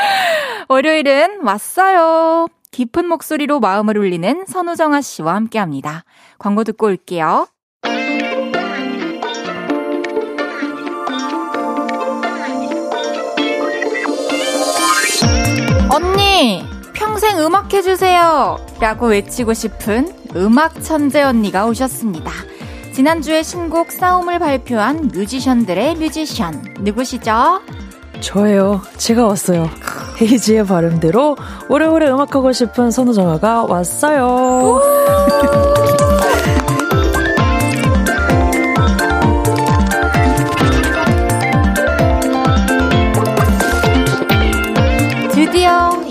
월요일은 0.68 1.42
왔어요. 1.42 2.48
깊은 2.70 3.06
목소리로 3.08 3.60
마음을 3.60 3.96
울리는 3.96 4.44
선우정아 4.46 5.00
씨와 5.00 5.34
함께 5.34 5.58
합니다. 5.58 6.04
광고 6.38 6.64
듣고 6.64 6.86
올게요. 6.86 7.46
언니, 15.90 16.62
평생 16.92 17.38
음악 17.38 17.72
해주세요. 17.72 18.58
라고 18.80 19.06
외치고 19.06 19.54
싶은 19.54 20.12
음악 20.34 20.82
천재 20.82 21.22
언니가 21.22 21.64
오셨습니다. 21.66 22.30
지난주에 22.92 23.42
신곡 23.42 23.92
싸움을 23.92 24.38
발표한 24.38 25.10
뮤지션들의 25.14 25.96
뮤지션. 25.96 26.62
누구시죠? 26.80 27.62
저예요. 28.20 28.80
제가 28.96 29.26
왔어요. 29.26 29.68
헤이지의 30.20 30.64
발음대로 30.66 31.36
오래오래 31.68 32.08
음악하고 32.10 32.52
싶은 32.52 32.90
선우정아가 32.90 33.64
왔어요. 33.64 34.80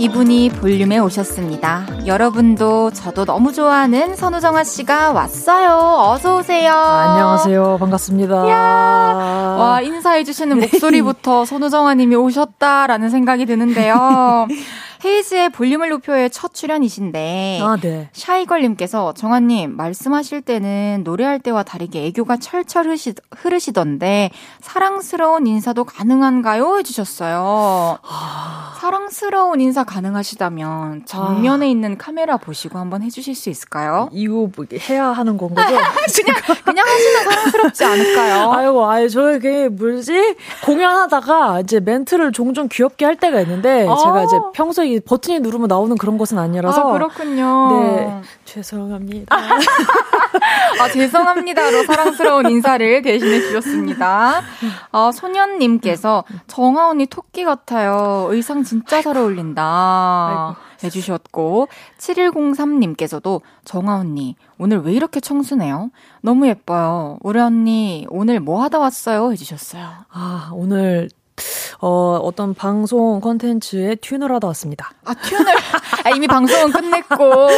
이분이 0.06 0.50
볼륨에 0.50 1.00
오셨습니다. 1.00 1.88
여러분도 2.06 2.92
저도 2.92 3.26
너무 3.26 3.52
좋아하는 3.52 4.16
선우정아 4.16 4.64
씨가 4.64 5.14
왔어요. 5.14 6.12
어서 6.12 6.38
오세요. 6.38 6.72
안녕하세요. 6.72 7.78
반갑습니다. 7.80 8.36
와 8.36 9.82
인사해 9.82 10.24
주시는 10.24 10.60
목소리부터 10.60 11.46
선우정아님이 11.46 12.16
오셨다라는 12.18 13.10
생각이 13.10 13.48
드는데요. 13.48 14.48
헤이즈의 15.06 15.50
볼륨을 15.52 15.90
높여의 15.90 16.32
첫 16.32 16.54
출연이신데 16.54 17.60
아, 17.62 17.78
네. 17.80 18.10
샤이걸님께서 18.14 19.14
정아님 19.14 19.78
말씀하실 19.78 20.42
때는 20.42 21.02
노래할 21.04 21.40
때와 21.40 21.62
다르게 21.62 22.08
애교가 22.08 22.38
철철 22.38 22.88
흐시, 22.88 23.14
흐르시 23.36 23.72
던데 23.72 24.32
사랑스러운 24.62 25.46
인사도 25.46 25.84
가능한가요? 25.84 26.80
해주셨어요. 26.80 28.00
아. 28.02 28.66
사랑스러운 28.86 29.62
인사 29.62 29.84
가능하시다면 29.84 31.06
정면에 31.06 31.70
있는 31.70 31.98
카메라 31.98 32.38
보시고 32.38 32.78
한번 32.78 33.02
해주실 33.02 33.34
수 33.34 33.50
있을까요? 33.50 34.10
이거 34.12 34.48
뭐 34.56 34.66
해야 34.90 35.08
하는 35.08 35.38
건 35.38 35.56
거죠? 35.56 35.68
그냥 35.76 36.36
그냥 36.64 36.86
하시면 36.86 37.24
사랑스럽지 37.24 37.84
않을까요? 37.84 38.52
아이고, 38.54 38.88
아유, 38.88 39.10
저게 39.10 39.70
뭐지? 39.70 40.36
공연하다가 40.66 41.62
이제 41.62 41.80
멘트를 41.80 42.32
종종 42.32 42.68
귀엽게 42.68 43.06
할 43.06 43.16
때가 43.16 43.42
있는데, 43.42 43.88
어. 43.88 43.96
제가 43.96 44.24
이제 44.24 44.38
평소에 44.54 44.90
이 44.96 45.00
버튼이 45.02 45.40
누르면 45.42 45.68
나오는 45.68 45.98
그런 45.98 46.18
것은 46.18 46.38
아니라서. 46.38 46.90
아, 46.90 46.94
그렇군요. 46.94 47.70
네. 47.72 48.22
죄송합니다. 48.46 49.36
아, 50.80 50.90
죄송합니다로 50.92 51.84
사랑스러운 51.84 52.50
인사를 52.50 53.02
대신해 53.02 53.42
주셨습니다. 53.42 54.42
아, 54.92 55.12
소년님께서 55.14 56.24
정아 56.48 56.90
언니 56.90 57.06
토끼 57.06 57.44
같아요. 57.44 58.28
의상 58.30 58.64
진짜 58.64 59.02
잘 59.02 59.18
어울린다. 59.18 60.56
해주셨고, 60.84 61.68
7103님께서도 61.98 63.42
정아 63.64 63.98
언니, 63.98 64.36
오늘 64.58 64.80
왜 64.80 64.94
이렇게 64.94 65.20
청순해요? 65.20 65.90
너무 66.22 66.48
예뻐요. 66.48 67.18
우리 67.24 67.40
언니, 67.40 68.06
오늘 68.10 68.40
뭐 68.40 68.62
하다 68.64 68.80
왔어요? 68.80 69.32
해주셨어요. 69.32 69.88
아, 70.10 70.52
오늘, 70.54 71.10
어, 71.80 72.20
어떤 72.24 72.54
방송 72.54 73.20
콘텐츠에 73.20 73.96
튠을 73.96 74.30
하다 74.32 74.48
왔습니다. 74.48 74.92
아, 75.04 75.14
튠을, 75.14 75.48
아, 76.06 76.10
이미 76.16 76.28
방송은 76.28 76.72
끝냈고, 76.72 77.50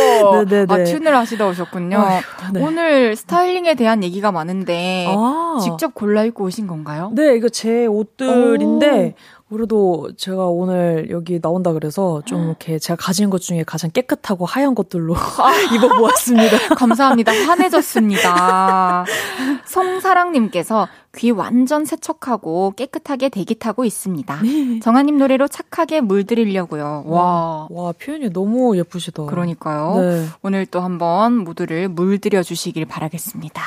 네네네. 0.45 0.65
아, 0.73 0.77
튠을 0.77 1.05
하시다 1.05 1.47
오셨군요. 1.47 1.97
아휴, 1.97 2.21
네. 2.53 2.63
오늘 2.63 3.15
스타일링에 3.15 3.75
대한 3.75 4.03
얘기가 4.03 4.31
많은데, 4.31 5.05
아. 5.09 5.59
직접 5.61 5.93
골라 5.93 6.23
입고 6.23 6.45
오신 6.45 6.67
건가요? 6.67 7.11
네, 7.13 7.35
이거 7.35 7.49
제 7.49 7.85
옷들인데, 7.85 9.15
그래도 9.49 10.11
제가 10.17 10.47
오늘 10.47 11.07
여기 11.09 11.39
나온다 11.39 11.71
그래서 11.71 12.21
좀 12.25 12.45
이렇게 12.45 12.79
제가 12.79 12.97
가진 12.97 13.29
것 13.29 13.39
중에 13.41 13.63
가장 13.63 13.89
깨끗하고 13.91 14.45
하얀 14.45 14.75
것들로 14.75 15.15
입어보았습니다. 15.73 16.57
감사합니다. 16.75 17.31
환해졌습니다. 17.31 19.05
송사랑님께서 19.65 20.89
귀 21.15 21.31
완전 21.31 21.85
세척하고 21.85 22.73
깨끗하게 22.75 23.29
대기 23.29 23.55
타고 23.55 23.85
있습니다. 23.85 24.39
정아님 24.81 25.17
노래로 25.17 25.47
착하게 25.47 26.01
물들이려고요. 26.01 27.03
와. 27.07 27.67
와, 27.69 27.93
표현이 27.93 28.33
너무 28.33 28.77
예쁘시다. 28.77 29.25
그러니까요. 29.25 30.01
네. 30.01 30.25
오늘 30.41 30.65
또 30.65 30.81
한번 30.81 31.37
모두를 31.37 31.87
물들여 31.87 32.43
주시길 32.43 32.85
바라겠습니다. 32.85 33.63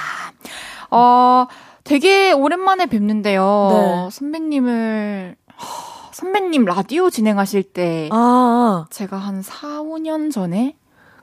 어, 0.91 1.47
되게 1.85 2.33
오랜만에 2.33 2.87
뵙는데요. 2.87 3.71
네. 3.73 4.09
선배님을, 4.13 5.37
허, 5.49 5.50
선배님 6.13 6.65
라디오 6.65 7.09
진행하실 7.11 7.63
때 7.63 8.09
아, 8.13 8.17
아, 8.17 8.87
제가 8.91 9.17
한 9.17 9.43
4, 9.43 9.83
5년 9.83 10.33
전에 10.33 10.77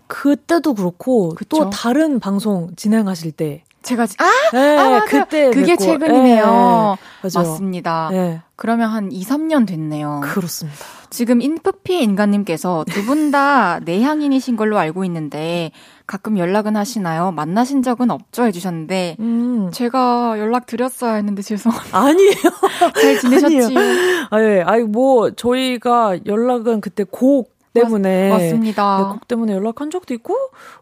그때도 0.08 0.74
그렇고, 0.74 1.30
그쵸. 1.36 1.50
또 1.50 1.70
다른 1.70 2.20
방송 2.20 2.74
진행하실 2.76 3.34
때. 3.34 3.64
제가 3.88 4.06
지- 4.06 4.16
아 4.20 4.26
네, 4.54 4.78
아, 4.78 4.84
맞아요. 4.90 5.06
그때. 5.08 5.50
그게 5.52 5.72
뵙고, 5.76 5.84
최근이네요. 5.84 6.46
네, 6.46 6.46
맞아요. 6.46 6.98
맞습니다. 7.34 8.10
네, 8.12 8.42
그러면 8.56 8.90
한 8.90 9.12
2, 9.12 9.24
3년 9.24 9.66
됐네요. 9.68 10.22
그렇습니다. 10.24 10.78
지금 11.10 11.42
인프피 11.42 12.04
인간님께서 12.04 12.84
두 12.90 13.06
분 13.06 13.32
다 13.32 13.80
내향인이신 13.86 14.58
걸로 14.58 14.78
알고 14.78 15.06
있는데 15.06 15.72
가끔 16.06 16.38
연락은 16.38 16.76
하시나요? 16.76 17.32
만나신 17.32 17.82
적은 17.82 18.12
없죠? 18.12 18.44
해주셨는데 18.46 19.16
음. 19.20 19.70
제가 19.72 20.36
연락 20.40 20.66
드렸어야 20.66 21.14
했는데 21.16 21.42
죄송합니다. 21.42 21.98
아니에요. 21.98 22.32
잘 23.02 23.20
지내셨지? 23.20 23.76
아, 24.30 24.42
예. 24.42 24.62
아니, 24.66 24.84
뭐, 24.84 25.32
저희가 25.32 26.18
연락은 26.26 26.80
그때 26.82 27.04
곡 27.10 27.57
때문에 27.84 28.30
맞, 28.30 28.36
맞습니다. 28.42 28.98
네, 28.98 29.04
곡 29.14 29.28
때문에 29.28 29.54
연락한 29.54 29.90
적도 29.92 30.14
있고 30.14 30.36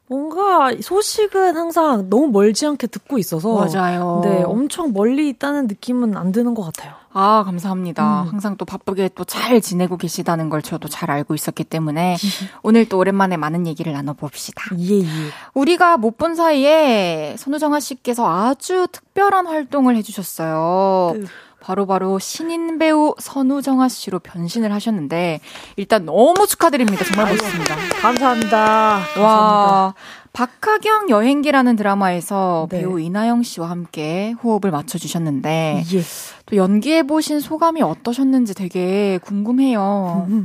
뭔가 0.07 0.71
소식은 0.79 1.55
항상 1.57 2.09
너무 2.09 2.27
멀지 2.27 2.65
않게 2.67 2.87
듣고 2.87 3.17
있어서 3.17 3.53
맞아요. 3.55 4.21
네, 4.23 4.43
엄청 4.43 4.93
멀리 4.93 5.29
있다는 5.29 5.67
느낌은 5.67 6.15
안 6.17 6.31
드는 6.31 6.53
것 6.53 6.63
같아요. 6.63 6.93
아, 7.17 7.43
감사합니다. 7.45 8.23
음. 8.23 8.27
항상 8.27 8.57
또 8.57 8.65
바쁘게 8.65 9.09
또 9.15 9.23
잘 9.23 9.61
지내고 9.61 9.95
계시다는 9.97 10.49
걸 10.49 10.61
저도 10.61 10.87
잘 10.89 11.09
알고 11.11 11.33
있었기 11.33 11.63
때문에 11.63 12.17
오늘 12.61 12.87
또 12.89 12.97
오랜만에 12.97 13.37
많은 13.37 13.65
얘기를 13.67 13.93
나눠봅시다. 13.93 14.61
예, 14.79 14.99
예. 14.99 15.05
우리가 15.53 15.97
못 15.97 16.17
본 16.17 16.35
사이에 16.35 17.35
손우정아 17.37 17.79
씨께서 17.81 18.25
아주 18.29 18.87
특별한 18.91 19.47
활동을 19.47 19.95
해주셨어요. 19.97 21.13
그- 21.15 21.25
바로 21.66 21.88
바로 21.88 22.20
신인 22.20 22.78
배우 22.78 23.16
선우정아 23.18 23.89
씨로 23.89 24.20
변신을 24.20 24.72
하셨는데 24.72 25.39
일단 25.78 26.05
너무 26.05 26.45
축하드립니다. 26.45 27.03
정말 27.03 27.32
멋있습니다. 27.32 27.76
감사합니다. 27.76 28.01
감사합니다. 28.01 28.99
와, 29.20 29.95
박하경 30.32 31.09
여행기라는 31.09 31.76
드라마에서 31.76 32.68
네. 32.70 32.82
배우 32.82 32.99
이나영 32.99 33.41
씨와 33.41 33.72
함께 33.72 34.36
호흡을 34.43 34.70
맞춰주셨는데 34.70 35.84
예. 35.91 36.01
또 36.45 36.55
연기해 36.55 37.07
보신 37.07 37.39
소감이 37.39 37.82
어떠셨는지 37.82 38.53
되게 38.53 39.18
궁금해요. 39.24 40.28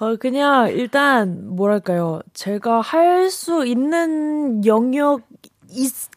어, 0.00 0.16
그냥 0.20 0.68
일단 0.68 1.56
뭐랄까요. 1.56 2.20
제가 2.34 2.82
할 2.82 3.30
수 3.30 3.66
있는 3.66 4.64
영역 4.64 5.20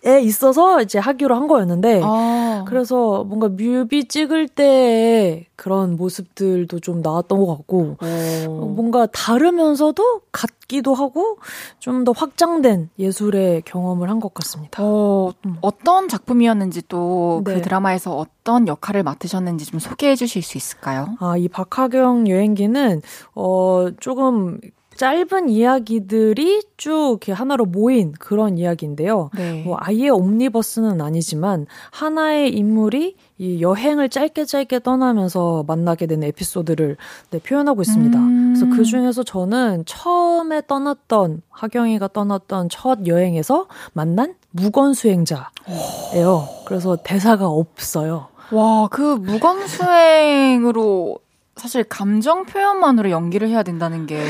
에 0.06 0.22
있어서 0.22 0.82
이제 0.82 0.98
하기로 0.98 1.36
한 1.36 1.48
거였는데 1.48 2.02
아, 2.04 2.64
그래서 2.68 3.24
뭔가 3.24 3.50
뮤비 3.50 4.06
찍을 4.08 4.48
때 4.48 5.46
그런 5.56 5.96
모습들도 5.96 6.80
좀 6.80 7.02
나왔던 7.02 7.38
것 7.40 7.46
같고 7.58 7.98
어, 8.02 8.72
뭔가 8.76 9.06
다르면서도 9.08 10.22
같기도 10.32 10.94
하고 10.96 11.38
좀 11.80 12.04
더 12.06 12.14
확장된 12.14 12.90
예술의 12.98 13.62
경험을 13.66 14.10
한 14.10 14.20
것 14.20 14.34
같습니다. 14.34 14.82
어, 14.84 15.34
음. 15.46 15.58
어떤 15.62 16.08
작품이었는지 16.08 16.88
또그 16.88 17.52
네. 17.52 17.62
드라마에서 17.62 18.16
어떤 18.16 18.68
역할을 18.68 19.04
맡으셨는지 19.04 19.66
좀 19.66 19.80
소개해 19.80 20.16
주실 20.16 20.42
수 20.42 20.58
있을까요? 20.58 21.16
아, 21.20 21.38
이 21.38 21.48
박하경 21.48 22.28
여행기는 22.28 23.02
어 23.36 23.88
조금 24.00 24.60
짧은 25.02 25.50
이야기들이 25.50 26.62
쭉 26.78 27.14
이렇게 27.14 27.32
하나로 27.32 27.66
모인 27.66 28.12
그런 28.20 28.60
이야기인데요. 28.60 29.32
네. 29.36 29.64
뭐 29.64 29.76
아예 29.80 30.10
옴니버스는 30.10 31.02
아니지만 31.02 31.66
하나의 31.90 32.56
인물이 32.56 33.16
이 33.40 33.62
여행을 33.64 34.10
짧게 34.10 34.46
짧게 34.46 34.82
떠나면서 34.82 35.66
만나게 35.68 36.06
되는 36.06 36.28
에피소드를 36.28 36.98
네, 37.32 37.40
표현하고 37.40 37.82
있습니다. 37.82 38.20
음. 38.20 38.54
그래서 38.54 38.76
그 38.76 38.84
중에서 38.84 39.24
저는 39.24 39.86
처음에 39.88 40.62
떠났던 40.68 41.42
하경이가 41.50 42.10
떠났던 42.10 42.70
첫 42.70 43.08
여행에서 43.08 43.66
만난 43.94 44.36
무건 44.52 44.94
수행자예요. 44.94 46.48
그래서 46.66 46.96
대사가 46.98 47.48
없어요. 47.48 48.28
와, 48.52 48.88
그 48.92 49.02
무건 49.02 49.66
수행으로 49.66 51.18
사실 51.56 51.84
감정 51.86 52.46
표현만으로 52.46 53.10
연기를 53.10 53.48
해야 53.50 53.64
된다는 53.64 54.06
게 54.06 54.22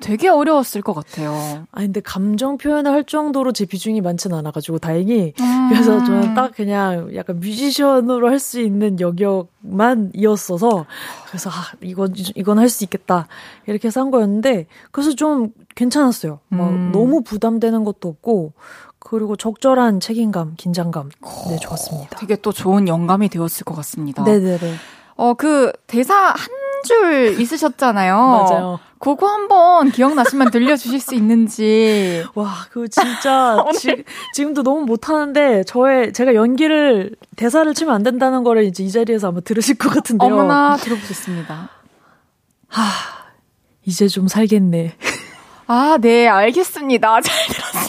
되게 0.00 0.28
어려웠을 0.28 0.80
것 0.82 0.92
같아요. 0.94 1.32
아 1.72 1.80
근데 1.80 2.00
감정 2.00 2.56
표현을 2.58 2.92
할 2.92 3.04
정도로 3.04 3.52
제 3.52 3.64
비중이 3.66 4.00
많지는 4.00 4.36
않아가지고 4.38 4.78
다행히 4.78 5.32
음. 5.40 5.68
그래서 5.70 5.98
저는 6.04 6.34
딱 6.34 6.54
그냥 6.54 7.14
약간 7.14 7.40
뮤지션으로 7.40 8.28
할 8.28 8.38
수 8.38 8.60
있는 8.60 9.00
영역만 9.00 10.12
이었어서 10.14 10.86
그래서 11.28 11.50
아 11.50 11.72
이건 11.82 12.14
이건 12.36 12.58
할 12.58 12.68
수 12.68 12.84
있겠다 12.84 13.26
이렇게 13.66 13.88
해서 13.88 14.00
한 14.00 14.10
거였는데 14.10 14.66
그래서 14.92 15.14
좀 15.14 15.50
괜찮았어요. 15.74 16.38
막 16.48 16.68
음. 16.68 16.90
너무 16.92 17.22
부담되는 17.22 17.82
것도 17.84 18.08
없고 18.08 18.52
그리고 19.00 19.36
적절한 19.36 20.00
책임감, 20.00 20.54
긴장감 20.56 21.10
네 21.48 21.56
좋았습니다. 21.60 22.16
되게 22.18 22.36
또 22.36 22.52
좋은 22.52 22.86
영감이 22.88 23.28
되었을 23.28 23.64
것 23.64 23.74
같습니다. 23.76 24.22
네네네 24.22 24.74
어, 25.16 25.34
그 25.34 25.72
대사 25.88 26.14
한 26.14 26.36
줄 26.84 27.40
있으셨잖아요. 27.40 28.16
맞아요. 28.16 28.80
그거 28.98 29.28
한번 29.28 29.90
기억나시면 29.90 30.50
들려주실 30.50 31.00
수 31.00 31.14
있는지. 31.14 32.24
와, 32.34 32.52
그 32.70 32.88
진짜 32.88 33.64
지, 33.78 34.04
지금도 34.34 34.62
너무 34.62 34.84
못하는데 34.84 35.62
저의 35.64 36.12
제가 36.12 36.34
연기를 36.34 37.14
대사를 37.36 37.72
치면 37.74 37.94
안 37.94 38.02
된다는 38.02 38.42
거를 38.42 38.64
이제 38.64 38.82
이 38.82 38.90
자리에서 38.90 39.28
아마 39.28 39.40
들으실 39.40 39.78
것 39.78 39.88
같은데요. 39.90 40.32
어머나 40.32 40.76
들어보겠습니다. 40.78 41.70
이제 43.84 44.08
좀 44.08 44.28
살겠네. 44.28 44.94
아, 45.66 45.98
네, 46.00 46.26
알겠습니다. 46.28 47.20
잘 47.20 47.46
들었습니다. 47.46 47.87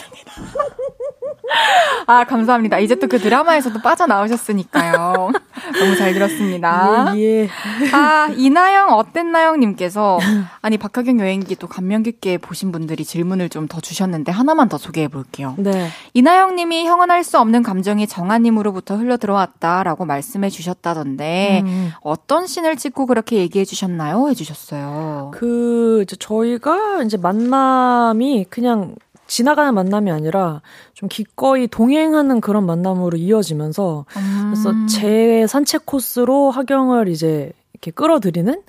아, 2.06 2.24
감사합니다. 2.24 2.78
이제 2.78 2.94
또 2.96 3.06
그 3.10 3.18
드라마에서도 3.18 3.80
빠져나오셨으니까요. 3.82 5.30
너무 5.80 5.96
잘 5.96 6.12
들었습니다. 6.14 7.12
예, 7.16 7.42
예. 7.42 7.48
아, 7.92 8.28
이나영 8.36 8.92
어땠나영님께서 8.92 10.18
아니 10.62 10.78
박하경 10.78 11.20
여행기 11.20 11.56
또 11.56 11.66
감명 11.66 12.02
깊게 12.02 12.38
보신 12.38 12.72
분들이 12.72 13.04
질문을 13.04 13.48
좀 13.48 13.66
더 13.70 13.80
주셨는데 13.80 14.32
하나만 14.32 14.68
더 14.68 14.78
소개해 14.78 15.06
볼게요. 15.08 15.54
네. 15.58 15.88
이나영님이 16.14 16.86
형언할 16.86 17.22
수 17.22 17.38
없는 17.38 17.62
감정이 17.62 18.06
정아님으로부터 18.08 18.96
흘러 18.96 19.16
들어왔다라고 19.16 20.04
말씀해 20.06 20.48
주셨다던데 20.50 21.62
음. 21.64 21.92
어떤 22.00 22.46
씬을 22.48 22.76
찍고 22.76 23.06
그렇게 23.06 23.36
얘기해 23.36 23.64
주셨나요? 23.64 24.28
해 24.28 24.34
주셨어요. 24.34 25.30
그 25.34 26.00
이제 26.02 26.16
저희가 26.18 27.02
이제 27.04 27.16
만남이 27.16 28.46
그냥 28.50 28.94
지나가는 29.30 29.72
만남이 29.72 30.10
아니라 30.10 30.60
좀 30.92 31.08
기꺼이 31.08 31.68
동행하는 31.68 32.40
그런 32.40 32.66
만남으로 32.66 33.16
이어지면서 33.16 34.04
그래서 34.50 34.70
음. 34.70 34.88
제 34.88 35.46
산책 35.46 35.86
코스로 35.86 36.50
하경을 36.50 37.06
이제 37.06 37.52
이렇게 37.72 37.92
끌어들이는 37.92 38.60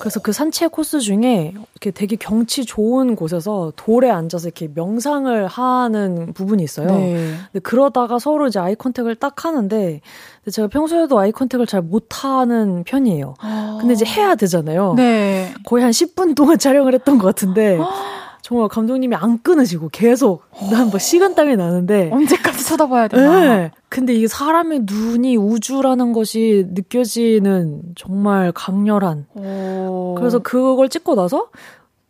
그래서 0.00 0.18
그 0.18 0.32
산책 0.32 0.72
코스 0.72 0.98
중에 0.98 1.54
이렇게 1.54 1.92
되게 1.92 2.16
경치 2.16 2.64
좋은 2.64 3.14
곳에서 3.14 3.72
돌에 3.76 4.10
앉아서 4.10 4.48
이렇게 4.48 4.68
명상을 4.74 5.46
하는 5.46 6.32
부분이 6.34 6.64
있어요. 6.64 6.88
네. 6.88 7.36
근데 7.52 7.60
그러다가 7.62 8.18
서로 8.18 8.48
이제 8.48 8.58
아이 8.58 8.74
컨택을 8.74 9.14
딱 9.14 9.44
하는데 9.44 10.00
근데 10.42 10.50
제가 10.50 10.66
평소에도 10.66 11.20
아이 11.20 11.30
컨택을 11.30 11.66
잘 11.66 11.82
못하는 11.82 12.82
편이에요. 12.82 13.34
근데 13.78 13.94
이제 13.94 14.04
해야 14.04 14.34
되잖아요. 14.34 14.94
네. 14.94 15.54
거의 15.64 15.84
한 15.84 15.92
10분 15.92 16.34
동안 16.34 16.58
촬영을 16.58 16.94
했던 16.94 17.16
것 17.16 17.28
같은데 17.28 17.78
정말 18.42 18.68
감독님이 18.68 19.14
안 19.16 19.42
끊으시고 19.42 19.90
계속 19.92 20.42
난뭐 20.70 20.98
식은땀이 20.98 21.56
나는데 21.56 22.10
언제까지 22.12 22.64
쳐다봐야 22.64 23.08
되나? 23.08 23.40
네. 23.40 23.70
근데 23.88 24.14
이게 24.14 24.26
사람의 24.26 24.82
눈이 24.84 25.36
우주라는 25.36 26.12
것이 26.12 26.66
느껴지는 26.70 27.82
정말 27.96 28.52
강렬한 28.52 29.26
오. 29.34 30.14
그래서 30.16 30.38
그걸 30.38 30.88
찍고 30.88 31.14
나서 31.14 31.48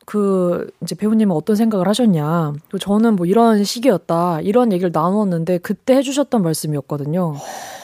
그 0.06 0.68
이제 0.82 0.96
배우님은 0.96 1.36
어떤 1.36 1.54
생각을 1.54 1.86
하셨냐. 1.86 2.54
저는 2.80 3.14
뭐 3.14 3.26
이런 3.26 3.62
시기였다. 3.62 4.40
이런 4.40 4.72
얘기를 4.72 4.90
나누었는데 4.92 5.58
그때 5.58 5.94
해주셨던 5.94 6.42
말씀이었거든요. 6.42 7.36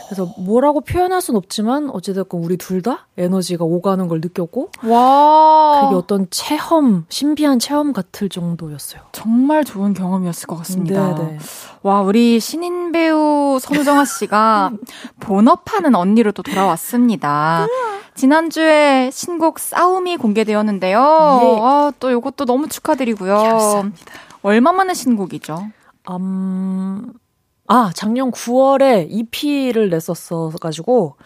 그래서 0.08 0.32
뭐라고 0.38 0.80
표현할 0.82 1.20
순 1.20 1.36
없지만 1.36 1.90
어찌됐건 1.90 2.42
우리 2.42 2.56
둘 2.56 2.80
다 2.82 3.06
에너지가 3.16 3.64
오가는 3.64 4.06
걸 4.08 4.20
느꼈고 4.20 4.70
와. 4.84 5.80
그게 5.82 5.94
어떤 5.96 6.26
체험, 6.30 7.04
신비한 7.08 7.58
체험 7.58 7.92
같을 7.92 8.28
정도였어요. 8.28 9.00
정말 9.12 9.64
좋은 9.64 9.94
경험이었을 9.94 10.46
것 10.46 10.56
같습니다. 10.58 11.14
네네. 11.14 11.38
와, 11.82 12.02
우리 12.02 12.38
신인 12.38 12.92
배우 12.92 13.58
선우정아 13.60 14.04
씨가 14.04 14.70
본업하는 15.20 15.94
언니로 15.94 16.32
또 16.32 16.42
돌아왔습니다. 16.42 17.66
지난주에 18.14 19.10
신곡 19.12 19.58
싸움이 19.58 20.16
공개되었는데요. 20.18 20.98
예. 21.42 21.58
아, 21.62 21.92
또 21.98 22.10
이것도 22.10 22.44
너무 22.44 22.68
축하드리고요. 22.68 23.34
감사합니다. 23.36 24.04
얼마 24.42 24.72
만에 24.72 24.94
신곡이죠? 24.94 25.66
음, 26.10 27.12
아, 27.68 27.90
작년 27.94 28.30
9월에 28.30 29.06
EP를 29.10 29.90
냈었어가지고, 29.90 31.16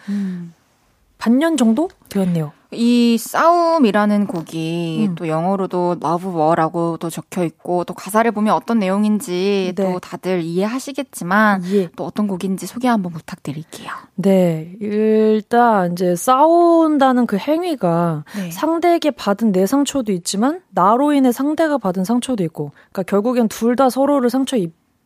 반년 1.17 1.55
정도 1.57 1.89
되었네요. 2.09 2.51
이 2.73 3.17
싸움이라는 3.19 4.27
곡이 4.27 5.07
음. 5.09 5.15
또 5.15 5.27
영어로도 5.27 5.97
Love 6.01 6.31
War라고도 6.31 7.09
적혀 7.09 7.43
있고 7.43 7.83
또 7.83 7.93
가사를 7.93 8.31
보면 8.31 8.53
어떤 8.55 8.79
내용인지 8.79 9.73
네. 9.75 9.83
또 9.83 9.99
다들 9.99 10.41
이해하시겠지만 10.41 11.65
예. 11.65 11.89
또 11.97 12.05
어떤 12.05 12.27
곡인지 12.27 12.65
소개 12.67 12.87
한번 12.87 13.11
부탁드릴게요. 13.11 13.89
네. 14.15 14.73
일단, 14.79 15.91
이제 15.91 16.15
싸운다는 16.15 17.27
그 17.27 17.37
행위가 17.37 18.23
네. 18.37 18.51
상대에게 18.51 19.11
받은 19.11 19.51
내 19.51 19.65
상처도 19.65 20.13
있지만, 20.13 20.61
나로 20.69 21.11
인해 21.11 21.33
상대가 21.33 21.77
받은 21.77 22.05
상처도 22.05 22.41
있고, 22.45 22.71
그러니까 22.93 23.03
결국엔 23.03 23.49
둘 23.49 23.75
다 23.75 23.89
서로를 23.89 24.29
상처 24.29 24.55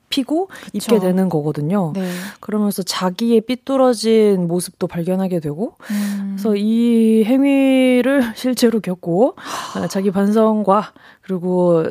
피고 0.09 0.47
그쵸. 0.47 0.69
입게 0.73 0.99
되는 0.99 1.29
거거든요. 1.29 1.93
네. 1.95 2.09
그러면서 2.39 2.83
자기의 2.83 3.41
삐뚤어진 3.41 4.47
모습도 4.47 4.87
발견하게 4.87 5.39
되고, 5.39 5.75
음. 5.91 6.35
그래서 6.35 6.55
이 6.55 7.23
행위를 7.25 8.21
실제로 8.35 8.79
겪고 8.79 9.35
자기 9.89 10.11
반성과 10.11 10.93
그리고 11.25 11.83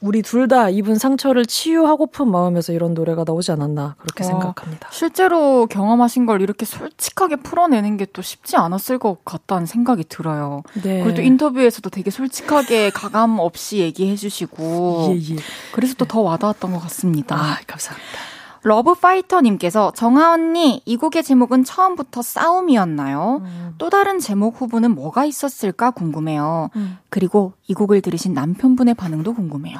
우리 0.00 0.22
둘 0.22 0.48
다 0.48 0.68
입은 0.68 0.96
상처를 0.96 1.46
치유하고픈 1.46 2.28
마음에서 2.28 2.72
이런 2.72 2.94
노래가 2.94 3.22
나오지 3.24 3.52
않았나 3.52 3.94
그렇게 3.98 4.24
와, 4.24 4.30
생각합니다. 4.30 4.88
실제로 4.90 5.66
경험하신 5.66 6.26
걸 6.26 6.42
이렇게 6.42 6.66
솔직하게 6.66 7.36
풀어내는 7.36 7.96
게 7.96 8.06
또 8.12 8.20
쉽지 8.22 8.56
않았을 8.56 8.98
것 8.98 9.24
같다는 9.24 9.64
생각이 9.66 10.04
들어요. 10.08 10.62
네. 10.82 11.00
그리고 11.02 11.14
또 11.14 11.22
인터뷰에서도 11.22 11.88
되게 11.90 12.10
솔직하게 12.10 12.90
가감 12.94 13.38
없이 13.38 13.78
얘기해 13.78 14.16
주시고 14.16 15.14
예, 15.14 15.34
예. 15.34 15.36
그래서 15.72 15.94
또 15.94 16.04
더 16.04 16.20
와닿았던 16.20 16.72
것 16.72 16.80
같습니다. 16.80 17.36
아, 17.36 17.58
감사합니다. 17.66 18.18
러브파이터님께서 18.62 19.92
정아 19.94 20.32
언니 20.32 20.82
이 20.84 20.96
곡의 20.96 21.22
제목은 21.22 21.64
처음부터 21.64 22.22
싸움이었나요? 22.22 23.42
음. 23.42 23.74
또 23.78 23.90
다른 23.90 24.18
제목 24.18 24.60
후보는 24.60 24.94
뭐가 24.94 25.24
있었을까 25.24 25.90
궁금해요. 25.90 26.70
음. 26.76 26.98
그리고 27.08 27.52
이 27.66 27.74
곡을 27.74 28.00
들으신 28.00 28.34
남편분의 28.34 28.94
반응도 28.94 29.34
궁금해요. 29.34 29.78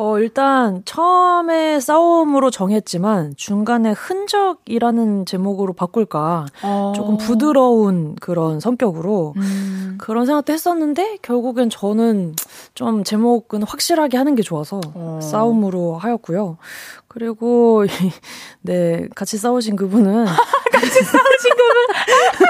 어 0.00 0.16
일단 0.20 0.82
처음에 0.84 1.80
싸움으로 1.80 2.52
정했지만 2.52 3.34
중간에 3.36 3.90
흔적이라는 3.90 5.26
제목으로 5.26 5.72
바꿀까 5.72 6.46
어. 6.62 6.92
조금 6.94 7.16
부드러운 7.16 8.14
그런 8.20 8.60
성격으로 8.60 9.34
음. 9.36 9.98
그런 9.98 10.24
생각도 10.24 10.52
했었는데 10.52 11.18
결국엔 11.22 11.68
저는 11.68 12.36
좀 12.74 13.02
제목은 13.02 13.64
확실하게 13.64 14.18
하는 14.18 14.36
게 14.36 14.42
좋아서 14.44 14.80
어. 14.94 15.18
싸움으로 15.20 15.98
하였고요. 15.98 16.58
그리고 17.08 17.84
네 18.62 19.08
같이 19.16 19.36
싸우신 19.36 19.74
그분은 19.74 20.26
같이 20.70 21.02
싸우신 21.02 21.50
그분 21.56 22.47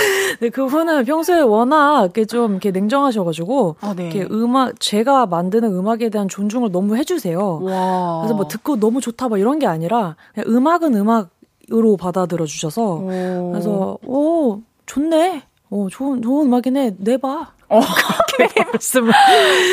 네 0.40 0.48
그분은 0.48 1.04
평소에 1.04 1.40
워낙 1.40 2.02
이렇게 2.02 2.24
좀 2.24 2.52
이렇게 2.52 2.70
냉정하셔가지고 2.70 3.76
아, 3.80 3.94
네. 3.94 4.10
이렇게 4.10 4.26
음악 4.30 4.78
제가 4.80 5.26
만드는 5.26 5.74
음악에 5.74 6.08
대한 6.08 6.28
존중을 6.28 6.72
너무 6.72 6.96
해주세요. 6.96 7.60
와. 7.62 8.20
그래서 8.20 8.34
뭐 8.34 8.48
듣고 8.48 8.78
너무 8.78 9.00
좋다 9.00 9.28
뭐 9.28 9.38
이런 9.38 9.58
게 9.58 9.66
아니라 9.66 10.16
그냥 10.34 10.48
음악은 10.48 10.94
음악으로 10.94 11.96
받아들여 11.98 12.46
주셔서 12.46 12.94
오. 12.94 13.50
그래서 13.52 13.98
오 14.06 14.60
좋네. 14.86 15.42
어, 15.70 15.86
좋은, 15.90 16.20
좋은 16.20 16.46
음악이네. 16.46 16.96
내봐. 16.98 17.52
어, 17.70 17.80
그렇게 18.36 18.64
말씀을. 18.64 19.12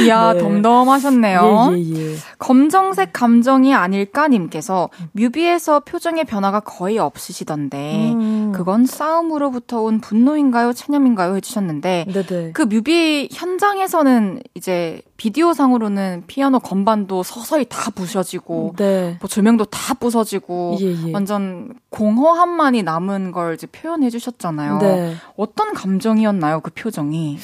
이야, 0.05 0.33
네. 0.33 0.39
덤덤하셨네요. 0.39 1.71
예, 1.73 1.77
예, 1.79 2.11
예. 2.11 2.15
검정색 2.37 3.11
감정이 3.11 3.73
아닐까님께서 3.73 4.89
뮤비에서 5.13 5.79
표정의 5.79 6.23
변화가 6.25 6.59
거의 6.59 6.99
없으시던데, 6.99 8.13
음. 8.13 8.51
그건 8.55 8.85
싸움으로부터 8.85 9.81
온 9.81 9.99
분노인가요? 9.99 10.73
체념인가요? 10.73 11.35
해주셨는데, 11.37 12.05
네네. 12.13 12.51
그 12.53 12.61
뮤비 12.61 13.27
현장에서는 13.31 14.43
이제 14.53 15.01
비디오상으로는 15.17 16.25
피아노 16.27 16.59
건반도 16.59 17.23
서서히 17.23 17.65
다 17.67 17.89
부셔지고, 17.89 18.75
네. 18.77 19.17
뭐 19.19 19.27
조명도 19.27 19.65
다 19.65 19.95
부서지고, 19.95 20.77
예, 20.81 21.07
예. 21.07 21.13
완전 21.13 21.73
공허함만이 21.89 22.83
남은 22.83 23.31
걸 23.31 23.55
이제 23.55 23.65
표현해 23.65 24.11
주셨잖아요. 24.11 24.77
네. 24.77 25.15
어떤 25.35 25.73
감정이었나요? 25.73 26.59
그 26.59 26.69
표정이? 26.69 27.39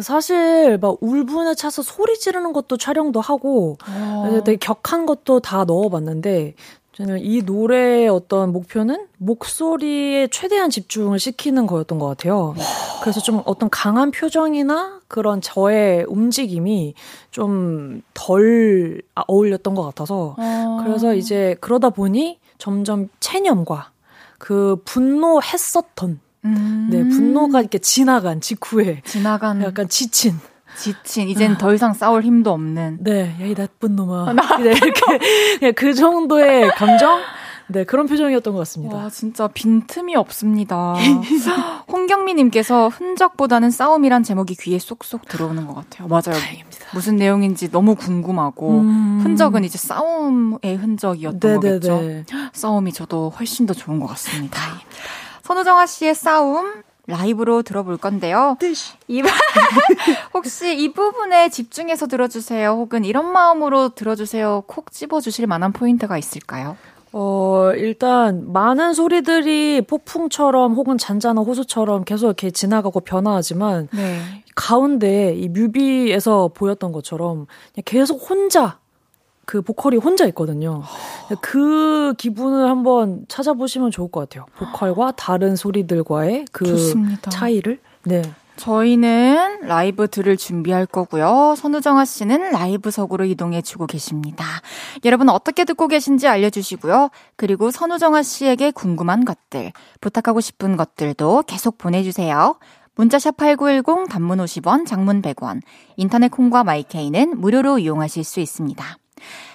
사실 0.00 0.78
막 0.80 0.96
울분에 1.00 1.54
차서 1.54 1.82
소리 1.82 2.18
지르는 2.18 2.52
것도 2.52 2.76
촬영도 2.76 3.20
하고 3.20 3.76
어. 3.88 4.40
되게 4.44 4.56
격한 4.56 5.06
것도 5.06 5.40
다 5.40 5.64
넣어봤는데 5.64 6.54
저는 6.94 7.20
이 7.20 7.42
노래의 7.42 8.08
어떤 8.08 8.52
목표는 8.52 9.06
목소리에 9.18 10.28
최대한 10.28 10.68
집중을 10.68 11.18
시키는 11.18 11.66
거였던 11.66 11.98
것 11.98 12.06
같아요. 12.06 12.54
그래서 13.00 13.20
좀 13.20 13.42
어떤 13.46 13.70
강한 13.70 14.10
표정이나 14.10 15.00
그런 15.08 15.40
저의 15.40 16.04
움직임이 16.06 16.94
좀 17.30 18.02
덜 18.14 19.02
어울렸던 19.26 19.74
것 19.74 19.82
같아서 19.82 20.36
어. 20.38 20.82
그래서 20.84 21.14
이제 21.14 21.56
그러다 21.60 21.90
보니 21.90 22.38
점점 22.58 23.08
체념과 23.20 23.90
그 24.38 24.76
분노했었던 24.84 26.20
음. 26.44 26.88
네, 26.90 27.02
분노가 27.04 27.60
이렇게 27.60 27.78
지나간 27.78 28.40
직후에 28.40 29.02
지나간 29.04 29.62
약간 29.62 29.88
지친 29.88 30.38
지친 30.76 31.28
이젠 31.28 31.52
아. 31.52 31.58
더 31.58 31.74
이상 31.74 31.92
싸울 31.92 32.22
힘도 32.22 32.52
없는 32.52 32.98
네, 33.00 33.36
야이 33.40 33.54
나쁜 33.54 33.94
놈아. 33.96 34.32
네, 34.62 34.70
이렇게 34.70 35.18
그냥 35.58 35.74
그 35.76 35.94
정도의 35.94 36.70
감정 36.70 37.20
네, 37.68 37.84
그런 37.84 38.06
표정이었던 38.06 38.52
것 38.52 38.58
같습니다. 38.60 38.96
와, 38.96 39.08
진짜 39.08 39.48
빈틈이 39.48 40.14
없습니다. 40.16 40.94
홍경미님께서 41.88 42.88
흔적보다는 42.88 43.70
싸움이란 43.70 44.22
제목이 44.22 44.56
귀에 44.56 44.78
쏙쏙 44.78 45.26
들어오는 45.26 45.66
것 45.66 45.74
같아요. 45.74 46.08
맞아요. 46.08 46.38
다행입니다. 46.38 46.86
무슨 46.92 47.16
내용인지 47.16 47.70
너무 47.70 47.94
궁금하고, 47.94 48.80
음... 48.80 49.20
흔적은 49.22 49.64
이제 49.64 49.78
싸움의 49.78 50.76
흔적이었던 50.76 51.60
네네네. 51.60 51.78
거겠죠. 51.78 52.24
싸움이 52.52 52.92
저도 52.92 53.30
훨씬 53.30 53.64
더 53.64 53.72
좋은 53.72 54.00
것 54.00 54.06
같습니다. 54.08 54.58
다행입니다. 54.58 55.21
선우정아 55.42 55.86
씨의 55.86 56.14
싸움 56.14 56.82
라이브로 57.06 57.62
들어볼 57.62 57.96
건데요. 57.96 58.56
이, 59.08 59.22
혹시 60.34 60.76
이 60.80 60.92
부분에 60.92 61.48
집중해서 61.48 62.06
들어주세요. 62.06 62.70
혹은 62.70 63.04
이런 63.04 63.32
마음으로 63.32 63.90
들어주세요. 63.90 64.64
콕 64.66 64.92
집어주실 64.92 65.46
만한 65.46 65.72
포인트가 65.72 66.16
있을까요? 66.16 66.76
어, 67.12 67.72
일단, 67.74 68.52
많은 68.52 68.94
소리들이 68.94 69.82
폭풍처럼 69.82 70.72
혹은 70.74 70.96
잔잔한 70.96 71.44
호수처럼 71.44 72.04
계속 72.04 72.26
이렇게 72.26 72.50
지나가고 72.50 73.00
변화하지만, 73.00 73.88
네. 73.92 74.42
가운데 74.54 75.34
이 75.34 75.48
뮤비에서 75.48 76.52
보였던 76.54 76.92
것처럼 76.92 77.46
계속 77.84 78.30
혼자 78.30 78.78
그 79.44 79.60
보컬이 79.62 79.96
혼자 79.96 80.24
있거든요. 80.26 80.82
그 81.40 82.14
기분을 82.16 82.68
한번 82.68 83.24
찾아보시면 83.28 83.90
좋을 83.90 84.10
것 84.10 84.20
같아요. 84.20 84.46
보컬과 84.56 85.12
다른 85.12 85.56
소리들과의 85.56 86.46
그 86.52 86.66
좋습니다. 86.66 87.30
차이를. 87.30 87.80
네. 88.04 88.22
저희는 88.56 89.62
라이브 89.62 90.08
들을 90.08 90.36
준비할 90.36 90.86
거고요. 90.86 91.54
선우정아 91.56 92.04
씨는 92.04 92.52
라이브석으로 92.52 93.24
이동해 93.24 93.62
주고 93.62 93.86
계십니다. 93.86 94.44
여러분 95.04 95.28
어떻게 95.30 95.64
듣고 95.64 95.88
계신지 95.88 96.28
알려주시고요. 96.28 97.08
그리고 97.36 97.70
선우정아 97.70 98.22
씨에게 98.22 98.70
궁금한 98.70 99.24
것들, 99.24 99.72
부탁하고 100.00 100.40
싶은 100.40 100.76
것들도 100.76 101.44
계속 101.46 101.78
보내주세요. 101.78 102.56
문자샵 102.94 103.38
8910 103.38 104.08
단문 104.10 104.38
50원, 104.38 104.86
장문 104.86 105.22
100원, 105.22 105.62
인터넷 105.96 106.28
콩과 106.28 106.62
마이케이는 106.62 107.40
무료로 107.40 107.78
이용하실 107.78 108.22
수 108.22 108.40
있습니다. 108.40 108.84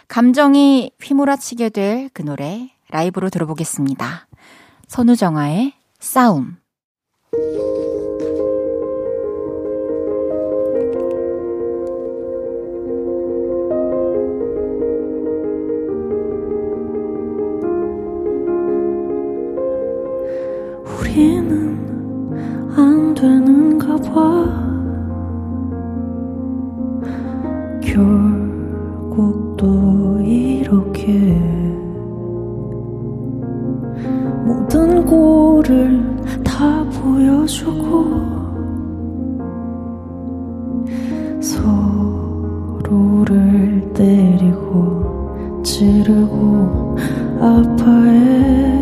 감정이 0.08 0.92
휘몰아치게 1.02 1.70
될 1.70 2.10
그 2.14 2.24
노래 2.24 2.70
라이브로 2.90 3.30
들어보겠습니다. 3.30 4.28
선우정아의 4.88 5.74
싸움. 6.00 6.58
우리는 20.86 22.74
안 22.76 23.14
되는가 23.14 23.96
봐. 23.98 24.68
또 27.82 28.47
이렇게 31.08 31.14
모든 34.46 35.06
꼴을 35.06 36.44
다 36.44 36.84
보여주고 36.90 38.28
서로를 42.60 43.94
때리고 43.94 45.62
찌르고 45.64 46.98
아파해. 47.40 48.78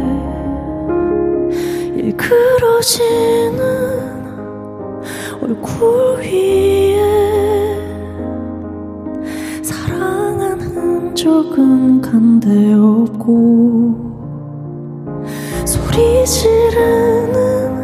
일그러지는 1.96 3.56
얼굴 5.42 6.18
위에 6.20 6.95
흔적은 11.26 12.02
간데 12.02 12.74
없고 12.76 13.96
소리 15.66 16.24
지르는 16.24 17.82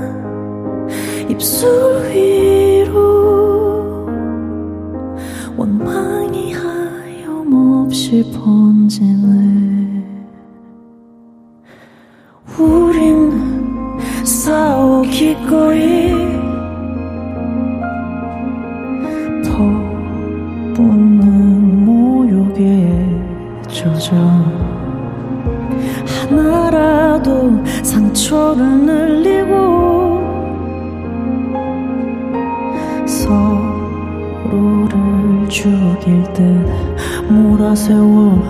입술 1.28 1.68
위로 2.12 4.06
원망이 5.58 6.54
하염없이 6.54 8.32
번지네 8.32 10.06
우리는 12.60 14.00
싸우기 14.24 15.48
꺼리 15.50 16.01
젖어 24.12 24.20
하나라도 26.30 27.64
상처를 27.82 28.62
늘리고 28.86 30.20
서로를 33.08 34.90
죽일 35.48 36.24
듯 36.34 36.42
몰아세워 37.30 38.44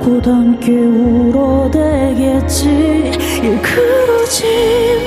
곧함께 0.00 0.72
울어대겠지. 0.72 2.66
일그러지는 3.42 5.02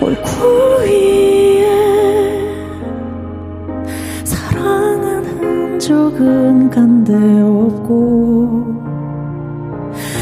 얼굴 0.00 0.86
위 0.86 1.31
적은 5.92 6.70
간데 6.70 7.12
없고 7.42 8.64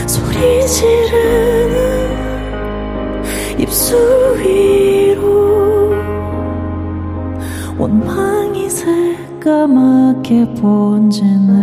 소리 0.05 0.67
지르는 0.67 2.11
입술 3.57 3.97
위로 4.41 5.93
원망이 7.79 8.69
새까맣게 8.69 10.55
번지네. 10.61 11.61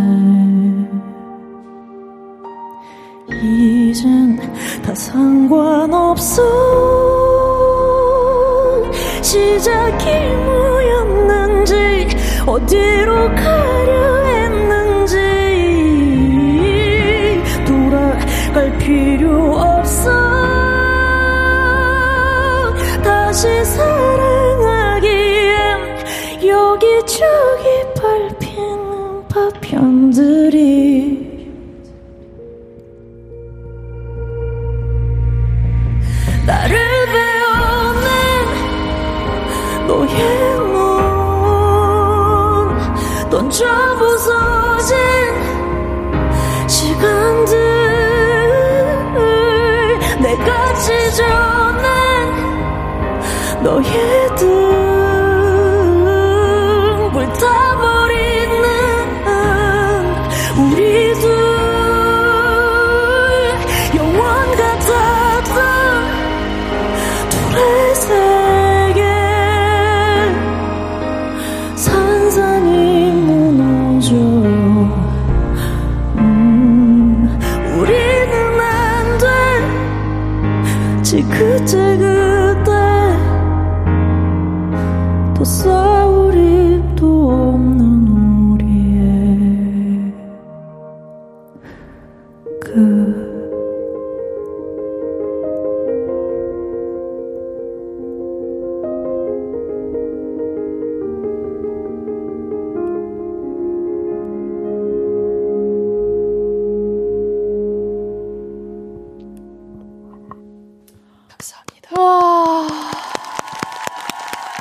이젠 3.44 4.40
다 4.86 4.96
상관없어. 4.96 6.42
시작이 9.22 10.06
뭐였는지 10.46 10.97
어디로 12.48 13.36
가려 13.36 14.27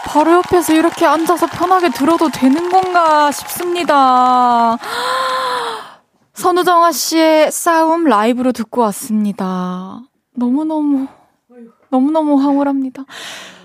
바로 0.06 0.34
옆에서 0.34 0.72
이렇게 0.74 1.04
앉아서 1.04 1.46
편하게 1.46 1.90
들어도 1.90 2.28
되는 2.30 2.68
건가 2.70 3.30
싶습니다. 3.32 4.78
선우정아 6.34 6.92
씨의 6.92 7.50
싸움 7.50 8.04
라이브로 8.04 8.52
듣고 8.52 8.82
왔습니다. 8.82 10.00
너무너무, 10.34 11.06
너무너무 11.90 12.40
황홀합니다. 12.40 13.04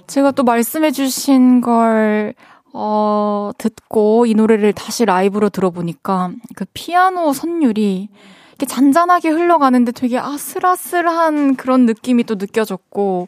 제가 0.07 0.31
또 0.31 0.43
말씀해주신 0.43 1.61
걸, 1.61 2.33
어, 2.73 3.51
듣고 3.57 4.25
이 4.25 4.33
노래를 4.33 4.73
다시 4.73 5.05
라이브로 5.05 5.49
들어보니까 5.49 6.31
그 6.55 6.65
피아노 6.73 7.33
선율이 7.33 8.09
이렇게 8.49 8.65
잔잔하게 8.65 9.29
흘러가는데 9.29 9.91
되게 9.91 10.17
아슬아슬한 10.17 11.55
그런 11.55 11.85
느낌이 11.85 12.23
또 12.23 12.35
느껴졌고, 12.35 13.27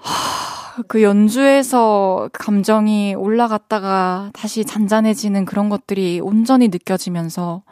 하, 0.00 0.82
그 0.88 1.02
연주에서 1.02 2.30
감정이 2.32 3.14
올라갔다가 3.14 4.30
다시 4.32 4.64
잔잔해지는 4.64 5.44
그런 5.44 5.68
것들이 5.68 6.20
온전히 6.20 6.68
느껴지면서 6.68 7.62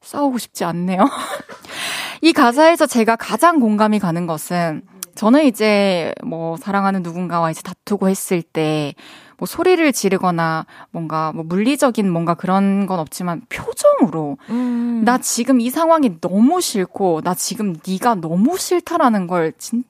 싸우고 0.00 0.38
싶지 0.38 0.64
않네요. 0.64 0.98
이 2.22 2.32
가사에서 2.32 2.86
제가 2.86 3.16
가장 3.16 3.60
공감이 3.60 3.98
가는 3.98 4.26
것은 4.26 4.82
저는 5.14 5.44
이제 5.44 6.12
뭐 6.24 6.56
사랑하는 6.56 7.02
누군가와 7.02 7.50
이제 7.50 7.62
다투고 7.62 8.08
했을 8.08 8.42
때 8.42 8.94
뭐 9.38 9.46
소리를 9.46 9.92
지르거나 9.92 10.66
뭔가 10.90 11.32
뭐 11.32 11.44
물리적인 11.44 12.10
뭔가 12.10 12.34
그런 12.34 12.86
건 12.86 12.98
없지만 13.00 13.42
표정으로 13.48 14.38
음. 14.50 15.02
나 15.04 15.18
지금 15.18 15.60
이 15.60 15.70
상황이 15.70 16.20
너무 16.20 16.60
싫고 16.60 17.22
나 17.22 17.34
지금 17.34 17.76
네가 17.86 18.16
너무 18.16 18.56
싫다라는 18.56 19.26
걸 19.26 19.52
진짜 19.58 19.86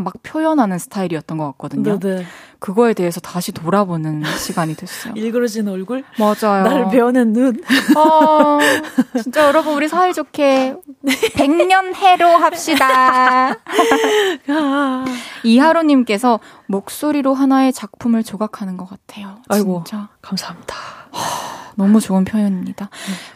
막 0.00 0.14
표현하는 0.22 0.78
스타일이었던 0.78 1.38
것 1.38 1.46
같거든요. 1.52 1.98
네네. 1.98 2.26
그거에 2.58 2.92
대해서 2.92 3.20
다시 3.20 3.52
돌아보는 3.52 4.22
시간이 4.38 4.74
됐어요. 4.76 5.14
일그러진 5.16 5.66
얼굴, 5.68 6.04
맞아요. 6.18 6.62
나를 6.64 6.88
배워낸 6.90 7.32
눈. 7.32 7.62
어, 7.96 8.58
진짜 9.22 9.46
여러분 9.46 9.74
우리 9.74 9.88
사이좋게 9.88 10.76
백년 11.34 11.94
해로 11.94 12.28
합시다. 12.28 13.56
이하로님께서 15.42 16.40
목소리로 16.66 17.34
하나의 17.34 17.72
작품을 17.72 18.22
조각하는 18.22 18.76
것 18.76 18.88
같아요. 18.88 19.38
아이고. 19.48 19.84
진짜 19.86 20.08
감사합니다. 20.20 20.74
너무 21.76 21.98
좋은 22.00 22.24
표현입니다. 22.24 22.90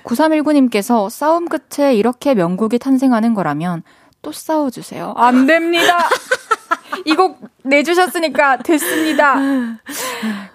9319님께서 0.04 1.08
싸움 1.08 1.48
끝에 1.48 1.94
이렇게 1.94 2.34
명곡이 2.34 2.78
탄생하는 2.78 3.32
거라면 3.32 3.82
또 4.24 4.32
싸워주세요. 4.32 5.14
안 5.16 5.46
됩니다. 5.46 6.08
이 7.06 7.14
곡 7.14 7.38
내주셨으니까 7.64 8.58
됐습니다. 8.58 9.36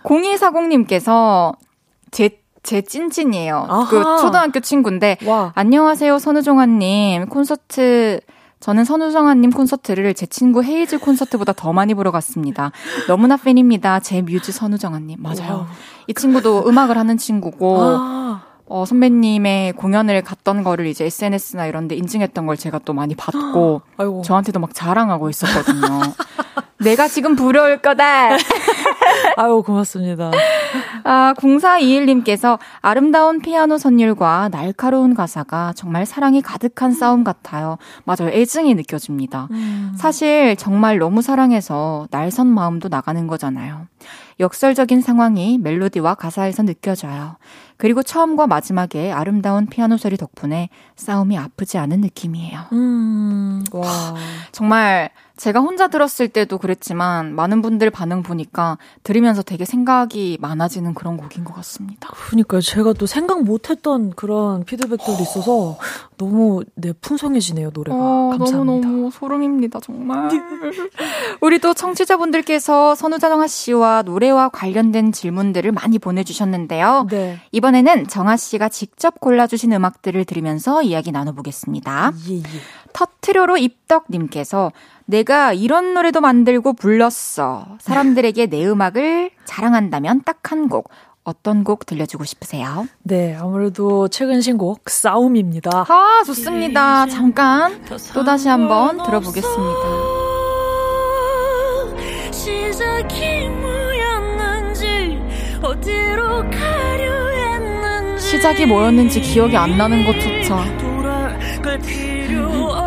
0240님께서 0.03 1.55
제, 2.11 2.39
제 2.63 2.81
찐찐이에요. 2.81 3.67
그 3.89 3.99
아하. 3.99 4.17
초등학교 4.17 4.59
친구인데 4.59 5.17
와. 5.25 5.51
안녕하세요, 5.55 6.17
선우정아님. 6.19 7.27
콘서트, 7.27 8.19
저는 8.59 8.83
선우정아님 8.83 9.51
콘서트를 9.51 10.13
제 10.13 10.25
친구 10.25 10.63
헤이즈 10.63 10.99
콘서트보다 10.99 11.53
더 11.53 11.71
많이 11.71 11.93
보러 11.93 12.11
갔습니다. 12.11 12.71
너무나 13.07 13.37
팬입니다. 13.37 13.99
제 13.99 14.21
뮤즈 14.21 14.51
선우정아님. 14.51 15.17
맞아요. 15.21 15.49
와우. 15.53 15.65
이 16.07 16.13
친구도 16.13 16.67
음악을 16.67 16.97
하는 16.97 17.17
친구고, 17.17 17.77
아, 17.81 18.41
어, 18.69 18.85
선배님의 18.85 19.73
공연을 19.73 20.21
갔던 20.21 20.63
거를 20.63 20.85
이제 20.85 21.05
SNS나 21.05 21.65
이런 21.65 21.87
데 21.87 21.95
인증했던 21.95 22.45
걸 22.45 22.55
제가 22.55 22.79
또 22.85 22.93
많이 22.93 23.15
아이고. 23.97 24.21
저한테도 24.21 24.59
막 24.59 24.73
자랑하고 24.73 25.29
있었거든요. 25.29 25.99
내가 26.81 27.09
지금 27.09 27.35
부러울 27.35 27.79
거다. 27.79 28.29
아유, 29.35 29.61
고맙습니다. 29.65 30.31
아, 31.03 31.33
0421님께서 31.35 32.57
아름다운 32.79 33.39
피아노 33.41 33.77
선율과 33.77 34.49
날카로운 34.49 35.13
가사가 35.13 35.73
정말 35.75 36.05
사랑이 36.05 36.41
가득한 36.41 36.93
싸움 36.93 37.25
같아요. 37.25 37.77
맞아요. 38.05 38.31
애증이 38.31 38.75
느껴집니다. 38.75 39.49
음. 39.51 39.93
사실 39.97 40.55
정말 40.55 40.99
너무 40.99 41.21
사랑해서 41.21 42.07
날선 42.11 42.47
마음도 42.47 42.87
나가는 42.87 43.27
거잖아요. 43.27 43.87
역설적인 44.39 45.01
상황이 45.01 45.57
멜로디와 45.57 46.15
가사에서 46.15 46.63
느껴져요. 46.63 47.35
그리고 47.79 48.03
처음과 48.03 48.45
마지막에 48.45 49.09
아름다운 49.09 49.65
피아노 49.65 49.95
소리 49.95 50.17
덕분에 50.17 50.67
싸움이 50.97 51.37
아프지 51.37 51.77
않은 51.77 52.01
느낌이에요. 52.01 52.65
음, 52.73 53.63
와. 53.71 54.15
정말 54.51 55.11
제가 55.39 55.61
혼자 55.61 55.87
들었을 55.87 56.27
때도 56.27 56.57
그랬지만 56.57 57.33
많은 57.33 57.61
분들 57.61 57.89
반응 57.89 58.23
보니까 58.23 58.77
들으면서 59.03 59.41
되게 59.41 59.63
생각이 59.63 60.37
많아지는 60.41 60.93
그런 60.93 61.15
곡인 61.15 61.45
것 61.45 61.55
같습니다. 61.55 62.09
그러니까 62.27 62.59
제가 62.59 62.93
또 62.93 63.05
생각 63.05 63.43
못했던 63.43 64.11
그런 64.11 64.65
피드백들이 64.65 65.21
있어서 65.21 65.77
너무 66.17 66.63
네 66.75 66.91
풍성해지네요 66.91 67.71
노래가. 67.73 67.97
어, 67.97 68.29
감사합니다. 68.37 68.87
너무 68.87 68.99
너무 68.99 69.11
소름입니다 69.11 69.79
정말. 69.79 70.29
우리 71.41 71.59
또 71.59 71.73
청취자분들께서 71.73 72.95
선우자정아 72.95 73.47
씨와 73.47 74.01
노래와 74.01 74.49
관련된 74.49 75.13
질문들을 75.13 75.71
많이 75.71 75.99
보내주셨는데요. 75.99 77.07
네. 77.09 77.39
이번에는 77.53 78.07
정아 78.07 78.35
씨가 78.35 78.67
직접 78.67 79.19
골라주신 79.21 79.71
음악들을 79.71 80.25
들으면서 80.25 80.83
이야기 80.83 81.11
나눠보겠습니다. 81.11 82.11
예, 82.29 82.35
예. 82.35 82.43
터트로로 82.91 83.57
입덕님께서 83.57 84.71
내가 85.13 85.53
이런 85.53 85.95
노래도 85.95 86.21
만들고 86.21 86.73
불렀어. 86.73 87.65
사람들에게 87.81 88.45
내 88.45 88.63
음악을 88.67 89.31
자랑한다면 89.45 90.21
딱 90.23 90.39
한 90.51 90.67
곡. 90.69 90.89
어떤 91.23 91.63
곡 91.63 91.85
들려주고 91.85 92.23
싶으세요? 92.25 92.87
네, 93.03 93.35
아무래도 93.39 94.07
최근 94.07 94.41
신곡 94.41 94.89
싸움입니다. 94.89 95.85
아, 95.87 96.23
좋습니다. 96.25 97.05
잠깐 97.07 97.83
또 98.13 98.23
다시 98.23 98.47
한번 98.49 98.97
들어보겠습니다. 99.03 99.79
시작이 108.17 108.65
뭐였는지 108.65 109.21
기억이 109.21 109.55
안 109.57 109.77
나는 109.77 110.05
것조차 110.05 110.63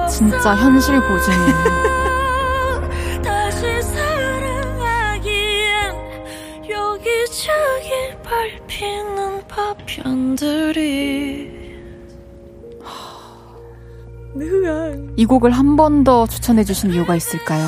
진짜 0.09 0.55
현실 0.57 1.01
고증이에요. 1.01 2.03
밟히는 8.23 9.41
파편들이 9.49 11.51
이 15.17 15.25
곡을 15.27 15.51
한 15.51 15.77
번 15.77 16.05
더 16.05 16.27
추천해 16.27 16.63
주신 16.65 16.91
이유가 16.93 17.17
있을까요? 17.17 17.67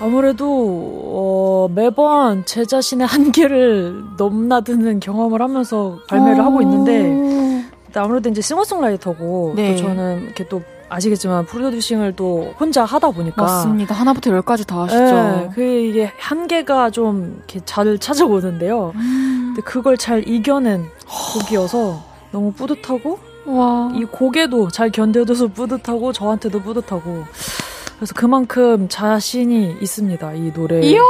아무래도 0.00 0.46
어, 0.48 1.68
매번 1.74 2.44
제 2.46 2.64
자신의 2.64 3.06
한계를 3.06 4.02
넘나드는 4.16 5.00
경험을 5.00 5.42
하면서 5.42 5.98
발매를 6.08 6.42
하고 6.42 6.62
있는데 6.62 7.68
아무래도 7.94 8.30
이제 8.30 8.40
싱어송라이터고 8.40 9.52
네. 9.56 9.72
또 9.76 9.82
저는 9.82 10.22
이렇게 10.24 10.48
또 10.48 10.62
아시겠지만 10.88 11.46
프로듀싱을 11.46 12.14
또 12.16 12.54
혼자 12.58 12.84
하다 12.84 13.10
보니까 13.10 13.42
맞습니다. 13.42 13.94
하나부터 13.94 14.30
열까지 14.30 14.66
다 14.66 14.82
하시죠. 14.82 15.04
네, 15.04 15.50
그 15.54 15.62
이게 15.62 16.12
한계가 16.18 16.90
좀 16.90 17.36
이렇게 17.38 17.60
잘 17.64 17.98
찾아오는데요. 17.98 18.92
음. 18.94 19.52
근데 19.54 19.62
그걸 19.62 19.96
잘 19.96 20.26
이겨낸 20.28 20.84
곡이어서 21.34 22.02
너무 22.30 22.52
뿌듯하고 22.52 23.18
와. 23.46 23.92
이 23.94 24.04
곡에도 24.04 24.68
잘 24.70 24.90
견뎌줘서 24.90 25.48
뿌듯하고 25.48 26.12
저한테도 26.12 26.60
뿌듯하고 26.60 27.24
그래서 27.96 28.14
그만큼 28.14 28.88
자신이 28.88 29.76
있습니다. 29.80 30.32
이 30.34 30.52
노래. 30.52 30.80
이야 30.80 31.00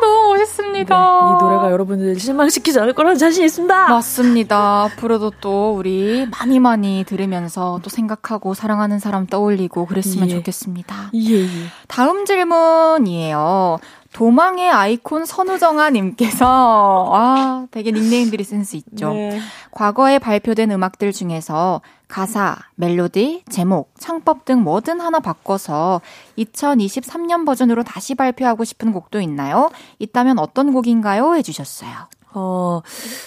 너무 0.00 0.34
멋있습니다. 0.34 0.94
네, 0.94 1.30
이 1.30 1.42
노래가 1.42 1.70
여러분들 1.72 2.18
실망시키지 2.20 2.78
않을 2.80 2.92
거라는 2.92 3.18
자신 3.18 3.44
있습니다. 3.44 3.88
맞습니다. 3.88 4.82
앞으로도 4.84 5.32
또 5.40 5.74
우리 5.74 6.26
많이 6.38 6.60
많이 6.60 7.04
들으면서 7.06 7.80
또 7.82 7.90
생각하고 7.90 8.54
사랑하는 8.54 8.98
사람 8.98 9.26
떠올리고 9.26 9.86
그랬으면 9.86 10.28
예. 10.28 10.34
좋겠습니다. 10.34 11.10
예, 11.14 11.40
예. 11.42 11.48
다음 11.88 12.26
질문이에요. 12.26 13.78
도망의 14.16 14.70
아이콘 14.70 15.26
선우정아님께서, 15.26 17.10
아, 17.12 17.66
되게 17.70 17.92
닉네임들이 17.92 18.44
센스 18.44 18.76
있죠. 18.76 19.12
네. 19.12 19.38
과거에 19.72 20.18
발표된 20.18 20.70
음악들 20.70 21.12
중에서 21.12 21.82
가사, 22.08 22.56
멜로디, 22.76 23.42
제목, 23.50 23.92
창법 23.98 24.46
등 24.46 24.62
뭐든 24.62 25.02
하나 25.02 25.20
바꿔서 25.20 26.00
2023년 26.38 27.44
버전으로 27.44 27.82
다시 27.82 28.14
발표하고 28.14 28.64
싶은 28.64 28.92
곡도 28.92 29.20
있나요? 29.20 29.70
있다면 29.98 30.38
어떤 30.38 30.72
곡인가요? 30.72 31.34
해주셨어요. 31.34 32.08
어, 32.38 32.82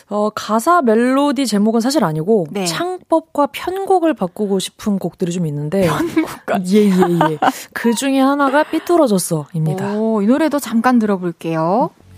어, 0.10 0.30
가사 0.36 0.84
멜로디 0.84 1.48
제목은 1.48 1.82
사실 1.82 2.04
아니고 2.04 2.46
네. 2.52 2.66
창법과 2.66 3.48
편곡을 3.52 4.14
바꾸고 4.14 4.60
싶은 4.60 5.00
곡들이 5.00 5.32
좀 5.32 5.48
있는데 5.48 5.88
편곡까지 5.88 6.78
예, 6.78 6.84
예, 6.86 7.32
예. 7.32 7.40
그 7.74 7.96
중에 7.96 8.20
하나가 8.20 8.64
삐뚤어졌어입니다. 8.64 9.96
오, 9.96 10.22
이 10.22 10.28
노래도 10.28 10.60
잠깐 10.60 11.00
들어볼게요. 11.00 11.90
이 11.90 12.09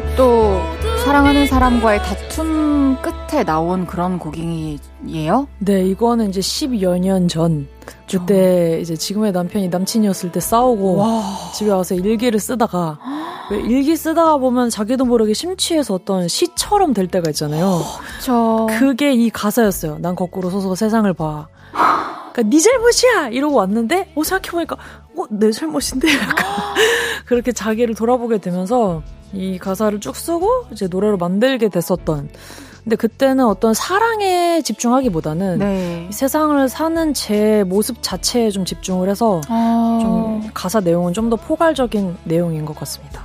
곡도 0.00 0.60
사랑하는 1.06 1.46
사람과의 1.46 2.00
다툼 2.02 2.98
끝에 3.00 3.44
나온 3.44 3.86
그런 3.86 4.18
곡이에요? 4.18 5.48
네, 5.58 5.86
이거는 5.86 6.28
이제 6.28 6.40
10여 6.40 6.98
년 6.98 7.28
전. 7.28 7.66
그쵸. 7.86 8.20
그때 8.20 8.78
이제 8.82 8.94
지금의 8.94 9.32
남편이 9.32 9.68
남친이었을 9.68 10.32
때 10.32 10.40
싸우고 10.40 10.96
와. 10.96 11.22
집에 11.54 11.70
와서 11.70 11.94
일기를 11.94 12.38
쓰다가 12.38 12.98
왜 13.50 13.58
일기 13.60 13.96
쓰다가 13.96 14.36
보면 14.36 14.68
자기도 14.68 15.06
모르게 15.06 15.32
심취해서 15.32 15.94
어떤 15.94 16.28
시처럼 16.28 16.92
될 16.92 17.06
때가 17.06 17.30
있잖아요. 17.30 17.80
그쵸. 18.18 18.66
그게 18.78 19.14
이 19.14 19.30
가사였어요. 19.30 19.96
난 20.00 20.14
거꾸로 20.14 20.50
서서 20.50 20.74
세상을 20.74 21.10
봐. 21.14 21.46
그러니까 22.34 22.42
네 22.42 22.58
잘못이야 22.58 23.28
이러고 23.28 23.54
왔는데 23.56 24.12
어 24.14 24.22
생각해보니까 24.22 24.76
어 25.18 25.26
내 25.30 25.50
잘못인데 25.50 26.12
약간 26.14 26.46
그렇게 27.26 27.52
자기를 27.52 27.94
돌아보게 27.94 28.38
되면서 28.38 29.02
이 29.32 29.58
가사를 29.58 29.98
쭉 30.00 30.14
쓰고 30.16 30.66
이제 30.72 30.86
노래로 30.88 31.16
만들게 31.16 31.68
됐었던. 31.68 32.28
근데 32.84 32.94
그때는 32.94 33.44
어떤 33.44 33.74
사랑에 33.74 34.62
집중하기보다는 34.62 35.58
네. 35.58 36.08
세상을 36.12 36.68
사는 36.68 37.14
제 37.14 37.64
모습 37.66 37.96
자체에 38.00 38.50
좀 38.50 38.64
집중을 38.64 39.08
해서 39.08 39.40
아... 39.48 39.98
좀 40.00 40.48
가사 40.54 40.78
내용은 40.80 41.12
좀 41.12 41.28
더 41.28 41.34
포괄적인 41.34 42.16
내용인 42.22 42.64
것 42.64 42.76
같습니다. 42.76 43.22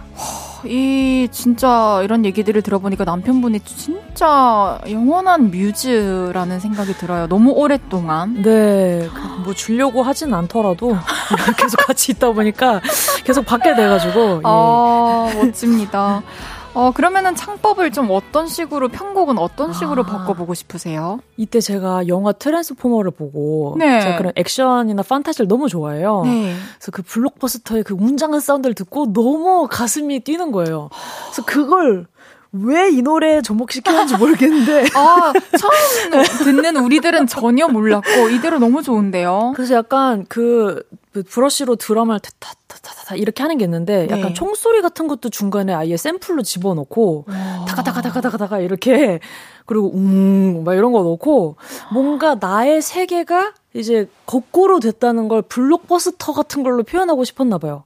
이 0.66 1.28
진짜 1.32 2.02
이런 2.04 2.26
얘기들을 2.26 2.62
들어보니까 2.62 3.04
남편분이 3.04 3.62
진짜 3.62 4.80
영원한 4.90 5.52
뮤즈라는 5.52 6.60
생각이 6.60 6.94
들어요. 6.94 7.28
너무 7.28 7.52
오랫동안. 7.52 8.42
네. 8.42 9.08
뭐 9.44 9.54
주려고 9.54 10.04
하진 10.04 10.34
않더라도 10.34 10.98
계속 11.58 11.78
같이 11.86 12.12
있다 12.12 12.32
보니까 12.32 12.82
계속 13.24 13.46
받게 13.46 13.76
돼가지고. 13.76 14.20
예. 14.38 14.42
아, 14.44 15.32
멋집니다. 15.36 16.22
어, 16.74 16.92
그러면은 16.92 17.36
창법을 17.36 17.92
좀 17.92 18.08
어떤 18.12 18.48
식으로, 18.48 18.88
편곡은 18.88 19.38
어떤 19.38 19.74
식으로 19.74 20.04
아, 20.04 20.06
바꿔보고 20.06 20.54
싶으세요? 20.54 21.20
이때 21.36 21.60
제가 21.60 22.08
영화 22.08 22.32
트랜스포머를 22.32 23.12
보고, 23.12 23.76
네. 23.78 24.00
제가 24.00 24.18
그런 24.18 24.32
액션이나 24.36 25.04
판타지를 25.04 25.48
너무 25.48 25.68
좋아해요. 25.68 26.24
네. 26.24 26.56
그래서 26.78 26.92
그 26.92 27.02
블록버스터의 27.02 27.84
그 27.84 27.94
웅장한 27.94 28.40
사운드를 28.40 28.74
듣고 28.74 29.12
너무 29.12 29.68
가슴이 29.70 30.22
뛰는 30.22 30.52
거예요. 30.52 30.90
그래서 31.26 31.46
그걸 31.46 32.08
왜이 32.54 33.02
노래에 33.02 33.42
접목시켰는지 33.42 34.18
모르겠는데. 34.18 34.88
아, 34.96 35.34
처음 35.58 36.24
듣는 36.44 36.78
우리들은 36.78 37.28
전혀 37.28 37.68
몰랐고, 37.68 38.30
이대로 38.30 38.60
너무 38.60 38.82
좋은데요? 38.82 39.54
그래서 39.56 39.76
약간 39.76 40.26
그, 40.28 40.84
그 41.01 41.01
브러쉬로 41.30 41.76
드럼을 41.76 42.20
타타타타타 42.20 43.16
이렇게 43.16 43.44
하는 43.44 43.58
게 43.58 43.66
있는데 43.66 44.08
네. 44.08 44.18
약간 44.18 44.34
총소리 44.34 44.82
같은 44.82 45.08
것도 45.08 45.30
중간에 45.30 45.74
아예 45.74 45.98
샘플로 45.98 46.42
집어넣고 46.44 47.26
다가다가다가다가다가 47.68 48.60
이렇게 48.60 49.20
그리고 49.66 49.92
웅 49.94 50.64
막 50.64 50.76
이런 50.76 50.92
거 50.92 51.02
넣고 51.04 51.56
뭔가 51.92 52.36
나의 52.40 52.82
세계가 52.82 53.54
이제 53.74 54.10
거꾸로 54.26 54.80
됐다는 54.80 55.28
걸 55.28 55.42
블록버스터 55.42 56.34
같은 56.34 56.64
걸로 56.64 56.84
표현하고 56.84 57.24
싶었나 57.24 57.58
봐요. 57.58 57.84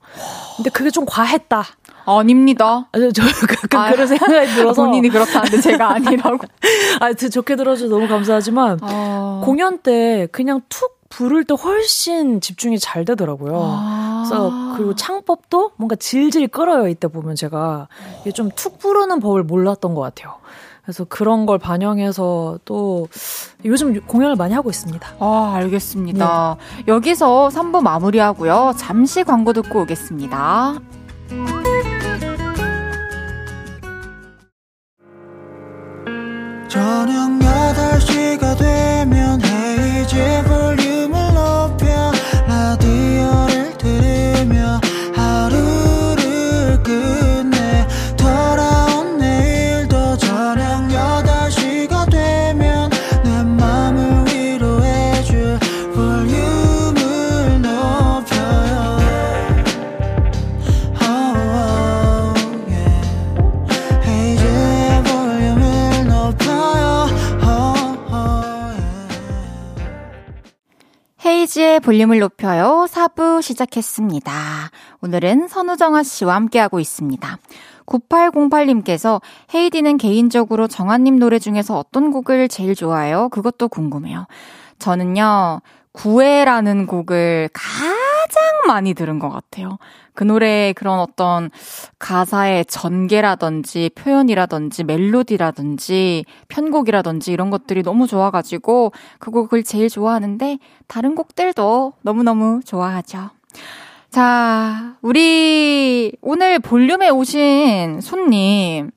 근데 0.58 0.70
그게 0.70 0.90
좀 0.90 1.06
과했다. 1.06 1.64
아닙니다. 2.08 2.88
아, 2.92 3.00
저, 3.00 3.12
저 3.12 3.24
가끔 3.48 3.80
아, 3.80 3.92
그런 3.92 4.08
생각이 4.08 4.54
들어서. 4.54 4.84
본인이 4.84 5.10
그렇다는데 5.10 5.60
제가 5.60 5.94
아니라고. 5.94 6.38
아, 7.02 7.14
좋게 7.14 7.56
들어줘서 7.56 7.90
너무 7.90 8.08
감사하지만, 8.08 8.78
아... 8.84 9.42
공연 9.44 9.80
때 9.80 10.28
그냥 10.32 10.62
툭 10.70 10.95
부를 11.16 11.46
때 11.46 11.56
훨씬 11.56 12.42
집중이 12.42 12.78
잘 12.78 13.06
되더라고요. 13.06 13.54
아~ 13.56 14.24
그래서 14.26 14.74
그리고 14.76 14.96
창법도 14.96 15.72
뭔가 15.78 15.96
질질 15.96 16.48
끌어요. 16.50 16.90
이때 16.90 17.08
보면 17.08 17.36
제가 17.36 17.88
이게 18.22 18.32
좀 18.32 18.50
툭 18.56 18.80
부르는 18.80 19.20
법을 19.22 19.44
몰랐던 19.44 19.96
것 19.96 20.02
같아요. 20.02 20.36
그래서 20.84 21.04
그런 21.06 21.46
걸 21.46 21.58
반영해서 21.58 22.60
또 22.66 23.08
요즘 23.64 24.00
공연을 24.02 24.36
많이 24.36 24.54
하고 24.54 24.70
있습니다. 24.70 25.16
아, 25.20 25.54
알겠습니다. 25.56 26.58
네. 26.78 26.84
여기서 26.88 27.48
3부 27.50 27.82
마무리하고요. 27.82 28.74
잠시 28.78 29.24
광고 29.24 29.54
듣고 29.54 29.82
오겠습니다. 29.82 30.76
저녁 36.68 37.40
8시가 37.40 38.58
되면 38.58 39.42
헤이즈 39.42 40.44
볼륨 40.48 40.85
볼륨을 71.80 72.20
높여요 72.20 72.86
4부 72.90 73.42
시작했습니다. 73.42 74.32
오늘은 75.02 75.48
선우정아 75.48 76.04
씨와 76.04 76.36
함께하고 76.36 76.80
있습니다. 76.80 77.38
9808님께서 77.86 79.22
헤이디는 79.54 79.98
개인적으로 79.98 80.68
정아님 80.68 81.20
노래 81.20 81.40
중에서 81.40 81.78
어떤 81.78 82.12
곡을 82.12 82.48
제일 82.48 82.76
좋아해요? 82.76 83.30
그것도 83.30 83.68
궁금해요. 83.68 84.28
저는요, 84.80 85.62
구애라는 85.92 86.88
곡을 86.88 87.50
가장 87.54 88.68
많이 88.68 88.94
들은 88.94 89.20
것 89.20 89.30
같아요. 89.30 89.78
그 90.16 90.24
노래의 90.24 90.74
그런 90.74 91.00
어떤 91.00 91.50
가사의 92.00 92.66
전개라든지 92.66 93.92
표현이라든지 93.96 94.84
멜로디라든지 94.84 96.26
편곡이라든지 96.48 97.32
이런 97.32 97.50
것들이 97.50 97.84
너무 97.84 98.08
좋아가지고 98.08 98.92
그 99.20 99.32
곡을 99.32 99.64
제일 99.64 99.90
좋아하는데 99.90 100.60
다른 100.88 101.16
곡들도 101.16 101.94
너무너무 102.02 102.62
좋아하죠. 102.66 103.30
자, 104.10 104.96
우리 105.02 106.14
오늘 106.22 106.60
볼륨에 106.60 107.10
오신 107.10 108.00
손님 108.02 108.92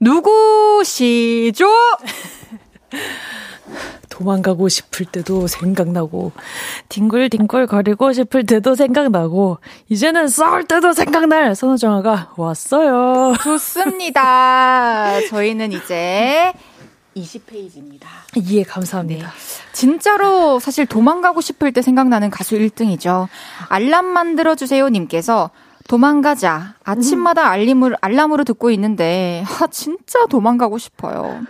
누구시죠? 0.00 1.66
도망가고 4.20 4.68
싶을 4.68 5.06
때도 5.06 5.46
생각나고, 5.46 6.32
뒹굴뒹굴 6.90 7.66
거리고 7.66 8.12
싶을 8.12 8.44
때도 8.44 8.74
생각나고, 8.74 9.58
이제는 9.88 10.28
싸울 10.28 10.64
때도 10.64 10.92
생각날 10.92 11.54
선우정아가 11.54 12.34
왔어요. 12.36 13.32
좋습니다. 13.42 15.20
저희는 15.28 15.72
이제 15.72 16.52
20페이지입니다. 17.16 18.06
예, 18.50 18.62
감사합니다. 18.62 19.26
네. 19.26 19.32
진짜로 19.72 20.60
사실 20.60 20.86
도망가고 20.86 21.40
싶을 21.40 21.72
때 21.72 21.82
생각나는 21.82 22.30
가수 22.30 22.56
1등이죠. 22.56 23.26
알람 23.68 24.04
만들어주세요 24.04 24.88
님께서 24.90 25.50
도망가자. 25.90 26.74
아침마다 26.84 27.48
알림을, 27.48 27.96
알람으로 28.00 28.44
듣고 28.44 28.70
있는데, 28.70 29.42
아, 29.60 29.66
진짜 29.66 30.24
도망가고 30.26 30.78
싶어요. 30.78 31.40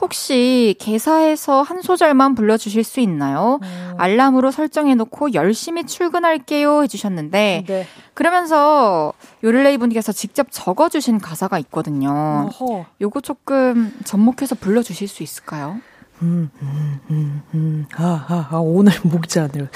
혹시 0.00 0.74
개사에서 0.78 1.60
한 1.60 1.82
소절만 1.82 2.34
불러주실 2.34 2.82
수 2.82 3.00
있나요? 3.00 3.58
음. 3.62 3.94
알람으로 3.98 4.52
설정해놓고 4.52 5.34
열심히 5.34 5.84
출근할게요 5.84 6.82
해주셨는데, 6.84 7.64
네. 7.66 7.86
그러면서 8.14 9.12
요를레이 9.44 9.76
분께서 9.76 10.12
직접 10.12 10.46
적어주신 10.50 11.18
가사가 11.18 11.58
있거든요. 11.58 12.48
어허. 12.48 12.86
요거 13.02 13.20
조금 13.20 13.94
접목해서 14.04 14.54
불러주실 14.54 15.08
수 15.08 15.22
있을까요? 15.22 15.78
음, 16.22 16.50
음, 16.62 17.00
음, 17.10 17.42
음. 17.52 17.86
아, 17.96 18.24
아, 18.28 18.48
아, 18.50 18.56
오늘 18.56 18.94
목이 19.04 19.28
잘안 19.28 19.68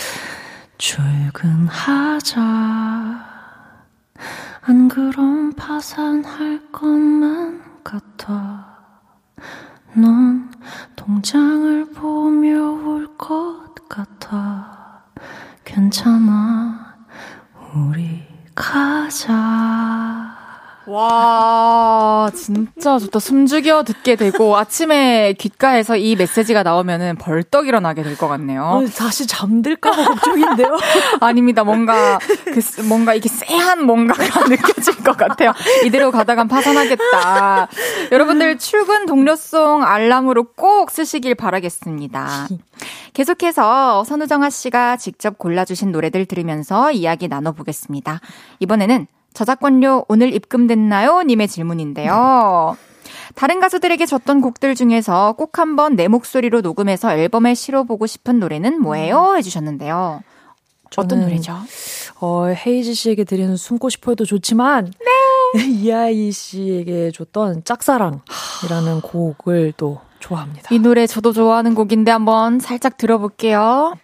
출근하자. 0.79 2.35
안 4.63 4.89
그럼 4.89 5.53
파산할 5.53 6.71
것만 6.73 7.63
같아. 7.85 8.79
넌 9.95 10.51
동장을 10.97 11.93
보며 11.93 12.71
울 12.73 13.17
것 13.17 13.75
같아. 13.89 15.05
괜찮아, 15.65 16.97
우리 17.75 18.23
가자. 18.55 20.14
와, 20.87 22.31
진짜 22.35 22.99
좋다. 22.99 23.19
숨죽여 23.19 23.85
듣게 23.85 24.17
되고, 24.17 24.57
아침에 24.57 25.33
귓가에서 25.35 25.97
이 25.97 26.15
메시지가 26.17 26.63
나오면은 26.63 27.17
벌떡 27.17 27.69
일어나게 27.69 28.03
될 28.03 28.15
것 28.17 28.29
같네요. 28.29 28.63
어, 28.63 28.85
다시 28.87 29.27
잠들까봐 29.27 30.05
걱정인데요? 30.05 30.77
아닙니다. 31.21 31.65
뭔가, 31.65 32.19
그, 32.45 32.83
뭔가 32.83 33.15
이게 33.15 33.29
쎄한 33.29 33.85
뭔가가 33.85 34.45
느껴질 34.49 35.03
것 35.03 35.17
같아요. 35.17 35.53
이대로 35.85 36.11
가다간 36.11 36.49
파산하겠다. 36.49 37.69
여러분들 38.13 38.59
출근 38.59 39.07
동료송 39.07 39.83
알람으로 39.85 40.53
꼭 40.53 40.91
쓰시길 40.91 41.35
바라겠습니다. 41.35 42.49
계속해서 43.15 44.05
선우정아 44.05 44.51
씨가 44.51 44.97
직접 44.97 45.39
골라주신 45.39 45.93
노래들 45.93 46.27
들으면서 46.27 46.91
이야기 46.93 47.29
나눠보겠습니다. 47.29 48.21
이번에는 48.61 49.07
저작권료 49.35 50.07
오늘 50.09 50.33
입금됐나요? 50.33 51.23
님의 51.23 51.49
질문인데요. 51.49 52.77
다른 53.35 53.61
가수들에게 53.61 54.07
줬던 54.07 54.41
곡들 54.41 54.75
중에서 54.77 55.35
꼭 55.37 55.59
한번 55.59 55.97
내 55.97 56.09
목소리로 56.09 56.61
녹음해서 56.61 57.17
앨범에 57.17 57.55
실어보고 57.55 58.07
싶은 58.07 58.39
노래는 58.39 58.81
뭐예요? 58.81 59.35
해주셨는데요. 59.37 60.23
어떤 60.97 61.23
노래죠? 61.23 61.57
어, 62.21 62.47
헤이즈 62.47 62.95
씨에게 62.95 63.25
드리는 63.25 63.57
숨고 63.57 63.89
싶어도 63.89 64.25
좋지만, 64.25 64.93
네. 65.55 65.65
이아이 65.67 66.31
씨에게 66.31 67.11
줬던 67.11 67.65
짝사랑이라는 67.65 69.01
곡을 69.03 69.75
또 69.77 70.01
좋아합니다. 70.21 70.73
이 70.73 70.79
노래 70.79 71.09
저도 71.09 71.33
좋아하는 71.33 71.75
곡인데 71.75 72.13
한번 72.13 72.61
살짝 72.61 72.97
들어볼게요. 72.97 73.95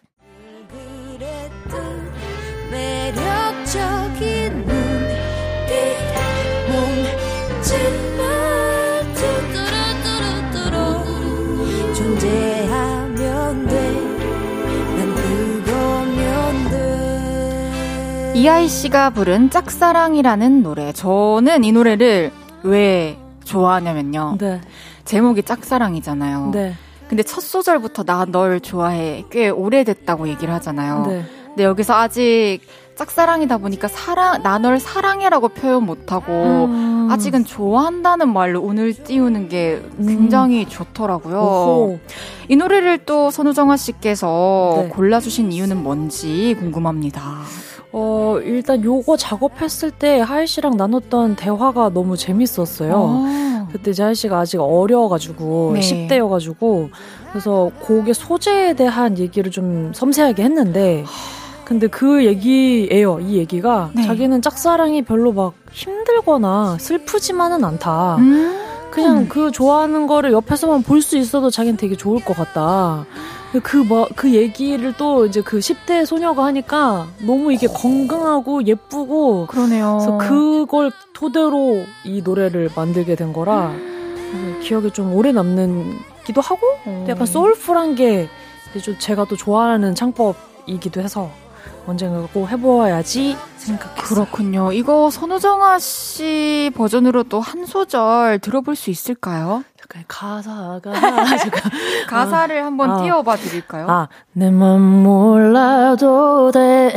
이하이 18.41 18.69
씨가 18.69 19.11
부른 19.11 19.51
짝사랑이라는 19.51 20.63
노래. 20.63 20.93
저는 20.95 21.63
이 21.63 21.73
노래를 21.73 22.33
왜 22.63 23.19
좋아하냐면요. 23.45 24.37
네. 24.41 24.63
제목이 25.05 25.43
짝사랑이잖아요. 25.43 26.51
네. 26.55 26.73
근데 27.07 27.23
첫 27.23 27.43
소절부터 27.43 28.05
나 28.05 28.25
널 28.25 28.61
좋아해 28.61 29.27
꽤 29.31 29.51
오래됐다고 29.51 30.27
얘기를 30.29 30.55
하잖아요. 30.55 31.05
네. 31.07 31.25
근데 31.49 31.65
여기서 31.65 31.93
아직 31.95 32.61
짝사랑이다 32.97 33.59
보니까 33.59 33.89
사랑 33.89 34.43
나 34.43 34.57
널 34.57 34.81
사랑해라고 34.81 35.49
표현 35.49 35.85
못하고 35.85 36.65
음. 36.65 37.09
아직은 37.11 37.45
좋아한다는 37.45 38.33
말로 38.33 38.63
오늘 38.63 38.95
띄우는 38.95 39.51
게 39.51 39.83
굉장히 39.99 40.65
음. 40.65 40.67
좋더라고요. 40.67 41.37
오호. 41.37 41.99
이 42.49 42.57
노래를 42.57 43.05
또 43.05 43.31
선우정아 43.31 43.77
씨께서 43.77 44.79
네. 44.85 44.89
골라주신 44.89 45.53
이유는 45.53 45.83
뭔지 45.83 46.57
궁금합니다. 46.59 47.41
어, 47.93 48.39
일단 48.45 48.85
요거 48.85 49.17
작업했을 49.17 49.91
때 49.91 50.21
하이 50.21 50.47
씨랑 50.47 50.77
나눴던 50.77 51.37
대화가 51.37 51.91
너무 51.91 52.17
재밌었어요. 52.17 53.25
아. 53.27 53.69
그때 53.73 53.91
이제 53.91 54.03
하이 54.03 54.15
씨가 54.15 54.39
아직 54.39 54.59
어려가지고, 54.61 55.73
네. 55.75 55.81
10대여가지고, 55.81 56.91
그래서 57.31 57.71
곡의 57.81 58.15
소재에 58.15 58.75
대한 58.75 59.19
얘기를 59.19 59.51
좀 59.51 59.93
섬세하게 59.95 60.43
했는데, 60.43 61.05
근데 61.65 61.87
그 61.87 62.25
얘기예요. 62.25 63.21
이 63.21 63.37
얘기가 63.37 63.91
네. 63.95 64.03
자기는 64.05 64.43
짝사랑이 64.43 65.03
별로 65.03 65.33
막 65.33 65.55
힘들거나 65.71 66.79
슬프지만은 66.81 67.65
않다. 67.65 68.17
음. 68.17 68.59
그냥 68.91 69.29
그 69.29 69.53
좋아하는 69.53 70.09
거를 70.09 70.33
옆에서만 70.33 70.83
볼 70.83 71.01
수 71.01 71.17
있어도 71.17 71.49
자기는 71.49 71.77
되게 71.77 71.95
좋을 71.95 72.25
것 72.25 72.37
같다. 72.37 73.07
그, 73.63 73.77
뭐, 73.79 74.09
그 74.15 74.33
얘기를 74.33 74.93
또 74.97 75.27
이제 75.27 75.43
그 75.43 75.59
10대 75.59 76.07
소녀가 76.07 76.45
하니까 76.45 77.09
너무 77.27 77.53
이게 77.53 77.67
건강하고 77.67 78.65
예쁘고 78.65 79.47
그러네요. 79.47 79.99
그래서 80.01 80.19
그걸 80.19 80.93
토대로 81.13 81.85
이 82.05 82.23
노래를 82.23 82.71
만들게 82.77 83.17
된 83.17 83.33
거라 83.33 83.75
기억에 84.63 84.91
좀 84.91 85.13
오래 85.15 85.33
남는 85.33 85.99
기도 86.25 86.41
하고 86.41 86.61
근데 86.85 87.11
약간 87.13 87.27
소울풀한 87.27 87.97
게 87.97 88.29
이제 88.71 88.81
좀 88.81 88.97
제가 88.99 89.25
또 89.25 89.37
좋아하는 89.37 89.97
창법이기도 89.97 91.01
해서 91.01 91.29
언젠가 91.87 92.27
꼭 92.33 92.49
해보아야지 92.49 93.37
생각했어요. 93.57 94.05
그렇군요. 94.05 94.71
이거 94.73 95.11
선우정아 95.11 95.79
씨 95.81 96.71
버전으로 96.77 97.25
또 97.25 97.41
한 97.41 97.67
소절 97.67 98.39
들어볼 98.39 98.77
수 98.77 98.91
있을까요? 98.91 99.65
약간 99.91 100.05
가사가 100.07 100.93
잠깐 101.37 101.73
가사를 102.07 102.65
한번 102.65 102.91
아. 102.93 103.03
띄워봐 103.03 103.35
드릴까요? 103.37 103.91
아, 103.91 104.09
내맘 104.33 104.81
몰라도 104.81 106.53
돼. 106.53 106.95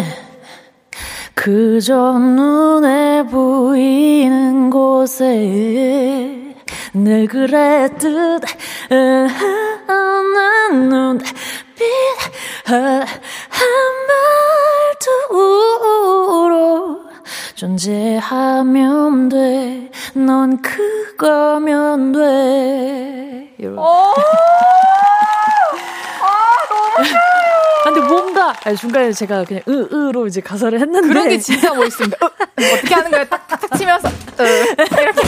그저 1.33 2.19
눈에 2.19 3.23
보이는 3.23 4.69
곳에 4.69 6.55
늘 6.93 7.27
그랬듯 7.27 8.43
난 8.89 10.89
눈빛 10.89 11.33
한 12.65 13.07
말투로 15.31 17.02
존재하면 17.55 19.29
돼. 19.29 19.91
넌 20.15 20.61
그거면 20.61 22.11
돼. 22.13 23.53
이런. 23.57 23.77
아, 23.79 23.83
근데 27.83 28.01
뭔가 28.01 28.55
아니, 28.63 28.75
중간에 28.77 29.11
제가 29.11 29.43
그냥 29.43 29.61
으으로 29.67 30.25
이제 30.27 30.41
가사를 30.41 30.79
했는데 30.79 31.07
그런 31.07 31.27
게 31.29 31.37
진짜 31.37 31.73
멋있습니다. 31.73 32.17
어, 32.25 32.29
어떻게 32.75 32.93
하는 32.95 33.11
거예요? 33.11 33.25
딱딱딱 33.25 33.77
치면서 33.77 34.07
으, 34.07 34.13
이렇게. 35.01 35.21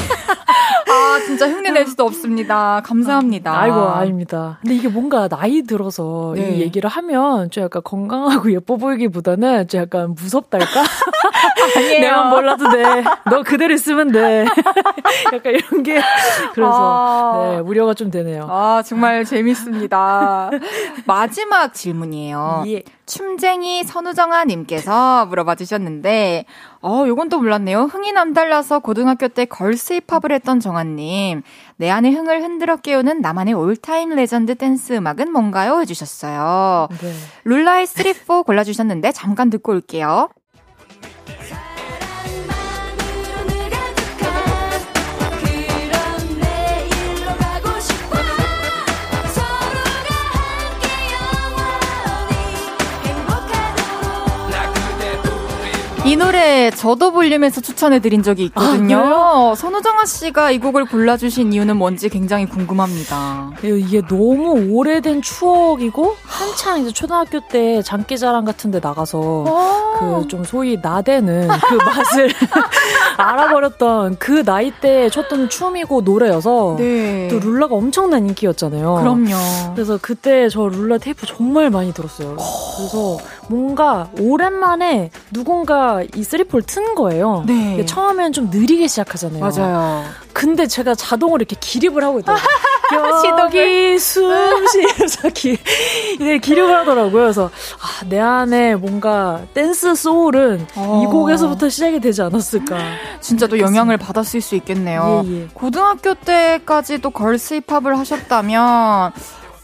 아 1.15 1.19
진짜 1.21 1.47
흉내 1.49 1.71
낼 1.71 1.87
수도 1.87 2.03
없습니다. 2.03 2.81
감사합니다. 2.83 3.57
아이고 3.57 3.77
아닙니다. 3.77 4.57
근데 4.61 4.75
이게 4.75 4.89
뭔가 4.89 5.29
나이 5.29 5.61
들어서 5.63 6.33
네. 6.35 6.57
이 6.57 6.61
얘기를 6.61 6.89
하면 6.89 7.49
좀 7.51 7.63
약간 7.63 7.81
건강하고 7.83 8.51
예뻐 8.51 8.75
보이기보다는 8.75 9.69
좀 9.69 9.81
약간 9.81 10.13
무섭달까? 10.13 10.67
아니에요. 11.77 12.01
내만 12.01 12.29
몰라도 12.29 12.69
돼. 12.69 13.03
너 13.29 13.43
그대로 13.43 13.73
있으면 13.73 14.11
돼. 14.11 14.45
약간 15.33 15.53
이런 15.53 15.83
게 15.83 16.01
그래서 16.53 16.71
아. 16.73 17.39
네 17.39 17.59
우려가 17.59 17.93
좀 17.93 18.11
되네요. 18.11 18.47
아 18.49 18.83
정말 18.85 19.23
재밌습니다. 19.23 20.49
마지막 21.05 21.73
질문이에요. 21.73 22.65
예. 22.67 22.83
춤쟁이 23.05 23.83
선우정아님께서 23.83 25.27
물어봐 25.27 25.55
주셨는데, 25.55 26.45
어, 26.81 27.03
요건 27.07 27.29
또 27.29 27.39
몰랐네요. 27.39 27.83
흥이 27.83 28.11
남달라서 28.11 28.79
고등학교 28.79 29.27
때 29.27 29.45
girls 29.45 30.01
힙합을 30.07 30.31
했던 30.31 30.59
정아님. 30.59 31.41
내 31.77 31.89
안의 31.89 32.13
흥을 32.13 32.41
흔들어 32.41 32.77
깨우는 32.77 33.21
나만의 33.21 33.53
all 33.53 33.77
time 33.77 34.09
legend 34.09 34.55
댄스 34.55 34.93
음악은 34.93 35.31
뭔가요? 35.31 35.79
해주셨어요. 35.81 36.87
네. 36.91 37.13
룰라의 37.43 37.87
3, 37.87 38.13
4 38.13 38.41
골라주셨는데, 38.43 39.11
잠깐 39.11 39.49
듣고 39.49 39.71
올게요. 39.73 40.29
이 56.05 56.15
노래 56.15 56.69
저도 56.69 57.11
볼륨에서 57.11 57.61
추천해드린 57.61 58.21
적이 58.21 58.43
있거든요. 58.45 59.55
선우정아 59.55 60.05
씨가 60.05 60.51
이 60.51 60.59
곡을 60.59 60.85
골라주신 60.85 61.51
이유는 61.51 61.77
뭔지 61.77 62.09
굉장히 62.09 62.45
궁금합니다. 62.45 63.51
이게 63.63 64.01
너무 64.07 64.67
오래된 64.71 65.23
추억이고 65.23 66.15
한창 66.23 66.81
이제 66.81 66.91
초등학교 66.91 67.39
때 67.47 67.81
장기자랑 67.81 68.45
같은 68.45 68.69
데 68.71 68.79
나가서 68.79 69.43
그 69.99 70.25
좀 70.27 70.43
소위 70.43 70.77
나대는 70.81 71.47
그 71.47 71.75
맛을 71.85 72.29
알아버렸던 73.17 74.17
그 74.19 74.43
나이 74.43 74.71
때 74.81 75.09
췄던 75.09 75.49
춤이고 75.49 76.01
노래여서 76.01 76.75
네. 76.77 77.27
또 77.29 77.39
룰라가 77.39 77.75
엄청난 77.75 78.25
인기였잖아요. 78.27 78.95
그럼요. 78.95 79.73
그래서 79.73 79.97
그때 80.01 80.49
저 80.49 80.67
룰라 80.67 80.97
테이프 80.97 81.25
정말 81.25 81.69
많이 81.69 81.93
들었어요. 81.93 82.35
그래서 82.77 83.17
뭔가 83.47 84.09
오랜만에 84.19 85.11
누군가 85.31 86.01
이 86.15 86.23
쓰리폴 86.23 86.63
튼 86.63 86.95
거예요. 86.95 87.43
네. 87.47 87.85
처음엔 87.85 88.33
좀 88.33 88.49
느리게 88.49 88.87
시작하잖아요. 88.87 89.39
맞아요. 89.39 90.03
근데 90.33 90.67
제가 90.67 90.95
자동으로 90.95 91.37
이렇게 91.37 91.55
기립을 91.59 92.03
하고 92.03 92.19
있더라고요. 92.19 92.45
여기 93.55 93.97
숨 93.99 94.67
쉬면서 94.67 95.29
기, 95.29 95.57
네, 96.19 96.39
기립을 96.39 96.73
하더라고요. 96.75 97.11
그래서 97.11 97.49
아, 97.79 98.05
내 98.07 98.19
안에 98.19 98.75
뭔가 98.75 99.41
댄스 99.53 99.95
소울은 99.95 100.67
어. 100.75 101.01
이 101.03 101.11
곡에서부터 101.11 101.69
시작이 101.69 101.99
되지 101.99 102.21
않았을까. 102.21 102.77
진짜 103.21 103.47
또 103.47 103.59
영향을 103.59 103.97
받았을 103.97 104.41
수 104.41 104.55
있겠네요. 104.55 105.23
예, 105.25 105.41
예. 105.43 105.47
고등학교 105.53 106.13
때까지도 106.15 107.11
걸스 107.11 107.61
힙합을 107.67 107.97
하셨다면 107.97 109.13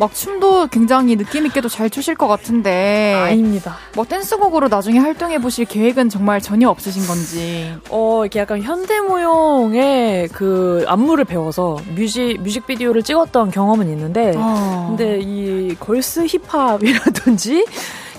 막 0.01 0.15
춤도 0.15 0.65
굉장히 0.67 1.15
느낌 1.15 1.45
있게도 1.45 1.69
잘 1.69 1.87
추실 1.87 2.15
것 2.15 2.27
같은데 2.27 3.13
아닙니다. 3.13 3.77
뭐 3.93 4.03
댄스곡으로 4.03 4.67
나중에 4.67 4.97
활동해 4.97 5.39
보실 5.39 5.65
계획은 5.65 6.09
정말 6.09 6.41
전혀 6.41 6.69
없으신 6.69 7.05
건지. 7.05 7.71
어, 7.91 8.21
이렇게 8.23 8.39
약간 8.39 8.63
현대무용의 8.63 10.29
그 10.29 10.83
안무를 10.87 11.25
배워서 11.25 11.77
뮤직, 11.95 12.41
뮤직비디오를 12.41 13.03
찍었던 13.03 13.51
경험은 13.51 13.89
있는데, 13.89 14.33
어. 14.37 14.87
근데 14.89 15.19
이 15.19 15.75
걸스 15.79 16.25
힙합이라든지, 16.25 17.65
그 17.65 17.71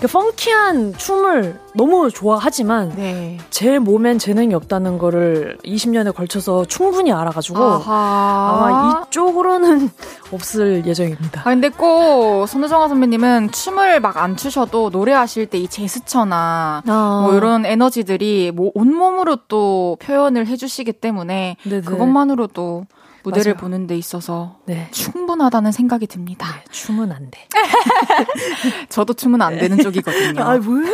펑키한 0.07 0.94
춤을 0.96 1.59
너무 1.74 2.11
좋아하지만, 2.11 2.92
네. 2.96 3.38
제 3.50 3.78
몸엔 3.78 4.18
재능이 4.18 4.55
없다는 4.55 4.98
거를 4.98 5.57
20년에 5.64 6.14
걸쳐서 6.14 6.64
충분히 6.66 7.12
알아가지고, 7.12 7.62
아하. 7.62 8.50
아마 8.53 9.03
이쪽으로는 9.09 9.90
없을 10.32 10.84
예정입니다. 10.86 11.40
아 11.42 11.44
근데 11.44 11.68
꼭 11.68 12.46
손우정아 12.46 12.88
선배님은 12.88 13.50
춤을 13.53 14.00
막 14.00 14.16
안 14.16 14.36
추셔도 14.36 14.90
노래하실 14.90 15.46
때 15.46 15.59
이 15.59 15.68
제스처나 15.68 16.82
아, 16.86 17.20
뭐 17.24 17.34
이런 17.36 17.64
에너지들이 17.66 18.53
뭐 18.55 18.70
온몸으로 18.74 19.36
또 19.48 19.96
표현을 20.00 20.46
해주시기 20.46 20.92
때문에 20.94 21.57
네네. 21.64 21.82
그것만으로도 21.82 22.84
무대를 23.22 23.52
맞아요. 23.54 23.60
보는 23.60 23.86
데 23.86 23.96
있어서 23.96 24.58
네. 24.66 24.88
충분하다는 24.90 25.72
생각이 25.72 26.06
듭니다. 26.06 26.62
춤은 26.70 27.12
안 27.12 27.30
돼. 27.30 27.46
저도 28.88 29.14
춤은 29.14 29.40
안 29.42 29.58
되는 29.58 29.78
쪽이거든요. 29.78 30.40
아, 30.42 30.58
뭐야? 30.58 30.90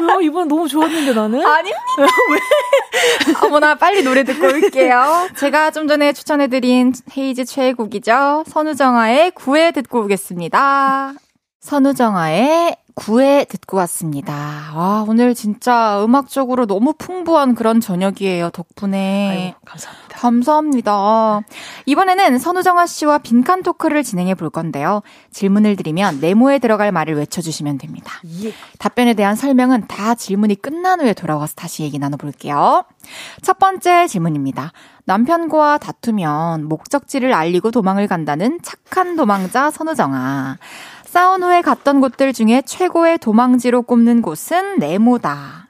뭐야? 0.00 0.18
이번 0.22 0.48
너무 0.48 0.68
좋았는데 0.68 1.12
나는? 1.12 1.44
아닙니다. 1.44 1.76
왜? 2.30 3.46
어머나 3.46 3.74
빨리 3.76 4.02
노래 4.02 4.24
듣고 4.24 4.46
올게요. 4.46 5.28
제가 5.36 5.70
좀 5.70 5.88
전에 5.88 6.12
추천해드린 6.12 6.92
헤이즈 7.16 7.44
최애곡이죠. 7.44 8.44
선우정아의 8.46 9.32
구애 9.32 9.72
듣고 9.72 10.00
오겠습니다. 10.02 11.12
선우정아의 11.60 12.76
구애 12.96 13.44
듣고 13.44 13.76
왔습니다. 13.76 14.72
와 14.74 15.04
오늘 15.06 15.34
진짜 15.34 16.02
음악적으로 16.02 16.64
너무 16.66 16.94
풍부한 16.94 17.54
그런 17.54 17.78
저녁이에요. 17.78 18.48
덕분에. 18.50 19.28
아이고, 19.30 19.58
감사합니다. 19.66 20.18
감사합니다. 20.18 21.40
이번에는 21.84 22.38
선우정아 22.38 22.86
씨와 22.86 23.18
빈칸 23.18 23.62
토크를 23.62 24.02
진행해 24.02 24.34
볼 24.34 24.48
건데요. 24.48 25.02
질문을 25.30 25.76
드리면 25.76 26.20
네모에 26.20 26.58
들어갈 26.58 26.90
말을 26.90 27.16
외쳐주시면 27.16 27.76
됩니다. 27.76 28.12
예. 28.42 28.52
답변에 28.78 29.12
대한 29.12 29.36
설명은 29.36 29.88
다 29.88 30.14
질문이 30.14 30.54
끝난 30.54 31.02
후에 31.02 31.12
돌아와서 31.12 31.52
다시 31.54 31.82
얘기 31.82 31.98
나눠볼게요. 31.98 32.86
첫 33.42 33.58
번째 33.58 34.06
질문입니다. 34.06 34.72
남편과 35.04 35.78
다투면 35.78 36.64
목적지를 36.64 37.32
알리고 37.32 37.70
도망을 37.70 38.08
간다는 38.08 38.58
착한 38.62 39.16
도망자 39.16 39.70
선우정아. 39.70 40.56
싸운 41.16 41.42
후에 41.42 41.62
갔던 41.62 42.02
곳들 42.02 42.34
중에 42.34 42.60
최고의 42.66 43.16
도망지로 43.16 43.80
꼽는 43.84 44.20
곳은 44.20 44.78
네모다. 44.78 45.66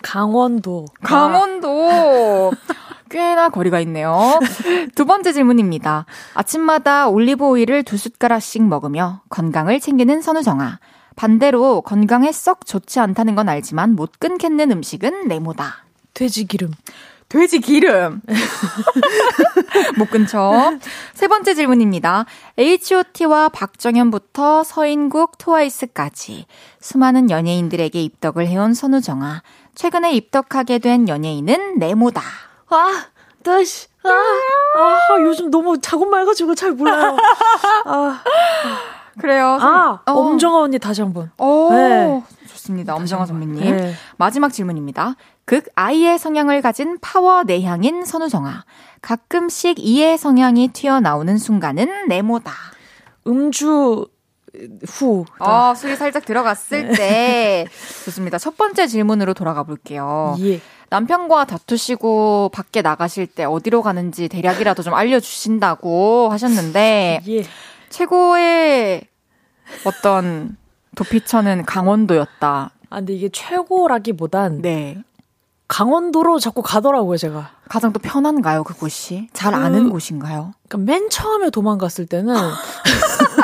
강원도. 0.00 0.86
강원도. 1.02 2.52
꽤나 3.10 3.50
거리가 3.50 3.80
있네요. 3.80 4.40
두 4.94 5.04
번째 5.04 5.34
질문입니다. 5.34 6.06
아침마다 6.32 7.06
올리브 7.08 7.44
오일을 7.44 7.82
두 7.82 7.98
숟가락씩 7.98 8.62
먹으며 8.62 9.20
건강을 9.28 9.78
챙기는 9.78 10.22
선우정아. 10.22 10.78
반대로 11.16 11.82
건강에 11.82 12.32
썩 12.32 12.64
좋지 12.64 12.98
않다는 12.98 13.34
건 13.34 13.50
알지만 13.50 13.94
못 13.94 14.12
끊겠는 14.18 14.72
음식은 14.72 15.28
네모다. 15.28 15.84
돼지 16.14 16.46
기름. 16.46 16.72
돼지 17.28 17.60
기름. 17.60 18.22
못 19.98 20.10
끊죠. 20.10 20.52
세 21.12 21.28
번째 21.28 21.54
질문입니다. 21.54 22.24
H.O.T와 22.56 23.50
박정현부터 23.50 24.64
서인국, 24.64 25.36
트와이스까지 25.36 26.46
수많은 26.80 27.30
연예인들에게 27.30 28.00
입덕을 28.02 28.46
해온 28.46 28.72
선우정아. 28.72 29.42
최근에 29.74 30.12
입덕하게 30.14 30.78
된 30.78 31.08
연예인은 31.08 31.78
네모다. 31.78 32.22
아, 32.70 33.04
다시. 33.42 33.88
아, 34.04 34.08
아, 34.10 35.20
요즘 35.20 35.50
너무 35.50 35.78
자고 35.80 36.06
말가지고 36.06 36.54
잘 36.54 36.72
몰라요. 36.72 37.16
아, 37.84 38.22
그래요. 39.20 39.58
아, 39.60 40.00
어. 40.06 40.12
엄정아 40.12 40.60
언니 40.60 40.78
다시 40.78 41.02
한 41.02 41.12
번. 41.12 41.30
오, 41.36 41.70
네. 41.72 42.22
좋습니다. 42.48 42.94
엄정화 42.94 43.26
선배님. 43.26 43.76
네. 43.76 43.94
마지막 44.16 44.50
질문입니다. 44.52 45.14
극 45.48 45.64
I의 45.76 46.18
성향을 46.18 46.60
가진 46.60 46.98
파워 47.00 47.42
내향인 47.42 48.04
선우정아. 48.04 48.66
가끔씩 49.00 49.78
E의 49.78 50.18
성향이 50.18 50.68
튀어나오는 50.74 51.38
순간은 51.38 52.08
네모다. 52.08 52.52
음주 53.26 54.06
후. 54.86 55.24
어, 55.38 55.72
술이 55.74 55.96
살짝 55.96 56.26
들어갔을 56.26 56.92
때. 56.92 57.66
좋습니다. 58.04 58.36
첫 58.36 58.58
번째 58.58 58.86
질문으로 58.86 59.32
돌아가 59.32 59.62
볼게요. 59.62 60.36
예. 60.40 60.60
남편과 60.90 61.46
다투시고 61.46 62.50
밖에 62.52 62.82
나가실 62.82 63.26
때 63.28 63.44
어디로 63.44 63.80
가는지 63.80 64.28
대략이라도 64.28 64.82
좀 64.82 64.92
알려주신다고 64.92 66.28
하셨는데, 66.30 67.22
예. 67.26 67.42
최고의 67.88 69.00
어떤 69.86 70.58
도피처는 70.94 71.64
강원도였다. 71.64 72.70
아, 72.90 72.96
근데 72.96 73.14
이게 73.14 73.30
최고라기보단 73.30 74.60
네. 74.60 75.02
강원도로 75.68 76.40
자꾸 76.40 76.62
가더라고요, 76.62 77.16
제가. 77.18 77.50
가장 77.68 77.92
또 77.92 78.00
편한가요, 78.00 78.64
그곳이? 78.64 79.28
잘 79.34 79.54
아는 79.54 79.84
그- 79.84 79.90
곳인가요? 79.90 80.54
그러니까 80.68 80.90
맨 80.92 81.10
처음에 81.10 81.50
도망갔을 81.50 82.06
때는 82.06 82.34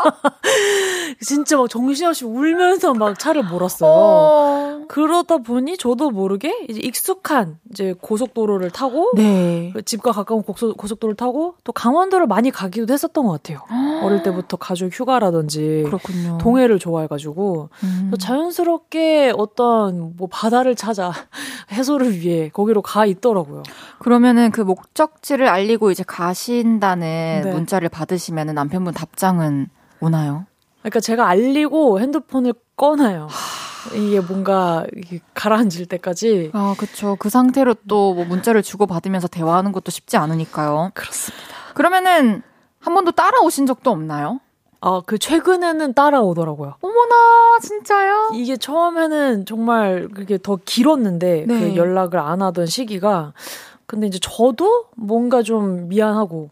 진짜 1.20 1.56
막 1.56 1.68
정신없이 1.68 2.24
울면서 2.24 2.94
막 2.94 3.18
차를 3.18 3.44
몰았어요. 3.44 4.86
그러다 4.88 5.38
보니 5.38 5.76
저도 5.76 6.10
모르게 6.10 6.66
이제 6.68 6.80
익숙한 6.80 7.58
이제 7.70 7.94
고속도로를 8.00 8.70
타고 8.70 9.12
네. 9.14 9.70
그 9.72 9.82
집과 9.82 10.12
가까운 10.12 10.42
고속, 10.42 10.76
고속도로를 10.76 11.16
타고 11.16 11.54
또 11.62 11.72
강원도를 11.72 12.26
많이 12.26 12.50
가기도 12.50 12.92
했었던 12.92 13.24
것 13.24 13.32
같아요. 13.32 13.60
어릴 14.02 14.22
때부터 14.22 14.56
가족 14.56 14.90
휴가라든지 14.92 15.82
그렇군요. 15.86 16.38
동해를 16.38 16.78
좋아해가지고 16.78 17.68
음. 17.84 18.08
또 18.10 18.16
자연스럽게 18.16 19.32
어떤 19.36 20.16
뭐 20.16 20.28
바다를 20.30 20.74
찾아 20.74 21.12
해소를 21.70 22.18
위해 22.18 22.48
거기로 22.52 22.82
가 22.82 23.06
있더라고요. 23.06 23.62
그러면은 23.98 24.50
그 24.50 24.60
목적지를 24.60 25.46
알리고 25.46 25.90
이제 25.90 26.02
가신다는 26.04 27.42
네. 27.44 27.52
문자를 27.52 27.88
받으시면은 27.88 28.54
남편분 28.54 28.94
답장은 28.94 29.68
오나요? 30.00 30.46
그러니까 30.80 31.00
제가 31.00 31.28
알리고 31.28 32.00
핸드폰을 32.00 32.54
꺼놔요. 32.76 33.28
이게 33.94 34.20
뭔가 34.20 34.84
가라앉을 35.34 35.86
때까지 35.86 36.50
아, 36.52 36.74
그쵸. 36.78 37.16
그 37.18 37.28
상태로 37.30 37.74
또 37.88 38.14
뭐 38.14 38.24
문자를 38.24 38.62
주고받으면서 38.62 39.28
대화하는 39.28 39.72
것도 39.72 39.90
쉽지 39.90 40.16
않으니까요. 40.16 40.90
그렇습니다. 40.94 41.46
그러면은 41.74 42.42
한 42.80 42.94
번도 42.94 43.12
따라오신 43.12 43.66
적도 43.66 43.90
없나요? 43.90 44.40
아, 44.82 45.02
그 45.04 45.18
최근에는 45.18 45.92
따라오더라고요. 45.92 46.74
어머나, 46.80 47.58
진짜요? 47.60 48.30
이게 48.34 48.56
처음에는 48.56 49.44
정말 49.44 50.08
그게 50.14 50.38
더 50.42 50.58
길었는데 50.64 51.44
네. 51.46 51.60
그 51.60 51.76
연락을 51.76 52.18
안 52.18 52.40
하던 52.42 52.64
시기가 52.66 53.34
근데 53.86 54.06
이제 54.06 54.18
저도 54.20 54.86
뭔가 54.96 55.42
좀 55.42 55.88
미안하고 55.88 56.50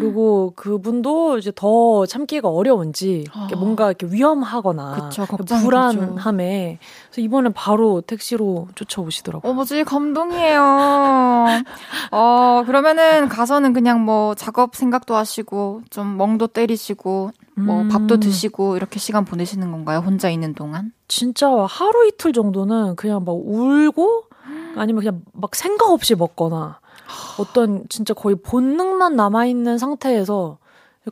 그리고 0.00 0.52
그분도 0.56 1.38
이제 1.38 1.52
더 1.54 2.06
참기가 2.06 2.48
어려운지 2.48 3.26
아. 3.32 3.48
뭔가 3.56 3.86
이렇게 3.88 4.06
위험하거나 4.06 5.08
그쵸, 5.08 5.26
불안함에 5.62 6.78
그래서 7.10 7.20
이번에 7.20 7.50
바로 7.50 8.00
택시로 8.00 8.68
쫓아오시더라고요. 8.74 9.50
어머지, 9.50 9.84
감동이에요. 9.84 11.46
어, 12.12 12.62
그러면은 12.66 13.28
가서는 13.28 13.72
그냥 13.72 14.04
뭐 14.04 14.34
작업 14.34 14.74
생각도 14.74 15.14
하시고, 15.14 15.82
좀 15.90 16.16
멍도 16.16 16.48
때리시고, 16.48 17.30
뭐 17.56 17.82
음. 17.82 17.88
밥도 17.88 18.20
드시고, 18.20 18.76
이렇게 18.76 18.98
시간 18.98 19.24
보내시는 19.24 19.70
건가요? 19.70 19.98
혼자 19.98 20.30
있는 20.30 20.54
동안? 20.54 20.92
진짜 21.08 21.48
하루 21.48 22.06
이틀 22.06 22.32
정도는 22.32 22.96
그냥 22.96 23.24
막 23.24 23.32
울고 23.32 24.24
아니면 24.76 25.02
그냥 25.02 25.22
막 25.32 25.54
생각 25.54 25.90
없이 25.90 26.14
먹거나 26.14 26.79
어떤 27.38 27.84
진짜 27.88 28.14
거의 28.14 28.36
본능만 28.36 29.16
남아있는 29.16 29.78
상태에서 29.78 30.58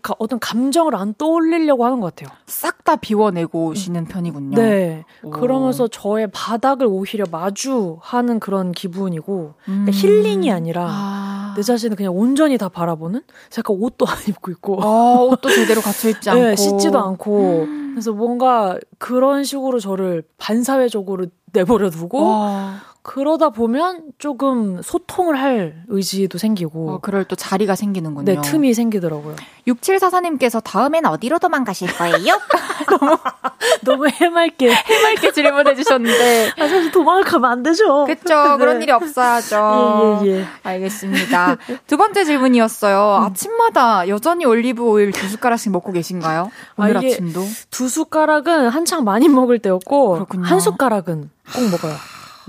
가- 0.03 0.15
어떤 0.19 0.39
감정을 0.39 0.95
안 0.95 1.15
떠올리려고 1.15 1.85
하는 1.85 2.01
것 2.01 2.15
같아요. 2.15 2.37
싹 2.47 2.85
다 2.85 2.97
비워내고 2.97 3.67
오시는 3.67 4.07
편이군요. 4.07 4.57
네. 4.57 5.05
오. 5.23 5.29
그러면서 5.31 5.89
저의 5.89 6.27
바닥을 6.33 6.87
오히려 6.87 7.25
마주하는 7.31 8.41
그런 8.41 8.73
기분이고 8.73 9.55
음. 9.69 9.85
그러니까 9.85 9.93
힐링이 9.93 10.51
아니라 10.51 10.87
아. 10.89 11.53
내 11.57 11.63
자신을 11.63 11.97
그냥 11.97 12.17
온전히 12.17 12.57
다 12.57 12.69
바라보는? 12.71 13.23
잠깐 13.51 13.77
옷도 13.79 14.07
안 14.07 14.17
입고 14.29 14.51
있고. 14.53 14.81
어, 14.83 15.25
옷도 15.27 15.51
제대로 15.51 15.81
갖춰 15.83 16.09
입지 16.09 16.31
않고. 16.31 16.41
네, 16.43 16.57
씻지도 16.57 16.99
않고. 16.99 17.67
그래서 17.93 18.13
뭔가 18.13 18.79
그런 18.99 19.45
식으로 19.45 19.81
저를 19.81 20.23
반사회적으로 20.39 21.27
내버려 21.53 21.91
두고 21.91 22.23
와, 22.25 22.75
그러다 23.03 23.51
보면 23.51 24.03
조금 24.19 24.83
소통을 24.83 25.41
할 25.41 25.83
의지도 25.89 26.37
생기고 26.37 26.91
어, 26.91 26.99
그럴 27.01 27.25
또 27.25 27.37
자리가 27.37 27.75
생기는군요. 27.75 28.25
네, 28.25 28.41
틈이 28.43 28.75
생기더라고요. 28.75 29.37
6744님께서 29.67 30.63
다음엔 30.63 31.07
어디로 31.07 31.39
도망가실 31.39 31.89
거예요? 31.97 32.39
너무 33.85 34.09
해맑게 34.09 34.71
해맑게 34.71 35.33
질문해 35.33 35.75
주셨는데. 35.77 36.53
아, 36.59 36.69
사실 36.69 36.91
도망을 36.91 37.25
가면 37.25 37.51
안 37.51 37.63
되죠. 37.63 38.05
그쵸. 38.05 38.57
그런 38.59 38.79
네. 38.79 38.85
일이 38.85 38.93
없어야죠. 38.93 40.21
예, 40.25 40.27
예, 40.27 40.39
예. 40.41 40.47
알겠습니다. 40.63 41.57
두 41.87 41.97
번째 41.97 42.25
질문이었어요. 42.25 43.25
아침마다 43.25 44.09
여전히 44.09 44.45
올리브 44.45 44.83
오일 44.83 45.13
두 45.13 45.29
숟가락씩 45.29 45.73
먹고 45.73 45.93
계신가요? 45.93 46.51
오늘 46.77 46.97
아, 46.97 47.01
아, 47.01 47.03
이게 47.03 47.15
침도 47.15 47.43
두 47.71 47.89
숟가락은 47.89 48.69
한창 48.69 49.05
많이 49.05 49.29
먹을 49.29 49.59
때였고 49.59 50.13
그렇군요. 50.15 50.45
한 50.45 50.61
숟가락은 50.61 51.31
꼭 51.55 51.71
먹어요. 51.71 51.95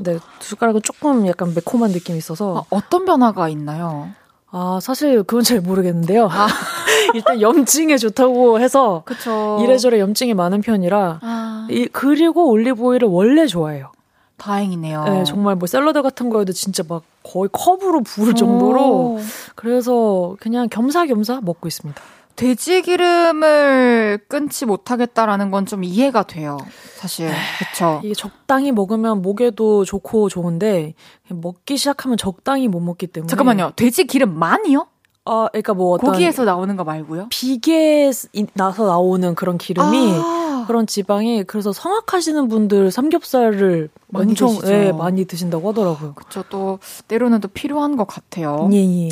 근데 0.04 0.20
두 0.40 0.50
숟가락은 0.50 0.82
조금 0.84 1.28
약간 1.28 1.54
매콤한 1.54 1.92
느낌이 1.92 2.18
있어서 2.18 2.66
어, 2.70 2.80
떤 2.90 3.06
변화가 3.06 3.50
있나요? 3.50 4.10
아 4.52 4.80
사실 4.82 5.24
그건 5.24 5.44
잘 5.44 5.62
모르겠는데요. 5.62 6.28
아. 6.32 6.48
일단 7.14 7.42
염증에 7.42 7.98
좋다고 7.98 8.60
해서 8.60 9.04
그쵸. 9.06 9.60
이래저래 9.62 10.00
염증이 10.00 10.34
많은 10.34 10.62
편이라 10.62 11.20
아, 11.22 11.68
이, 11.70 11.88
그리고 11.88 12.50
올리브 12.50 12.82
오일을 12.82 13.08
원래 13.08 13.48
좋아해요. 13.48 13.92
다행이네요. 14.38 15.04
네, 15.04 15.24
정말 15.26 15.56
뭐 15.56 15.68
샐러드 15.68 16.02
같은 16.02 16.30
거에도 16.30 16.54
진짜 16.54 16.84
막 16.88 17.04
거의 17.24 17.50
컵으로 17.52 18.02
부을 18.02 18.36
정도로 18.36 18.82
오. 18.82 19.20
그래서 19.56 20.36
그냥 20.40 20.70
겸사겸사 20.70 21.42
먹고 21.44 21.68
있습니다. 21.68 22.02
돼지 22.40 22.82
기름을 22.82 24.20
끊지 24.28 24.66
못하겠다라는 24.66 25.52
건 25.52 25.66
좀 25.66 25.84
이해가 25.84 26.24
돼요. 26.24 26.58
사실. 26.96 27.30
그쵸. 27.60 28.00
이게 28.04 28.14
적당히 28.16 28.72
먹으면 28.72 29.22
목에도 29.22 29.84
좋고 29.86 30.30
좋은데 30.30 30.94
먹기 31.30 31.78
시작하면 31.78 32.18
적당히 32.18 32.68
못 32.68 32.80
먹기 32.80 33.08
때문에 33.08 33.30
잠깐만요. 33.30 33.74
돼지 33.76 34.06
기름만이요? 34.06 34.88
아, 35.26 35.48
그러니까 35.52 35.74
뭐 35.76 35.92
어떤 35.94 36.12
고기에서 36.14 36.46
나오는 36.46 36.76
거 36.76 36.84
말고요? 36.84 37.28
비계에 37.30 38.12
나서 38.54 38.88
나오는 38.88 39.36
그런 39.36 39.58
기름이 39.60 40.14
아, 40.16 40.64
그런 40.66 40.88
지방이 40.88 41.44
그래서 41.44 41.72
성악하시는 41.72 42.48
분들 42.48 42.90
삼겹살을 42.90 43.90
많이 44.08 44.32
엄청. 44.32 44.58
예, 44.66 44.92
많이 44.92 45.26
드신다고 45.26 45.70
하더라고요. 45.70 46.14
그쵸. 46.16 46.44
또, 46.50 46.80
때로는 47.08 47.42
또 47.42 47.48
필요한 47.50 47.96
것 47.96 48.08
같아요. 48.08 48.70
예, 48.74 48.78
예. 48.78 49.10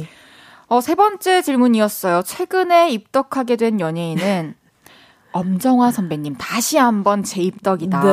어, 0.67 0.81
세 0.81 0.95
번째 0.95 1.41
질문이었어요. 1.41 2.23
최근에 2.23 2.89
입덕하게 2.91 3.55
된 3.55 3.79
연예인은 3.79 4.55
엄정화 5.33 5.91
선배님 5.91 6.35
다시 6.37 6.77
한번 6.77 7.21
재입덕이다. 7.21 8.03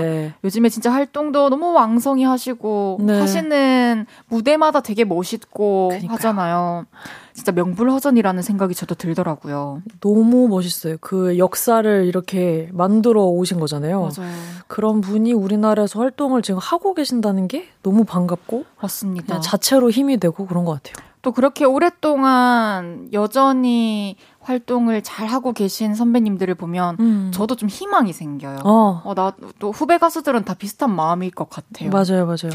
네. 0.00 0.32
요즘에 0.44 0.70
진짜 0.70 0.90
활동도 0.90 1.50
너무 1.50 1.72
왕성히 1.72 2.24
하시고 2.24 2.98
네. 3.02 3.18
하시는 3.18 4.06
무대마다 4.28 4.80
되게 4.80 5.04
멋있고 5.04 5.88
그러니까요. 5.88 6.14
하잖아요. 6.14 6.86
진짜 7.34 7.52
명불허전이라는 7.52 8.42
생각이 8.42 8.74
저도 8.74 8.94
들더라고요. 8.94 9.82
너무 10.00 10.48
멋있어요. 10.48 10.96
그 11.00 11.36
역사를 11.38 12.04
이렇게 12.06 12.70
만들어 12.72 13.24
오신 13.24 13.60
거잖아요. 13.60 14.00
맞아요. 14.16 14.32
그런 14.66 15.00
분이 15.02 15.32
우리나라에서 15.34 15.98
활동을 16.00 16.40
지금 16.40 16.60
하고 16.62 16.94
계신다는 16.94 17.46
게 17.46 17.68
너무 17.82 18.04
반갑고 18.04 18.64
맞습니다. 18.80 19.40
자체로 19.40 19.90
힘이 19.90 20.18
되고 20.18 20.46
그런 20.46 20.64
것 20.64 20.82
같아요. 20.82 21.09
또 21.22 21.32
그렇게 21.32 21.64
오랫동안 21.64 23.08
여전히 23.12 24.16
활동을 24.40 25.02
잘 25.02 25.26
하고 25.26 25.52
계신 25.52 25.94
선배님들을 25.94 26.54
보면 26.54 26.96
음. 27.00 27.30
저도 27.32 27.56
좀 27.56 27.68
희망이 27.68 28.12
생겨요. 28.12 28.58
어. 28.64 29.02
어, 29.04 29.14
나 29.14 29.32
또 29.58 29.70
후배 29.70 29.98
가수들은 29.98 30.44
다 30.44 30.54
비슷한 30.54 30.94
마음일 30.94 31.30
것 31.32 31.50
같아요. 31.50 31.90
맞아요, 31.90 32.24
맞아요. 32.26 32.50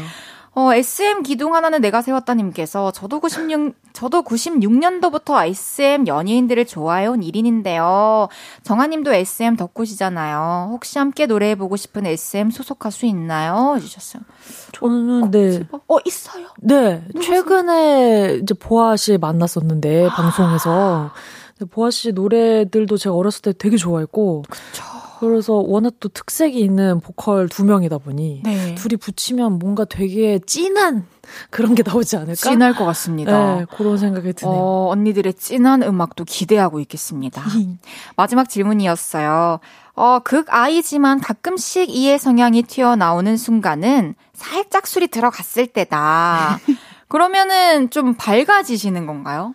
어, 0.58 0.72
SM 0.72 1.22
기둥 1.22 1.54
하나는 1.54 1.82
내가 1.82 2.00
세웠다님께서 2.00 2.90
저도 2.90 3.20
96, 3.20 3.74
저도 3.92 4.22
96년도부터 4.22 5.46
SM 5.46 6.06
연예인들을 6.06 6.64
좋아해온 6.64 7.20
1인인데요. 7.20 8.30
정아님도 8.62 9.12
SM 9.12 9.56
덕후시잖아요. 9.56 10.70
혹시 10.72 10.98
함께 10.98 11.26
노래해보고 11.26 11.76
싶은 11.76 12.06
SM 12.06 12.48
소속 12.50 12.78
가수 12.78 13.04
있나요? 13.04 13.74
해주셨어요. 13.76 14.22
저는, 14.72 15.24
어, 15.24 15.30
네. 15.30 15.60
어, 15.88 15.98
있어요? 16.06 16.46
네. 16.62 17.04
최근에 17.22 18.40
이제 18.42 18.54
보아 18.54 18.96
씨 18.96 19.18
만났었는데, 19.18 20.08
방송에서. 20.08 21.10
보아 21.70 21.90
씨 21.90 22.12
노래들도 22.12 22.96
제가 22.96 23.14
어렸을 23.14 23.42
때 23.42 23.52
되게 23.52 23.76
좋아했고. 23.76 24.44
그쵸. 24.48 24.95
그래서 25.18 25.54
워낙 25.54 25.94
또 26.00 26.08
특색이 26.08 26.58
있는 26.60 27.00
보컬 27.00 27.48
두 27.48 27.64
명이다 27.64 27.98
보니 27.98 28.42
네. 28.44 28.74
둘이 28.74 28.96
붙이면 28.96 29.58
뭔가 29.58 29.84
되게 29.84 30.38
찐한 30.38 31.06
그런 31.50 31.74
게 31.74 31.82
나오지 31.84 32.16
않을까? 32.16 32.34
찐할 32.34 32.74
것 32.74 32.84
같습니다. 32.84 33.56
네, 33.56 33.66
그런 33.76 33.98
생각이 33.98 34.32
드네요. 34.32 34.54
어, 34.54 34.88
언니들의 34.90 35.34
찐한 35.34 35.82
음악도 35.82 36.24
기대하고 36.24 36.80
있겠습니다. 36.80 37.42
마지막 38.16 38.48
질문이었어요. 38.48 39.60
어, 39.94 40.18
극 40.22 40.52
아이지만 40.52 41.20
가끔씩 41.20 41.88
이해 41.88 42.18
성향이 42.18 42.62
튀어나오는 42.62 43.36
순간은 43.36 44.14
살짝 44.34 44.86
술이 44.86 45.08
들어갔을 45.08 45.66
때다. 45.66 46.58
그러면은 47.08 47.88
좀 47.90 48.14
밝아지시는 48.14 49.06
건가요? 49.06 49.54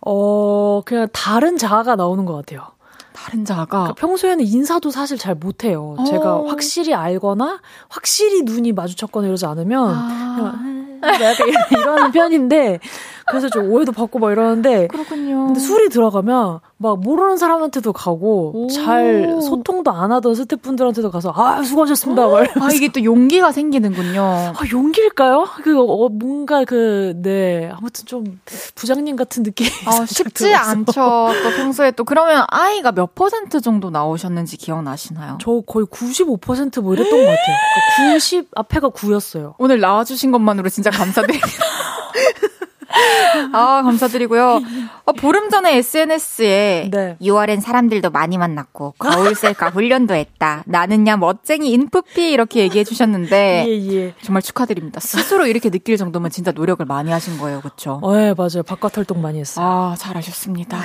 어, 0.00 0.82
그냥 0.84 1.08
다른 1.12 1.56
자아가 1.56 1.96
나오는 1.96 2.24
것 2.24 2.34
같아요. 2.34 2.73
다른 3.24 3.44
자가 3.46 3.64
그러니까 3.66 3.94
평소에는 3.94 4.44
인사도 4.44 4.90
사실 4.90 5.16
잘 5.16 5.34
못해요. 5.34 5.96
제가 6.06 6.36
어. 6.36 6.46
확실히 6.46 6.92
알거나 6.92 7.60
확실히 7.88 8.42
눈이 8.42 8.72
마주쳤거나 8.72 9.26
이러지 9.28 9.46
않으면 9.46 9.94
아. 9.94 10.60
약간 11.02 11.48
이러는 11.72 12.12
편인데 12.12 12.80
그래서 13.26 13.48
좀 13.48 13.70
오해도 13.70 13.92
받고 13.92 14.18
막 14.18 14.32
이러는데 14.32 14.86
그렇군요. 14.88 15.46
근데 15.46 15.60
술이 15.60 15.88
들어가면 15.88 16.60
막 16.76 17.00
모르는 17.00 17.36
사람한테도 17.36 17.92
가고 17.92 18.52
오. 18.54 18.66
잘 18.68 19.38
소통도 19.42 19.90
안 19.90 20.12
하던 20.12 20.34
스태프분들한테도 20.34 21.10
가서 21.10 21.32
아 21.34 21.62
수고하셨습니다. 21.62 22.22
아 22.24 22.72
이게 22.72 22.90
또 22.92 23.02
용기가 23.02 23.52
생기는군요. 23.52 24.22
아 24.22 24.54
용기일까요? 24.70 25.46
그 25.62 25.78
어, 25.80 26.08
뭔가 26.08 26.64
그네 26.64 27.70
아무튼 27.76 28.04
좀 28.06 28.40
부장님 28.74 29.16
같은 29.16 29.42
느낌. 29.42 29.66
아 29.86 30.04
쉽지 30.06 30.44
들어서. 30.44 30.70
않죠. 30.70 30.92
또 31.42 31.50
평소에 31.56 31.90
또 31.92 32.04
그러면 32.04 32.44
아이가 32.48 32.92
몇 32.92 33.14
퍼센트 33.14 33.60
정도 33.60 33.90
나오셨는지 33.90 34.56
기억나시나요? 34.56 35.38
저 35.40 35.62
거의 35.66 35.86
95%뭐 35.86 36.94
이랬던 36.94 37.10
것 37.18 37.24
같아요. 37.24 37.56
그러니까 37.96 38.14
90 38.14 38.48
앞에가 38.54 38.88
9였어요. 38.90 39.54
오늘 39.58 39.80
나와주신 39.80 40.30
것만으로 40.32 40.68
진짜 40.68 40.90
감사드립니다. 40.90 41.46
아, 43.52 43.82
감사드리고요. 43.82 44.60
어, 45.04 45.12
보름 45.12 45.50
전에 45.50 45.76
SNS에 45.76 46.90
네. 46.92 47.16
6월엔 47.20 47.60
사람들도 47.60 48.10
많이 48.10 48.38
만났고 48.38 48.94
거울 48.98 49.34
셀카 49.34 49.70
훈련도 49.70 50.14
했다. 50.14 50.62
나는야 50.66 51.16
멋쟁이 51.16 51.70
인프피 51.72 52.30
이렇게 52.30 52.60
얘기해 52.60 52.84
주셨는데 52.84 53.64
예, 53.68 53.92
예. 53.92 54.14
정말 54.22 54.42
축하드립니다. 54.42 55.00
스스로 55.00 55.46
이렇게 55.46 55.70
느낄 55.70 55.96
정도면 55.96 56.30
진짜 56.30 56.52
노력을 56.52 56.84
많이 56.86 57.10
하신 57.10 57.38
거예요. 57.38 57.60
그렇죠? 57.60 58.00
어, 58.02 58.16
네, 58.16 58.34
맞아요. 58.34 58.62
바깥 58.64 58.96
활동 58.96 59.20
많이 59.20 59.40
했어요. 59.40 59.66
아, 59.66 59.94
잘하셨습니다. 59.98 60.78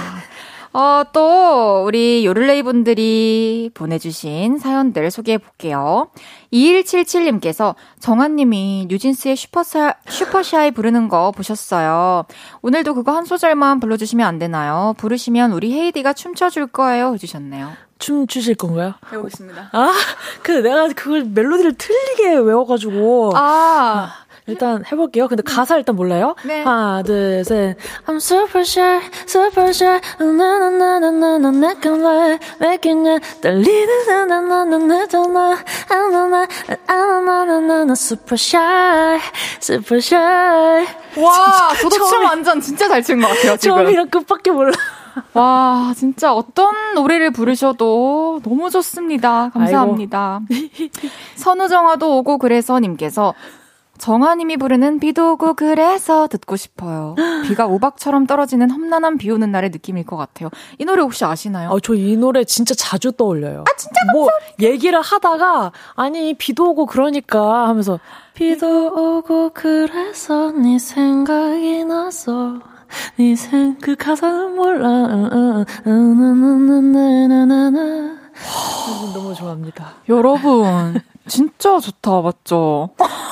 어, 0.72 1.04
또, 1.14 1.84
우리 1.86 2.26
요를레이 2.26 2.62
분들이 2.62 3.72
보내주신 3.74 4.60
사연들 4.60 5.10
소개해 5.10 5.40
볼게요. 5.40 6.10
2177님께서 6.54 7.76
정한님이 8.00 8.86
뉴진스의 8.90 9.36
슈퍼사, 9.36 9.96
슈퍼샤이 10.08 10.72
부르는 10.72 11.10
거 11.10 11.32
보셨어요. 11.32 12.26
오늘도 12.62 12.94
그거 12.94 13.16
한 13.16 13.26
소절만 13.26 13.80
불러주시면 13.80 14.28
안 14.28 14.38
되나요? 14.38 14.94
부르시면 14.98 15.54
우리 15.54 15.74
헤이디가 15.74 16.14
춤춰줄 16.14 16.68
거예요. 16.68 17.14
해주셨네요. 17.14 17.72
춤 17.98 18.28
추실 18.28 18.56
건가요? 18.56 18.94
해보겠습니다. 19.12 19.70
아, 19.74 19.94
그 20.42 20.52
내가 20.52 20.88
그걸 20.90 21.26
멜로디를 21.26 21.74
틀리게 21.74 22.36
외워가지고. 22.38 23.34
아. 23.36 24.14
일단 24.50 24.84
해볼게요. 24.92 25.28
근데 25.28 25.44
가사 25.44 25.78
일단 25.78 25.96
몰라요? 25.96 26.36
네. 26.46 26.64
하나, 26.64 27.04
둘, 27.04 27.44
셋. 27.46 27.78
I'm 28.08 28.18
super 28.18 28.62
shy, 28.62 29.02
super 29.28 29.70
shy. 29.70 30.00
나나나나나나 30.20 31.52
내가 31.52 31.92
왜 31.92 32.40
왜겠냐? 32.60 33.20
떨리는 33.42 34.08
나나나나 34.08 34.78
내 34.78 35.08
전화. 35.08 35.58
아나나 35.90 36.48
아나나나나 36.88 37.94
super 37.94 38.36
shy, 38.36 39.20
super 39.62 39.98
shy. 39.98 40.88
와, 41.18 41.70
저도 41.82 42.10
춤 42.10 42.24
완전 42.24 42.62
진짜 42.62 42.88
잘 42.88 43.04
추는 43.04 43.22
것 43.22 43.30
같아요. 43.30 43.58
지금. 43.58 43.76
처음이랑 43.78 44.10
끝밖에 44.10 44.52
몰라. 44.52 44.72
와, 45.34 45.94
진짜 45.98 46.34
어떤 46.34 46.94
노래를 46.94 47.32
부르셔도 47.32 48.40
너무 48.44 48.70
좋습니다. 48.70 49.50
감사합니다. 49.54 50.42
선우정아도 51.36 52.18
오고 52.18 52.38
그래서 52.38 52.80
님께서 52.80 53.34
정아님이 54.00 54.58
부르는 54.58 55.00
비도 55.00 55.34
오고 55.34 55.54
그래서 55.54 56.28
듣고 56.28 56.56
싶어요. 56.56 57.16
비가 57.48 57.68
우박처럼 57.68 58.26
떨어지는 58.26 58.72
험난한 58.72 59.18
비 59.18 59.30
오는 59.30 59.52
날의 59.52 59.70
느낌일 59.70 60.06
것 60.06 60.16
같아요. 60.18 60.50
이 60.80 60.86
노래 60.86 61.02
혹시 61.02 61.26
아시나요? 61.26 61.70
아, 61.70 61.80
저 61.84 61.94
이 61.94 62.16
노래 62.18 62.44
진짜 62.46 62.74
자주 62.76 63.12
떠올려요. 63.12 63.62
아, 63.62 63.78
진짜 63.78 63.96
뭐 64.14 64.30
얘기를 64.62 65.00
하다가 65.02 65.72
아니 65.96 66.34
비도 66.34 66.70
오고 66.72 66.86
그러니까 66.88 67.68
하면서 67.68 68.00
비도 68.34 69.18
오고 69.18 69.52
그래서 69.54 70.52
네 70.52 70.80
생각이 70.80 71.84
나서 71.86 72.60
네생그 73.18 73.96
가사는 73.98 74.56
몰라. 74.56 75.66
너무 79.14 79.36
좋아합니다. 79.36 79.94
여러분 80.08 81.00
진짜 81.30 81.80
좋다, 81.80 82.22
맞죠? 82.22 82.90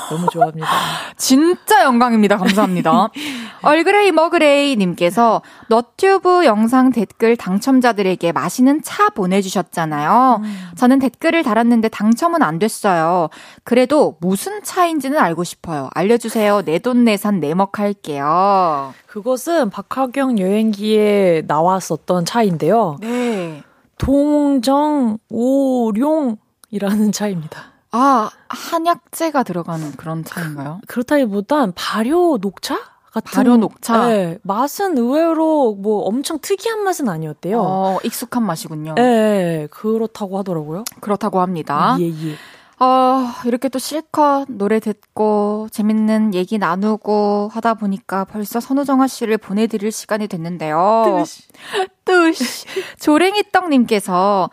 너무 0.09 0.27
좋아합니다. 0.31 0.67
진짜 1.17 1.83
영광입니다. 1.83 2.37
감사합니다. 2.37 3.09
얼그레이 3.63 4.11
머그레이 4.13 4.75
님께서 4.77 5.41
너튜브 5.67 6.45
영상 6.45 6.91
댓글 6.91 7.35
당첨자들에게 7.35 8.31
마시는 8.31 8.81
차 8.83 9.09
보내주셨잖아요. 9.09 10.41
음. 10.41 10.57
저는 10.77 10.99
댓글을 10.99 11.43
달았는데 11.43 11.89
당첨은 11.89 12.41
안 12.41 12.57
됐어요. 12.59 13.29
그래도 13.65 14.15
무슨 14.21 14.63
차인지는 14.63 15.17
알고 15.17 15.43
싶어요. 15.43 15.89
알려주세요. 15.93 16.61
내 16.63 16.77
돈 16.87 17.03
내산 17.03 17.41
내먹할게요. 17.41 18.93
그것은 19.07 19.69
박하경 19.71 20.39
여행기에 20.39 21.43
나왔었던 21.47 22.23
차인데요. 22.23 22.97
네. 23.01 23.61
동정 23.97 25.17
오룡이라는 25.29 27.11
차입니다. 27.11 27.73
아, 27.91 28.29
한약재가 28.49 29.43
들어가는 29.43 29.93
그런 29.93 30.23
차인가요? 30.23 30.81
그렇다기보단 30.87 31.73
발효 31.75 32.37
녹차? 32.41 32.79
같은 33.11 33.31
발효 33.31 33.57
녹차. 33.57 34.07
네, 34.07 34.37
맛은 34.43 34.97
의외로 34.97 35.73
뭐 35.75 36.03
엄청 36.03 36.39
특이한 36.39 36.83
맛은 36.83 37.09
아니었대요. 37.09 37.59
어, 37.59 37.97
익숙한 38.03 38.43
맛이군요. 38.45 38.95
네, 38.95 39.67
그렇다고 39.71 40.37
하더라고요. 40.37 40.83
그렇다고 40.99 41.41
합니다. 41.41 41.97
예, 41.99 42.05
예. 42.05 42.35
어, 42.79 43.31
이렇게 43.45 43.69
또 43.69 43.79
실컷 43.79 44.45
노래 44.49 44.79
듣고 44.79 45.67
재밌는 45.71 46.35
얘기 46.35 46.59
나누고 46.59 47.49
하다 47.51 47.73
보니까 47.75 48.25
벌써 48.25 48.59
선우정아 48.59 49.07
씨를 49.07 49.39
보내드릴 49.39 49.91
시간이 49.91 50.27
됐는데요. 50.27 51.17
뜨시. 51.17 51.43
뜨시. 52.05 52.65
조랭이떡님께서 52.99 54.51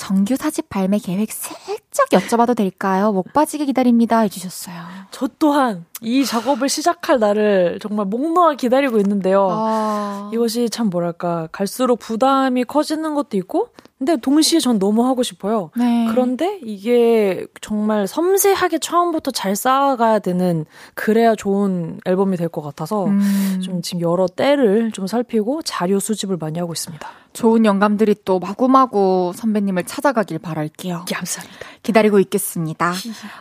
정규 0.00 0.34
사집 0.34 0.70
발매 0.70 0.98
계획 0.98 1.30
살짝 1.30 2.08
여쭤봐도 2.08 2.56
될까요? 2.56 3.12
목 3.12 3.34
빠지게 3.34 3.66
기다립니다. 3.66 4.20
해주셨어요. 4.20 4.74
저 5.10 5.28
또한 5.38 5.84
이 6.00 6.24
작업을 6.24 6.70
시작할 6.70 7.18
날을 7.18 7.80
정말 7.82 8.06
목 8.06 8.32
놓아 8.32 8.54
기다리고 8.54 8.96
있는데요. 8.96 9.46
아... 9.50 10.30
이것이 10.32 10.70
참 10.70 10.88
뭐랄까 10.88 11.48
갈수록 11.52 11.96
부담이 11.96 12.64
커지는 12.64 13.12
것도 13.12 13.36
있고 13.36 13.68
근데 14.00 14.16
동시에 14.16 14.60
전 14.60 14.78
너무 14.78 15.06
하고 15.06 15.22
싶어요. 15.22 15.70
네. 15.76 16.06
그런데 16.10 16.58
이게 16.64 17.46
정말 17.60 18.06
섬세하게 18.06 18.78
처음부터 18.78 19.30
잘 19.30 19.54
쌓아가야 19.54 20.20
되는 20.20 20.64
그래야 20.94 21.34
좋은 21.34 22.00
앨범이 22.06 22.38
될 22.38 22.48
것 22.48 22.62
같아서 22.62 23.04
음. 23.04 23.60
좀 23.62 23.82
지금 23.82 24.00
여러 24.00 24.26
때를 24.26 24.90
좀 24.90 25.06
살피고 25.06 25.60
자료 25.62 26.00
수집을 26.00 26.38
많이 26.38 26.58
하고 26.58 26.72
있습니다. 26.72 27.06
좋은 27.34 27.64
영감들이 27.66 28.16
또 28.24 28.38
마구마구 28.40 29.32
선배님을 29.36 29.84
찾아가길 29.84 30.38
바랄게요. 30.40 31.04
감사합니다. 31.12 31.66
기다리고 31.82 32.18
있겠습니다. 32.20 32.92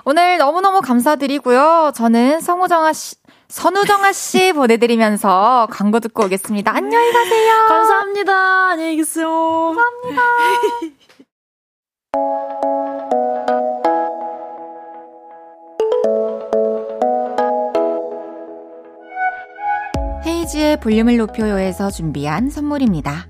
오늘 0.06 0.38
너무너무 0.38 0.81
감사드리고요. 0.81 1.94
저는 1.95 2.41
성우정아 2.41 2.94
씨, 2.94 3.15
선우정아 3.50 4.14
씨 4.14 4.54
보내드리면서 4.54 5.68
광고 5.72 6.00
듣고 6.00 6.26
오겠습니다. 6.26 6.72
안녕히 6.76 7.12
가세요. 7.12 7.54
감사합니다. 7.68 8.70
안녕히 8.70 8.96
계세요. 8.98 9.28
감사합니다. 9.28 10.22
헤이즈의 20.26 20.80
볼륨을 20.80 21.18
높여요에서 21.18 21.90
준비한 21.90 22.50
선물입니다. 22.50 23.28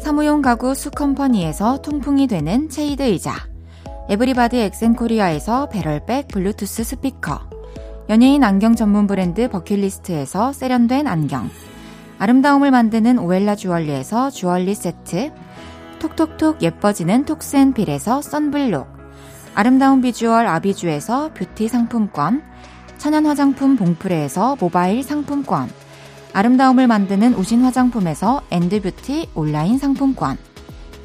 사무용 0.00 0.40
가구 0.42 0.74
수컴퍼니에서 0.74 1.82
통풍이 1.82 2.26
되는 2.26 2.68
체이드 2.68 3.02
의자 3.02 3.34
에브리바디 4.08 4.58
엑센코리아에서 4.58 5.68
배럴백 5.68 6.28
블루투스 6.28 6.84
스피커 6.84 7.59
연예인 8.10 8.42
안경 8.42 8.74
전문 8.74 9.06
브랜드 9.06 9.48
버킷리스트에서 9.48 10.52
세련된 10.52 11.06
안경. 11.06 11.48
아름다움을 12.18 12.72
만드는 12.72 13.20
오엘라 13.20 13.54
주얼리에서 13.54 14.30
주얼리 14.30 14.74
세트. 14.74 15.30
톡톡톡 16.00 16.60
예뻐지는 16.60 17.24
톡스앤필에서 17.24 18.20
썬블록. 18.20 18.88
아름다운 19.54 20.00
비주얼 20.00 20.44
아비주에서 20.44 21.34
뷰티 21.34 21.68
상품권. 21.68 22.42
천연 22.98 23.26
화장품 23.26 23.76
봉프레에서 23.76 24.56
모바일 24.58 25.04
상품권. 25.04 25.70
아름다움을 26.32 26.88
만드는 26.88 27.34
우신 27.34 27.62
화장품에서 27.62 28.42
엔드뷰티 28.50 29.28
온라인 29.36 29.78
상품권. 29.78 30.36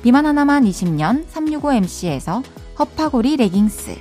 비만 0.01 0.25
하나만 0.25 0.63
20년 0.63 1.27
365MC에서 1.27 2.41
허파고리 2.79 3.37
레깅스. 3.37 3.95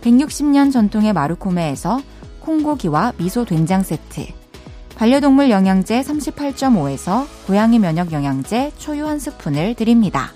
160년 0.00 0.72
전통의 0.72 1.12
마루코메에서 1.12 2.00
콩고기와 2.42 3.12
미소 3.16 3.44
된장 3.44 3.82
세트 3.82 4.26
반려동물 4.96 5.50
영양제 5.50 6.02
38.5에서 6.02 7.26
고양이 7.46 7.78
면역 7.78 8.12
영양제 8.12 8.72
초유 8.78 9.06
한 9.06 9.18
스푼을 9.18 9.74
드립니다. 9.74 10.32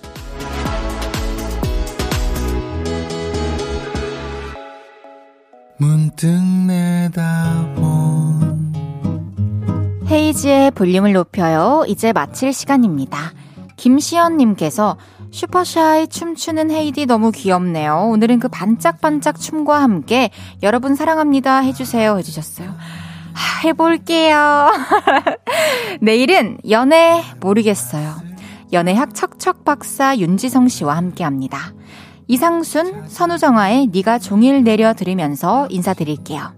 문득 5.79 6.27
내다본 6.67 7.87
헤이지의 10.09 10.71
볼륨을 10.71 11.13
높여요. 11.13 11.85
이제 11.87 12.13
마칠 12.13 12.53
시간입니다. 12.53 13.33
김시연님께서 13.77 14.97
슈퍼샤이 15.37 16.09
춤추는 16.09 16.71
헤이디 16.71 17.05
너무 17.05 17.31
귀엽네요. 17.31 18.09
오늘은 18.09 18.39
그 18.39 18.49
반짝반짝 18.49 19.39
춤과 19.39 19.83
함께 19.83 20.31
여러분 20.63 20.95
사랑합니다 20.95 21.59
해주세요 21.59 22.17
해주셨어요. 22.17 22.75
하, 23.35 23.69
해볼게요. 23.69 24.73
내일은 26.01 26.57
연애 26.71 27.23
모르겠어요. 27.39 28.15
연애학 28.73 29.15
척척 29.15 29.63
박사 29.63 30.17
윤지성 30.17 30.69
씨와 30.69 30.97
함께 30.97 31.23
합니다. 31.23 31.75
이상순, 32.29 33.07
선우정아의 33.07 33.89
네가 33.89 34.19
종일 34.19 34.65
내려 34.65 34.95
들으면서 34.95 35.69
인사드릴게요. 35.69 36.55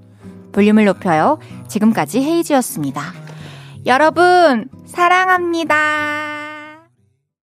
볼륨을 0.53 0.85
높여요. 0.85 1.39
지금까지 1.67 2.23
헤이지였습니다. 2.23 3.03
여러분, 3.87 4.69
사랑합니다. 4.87 6.38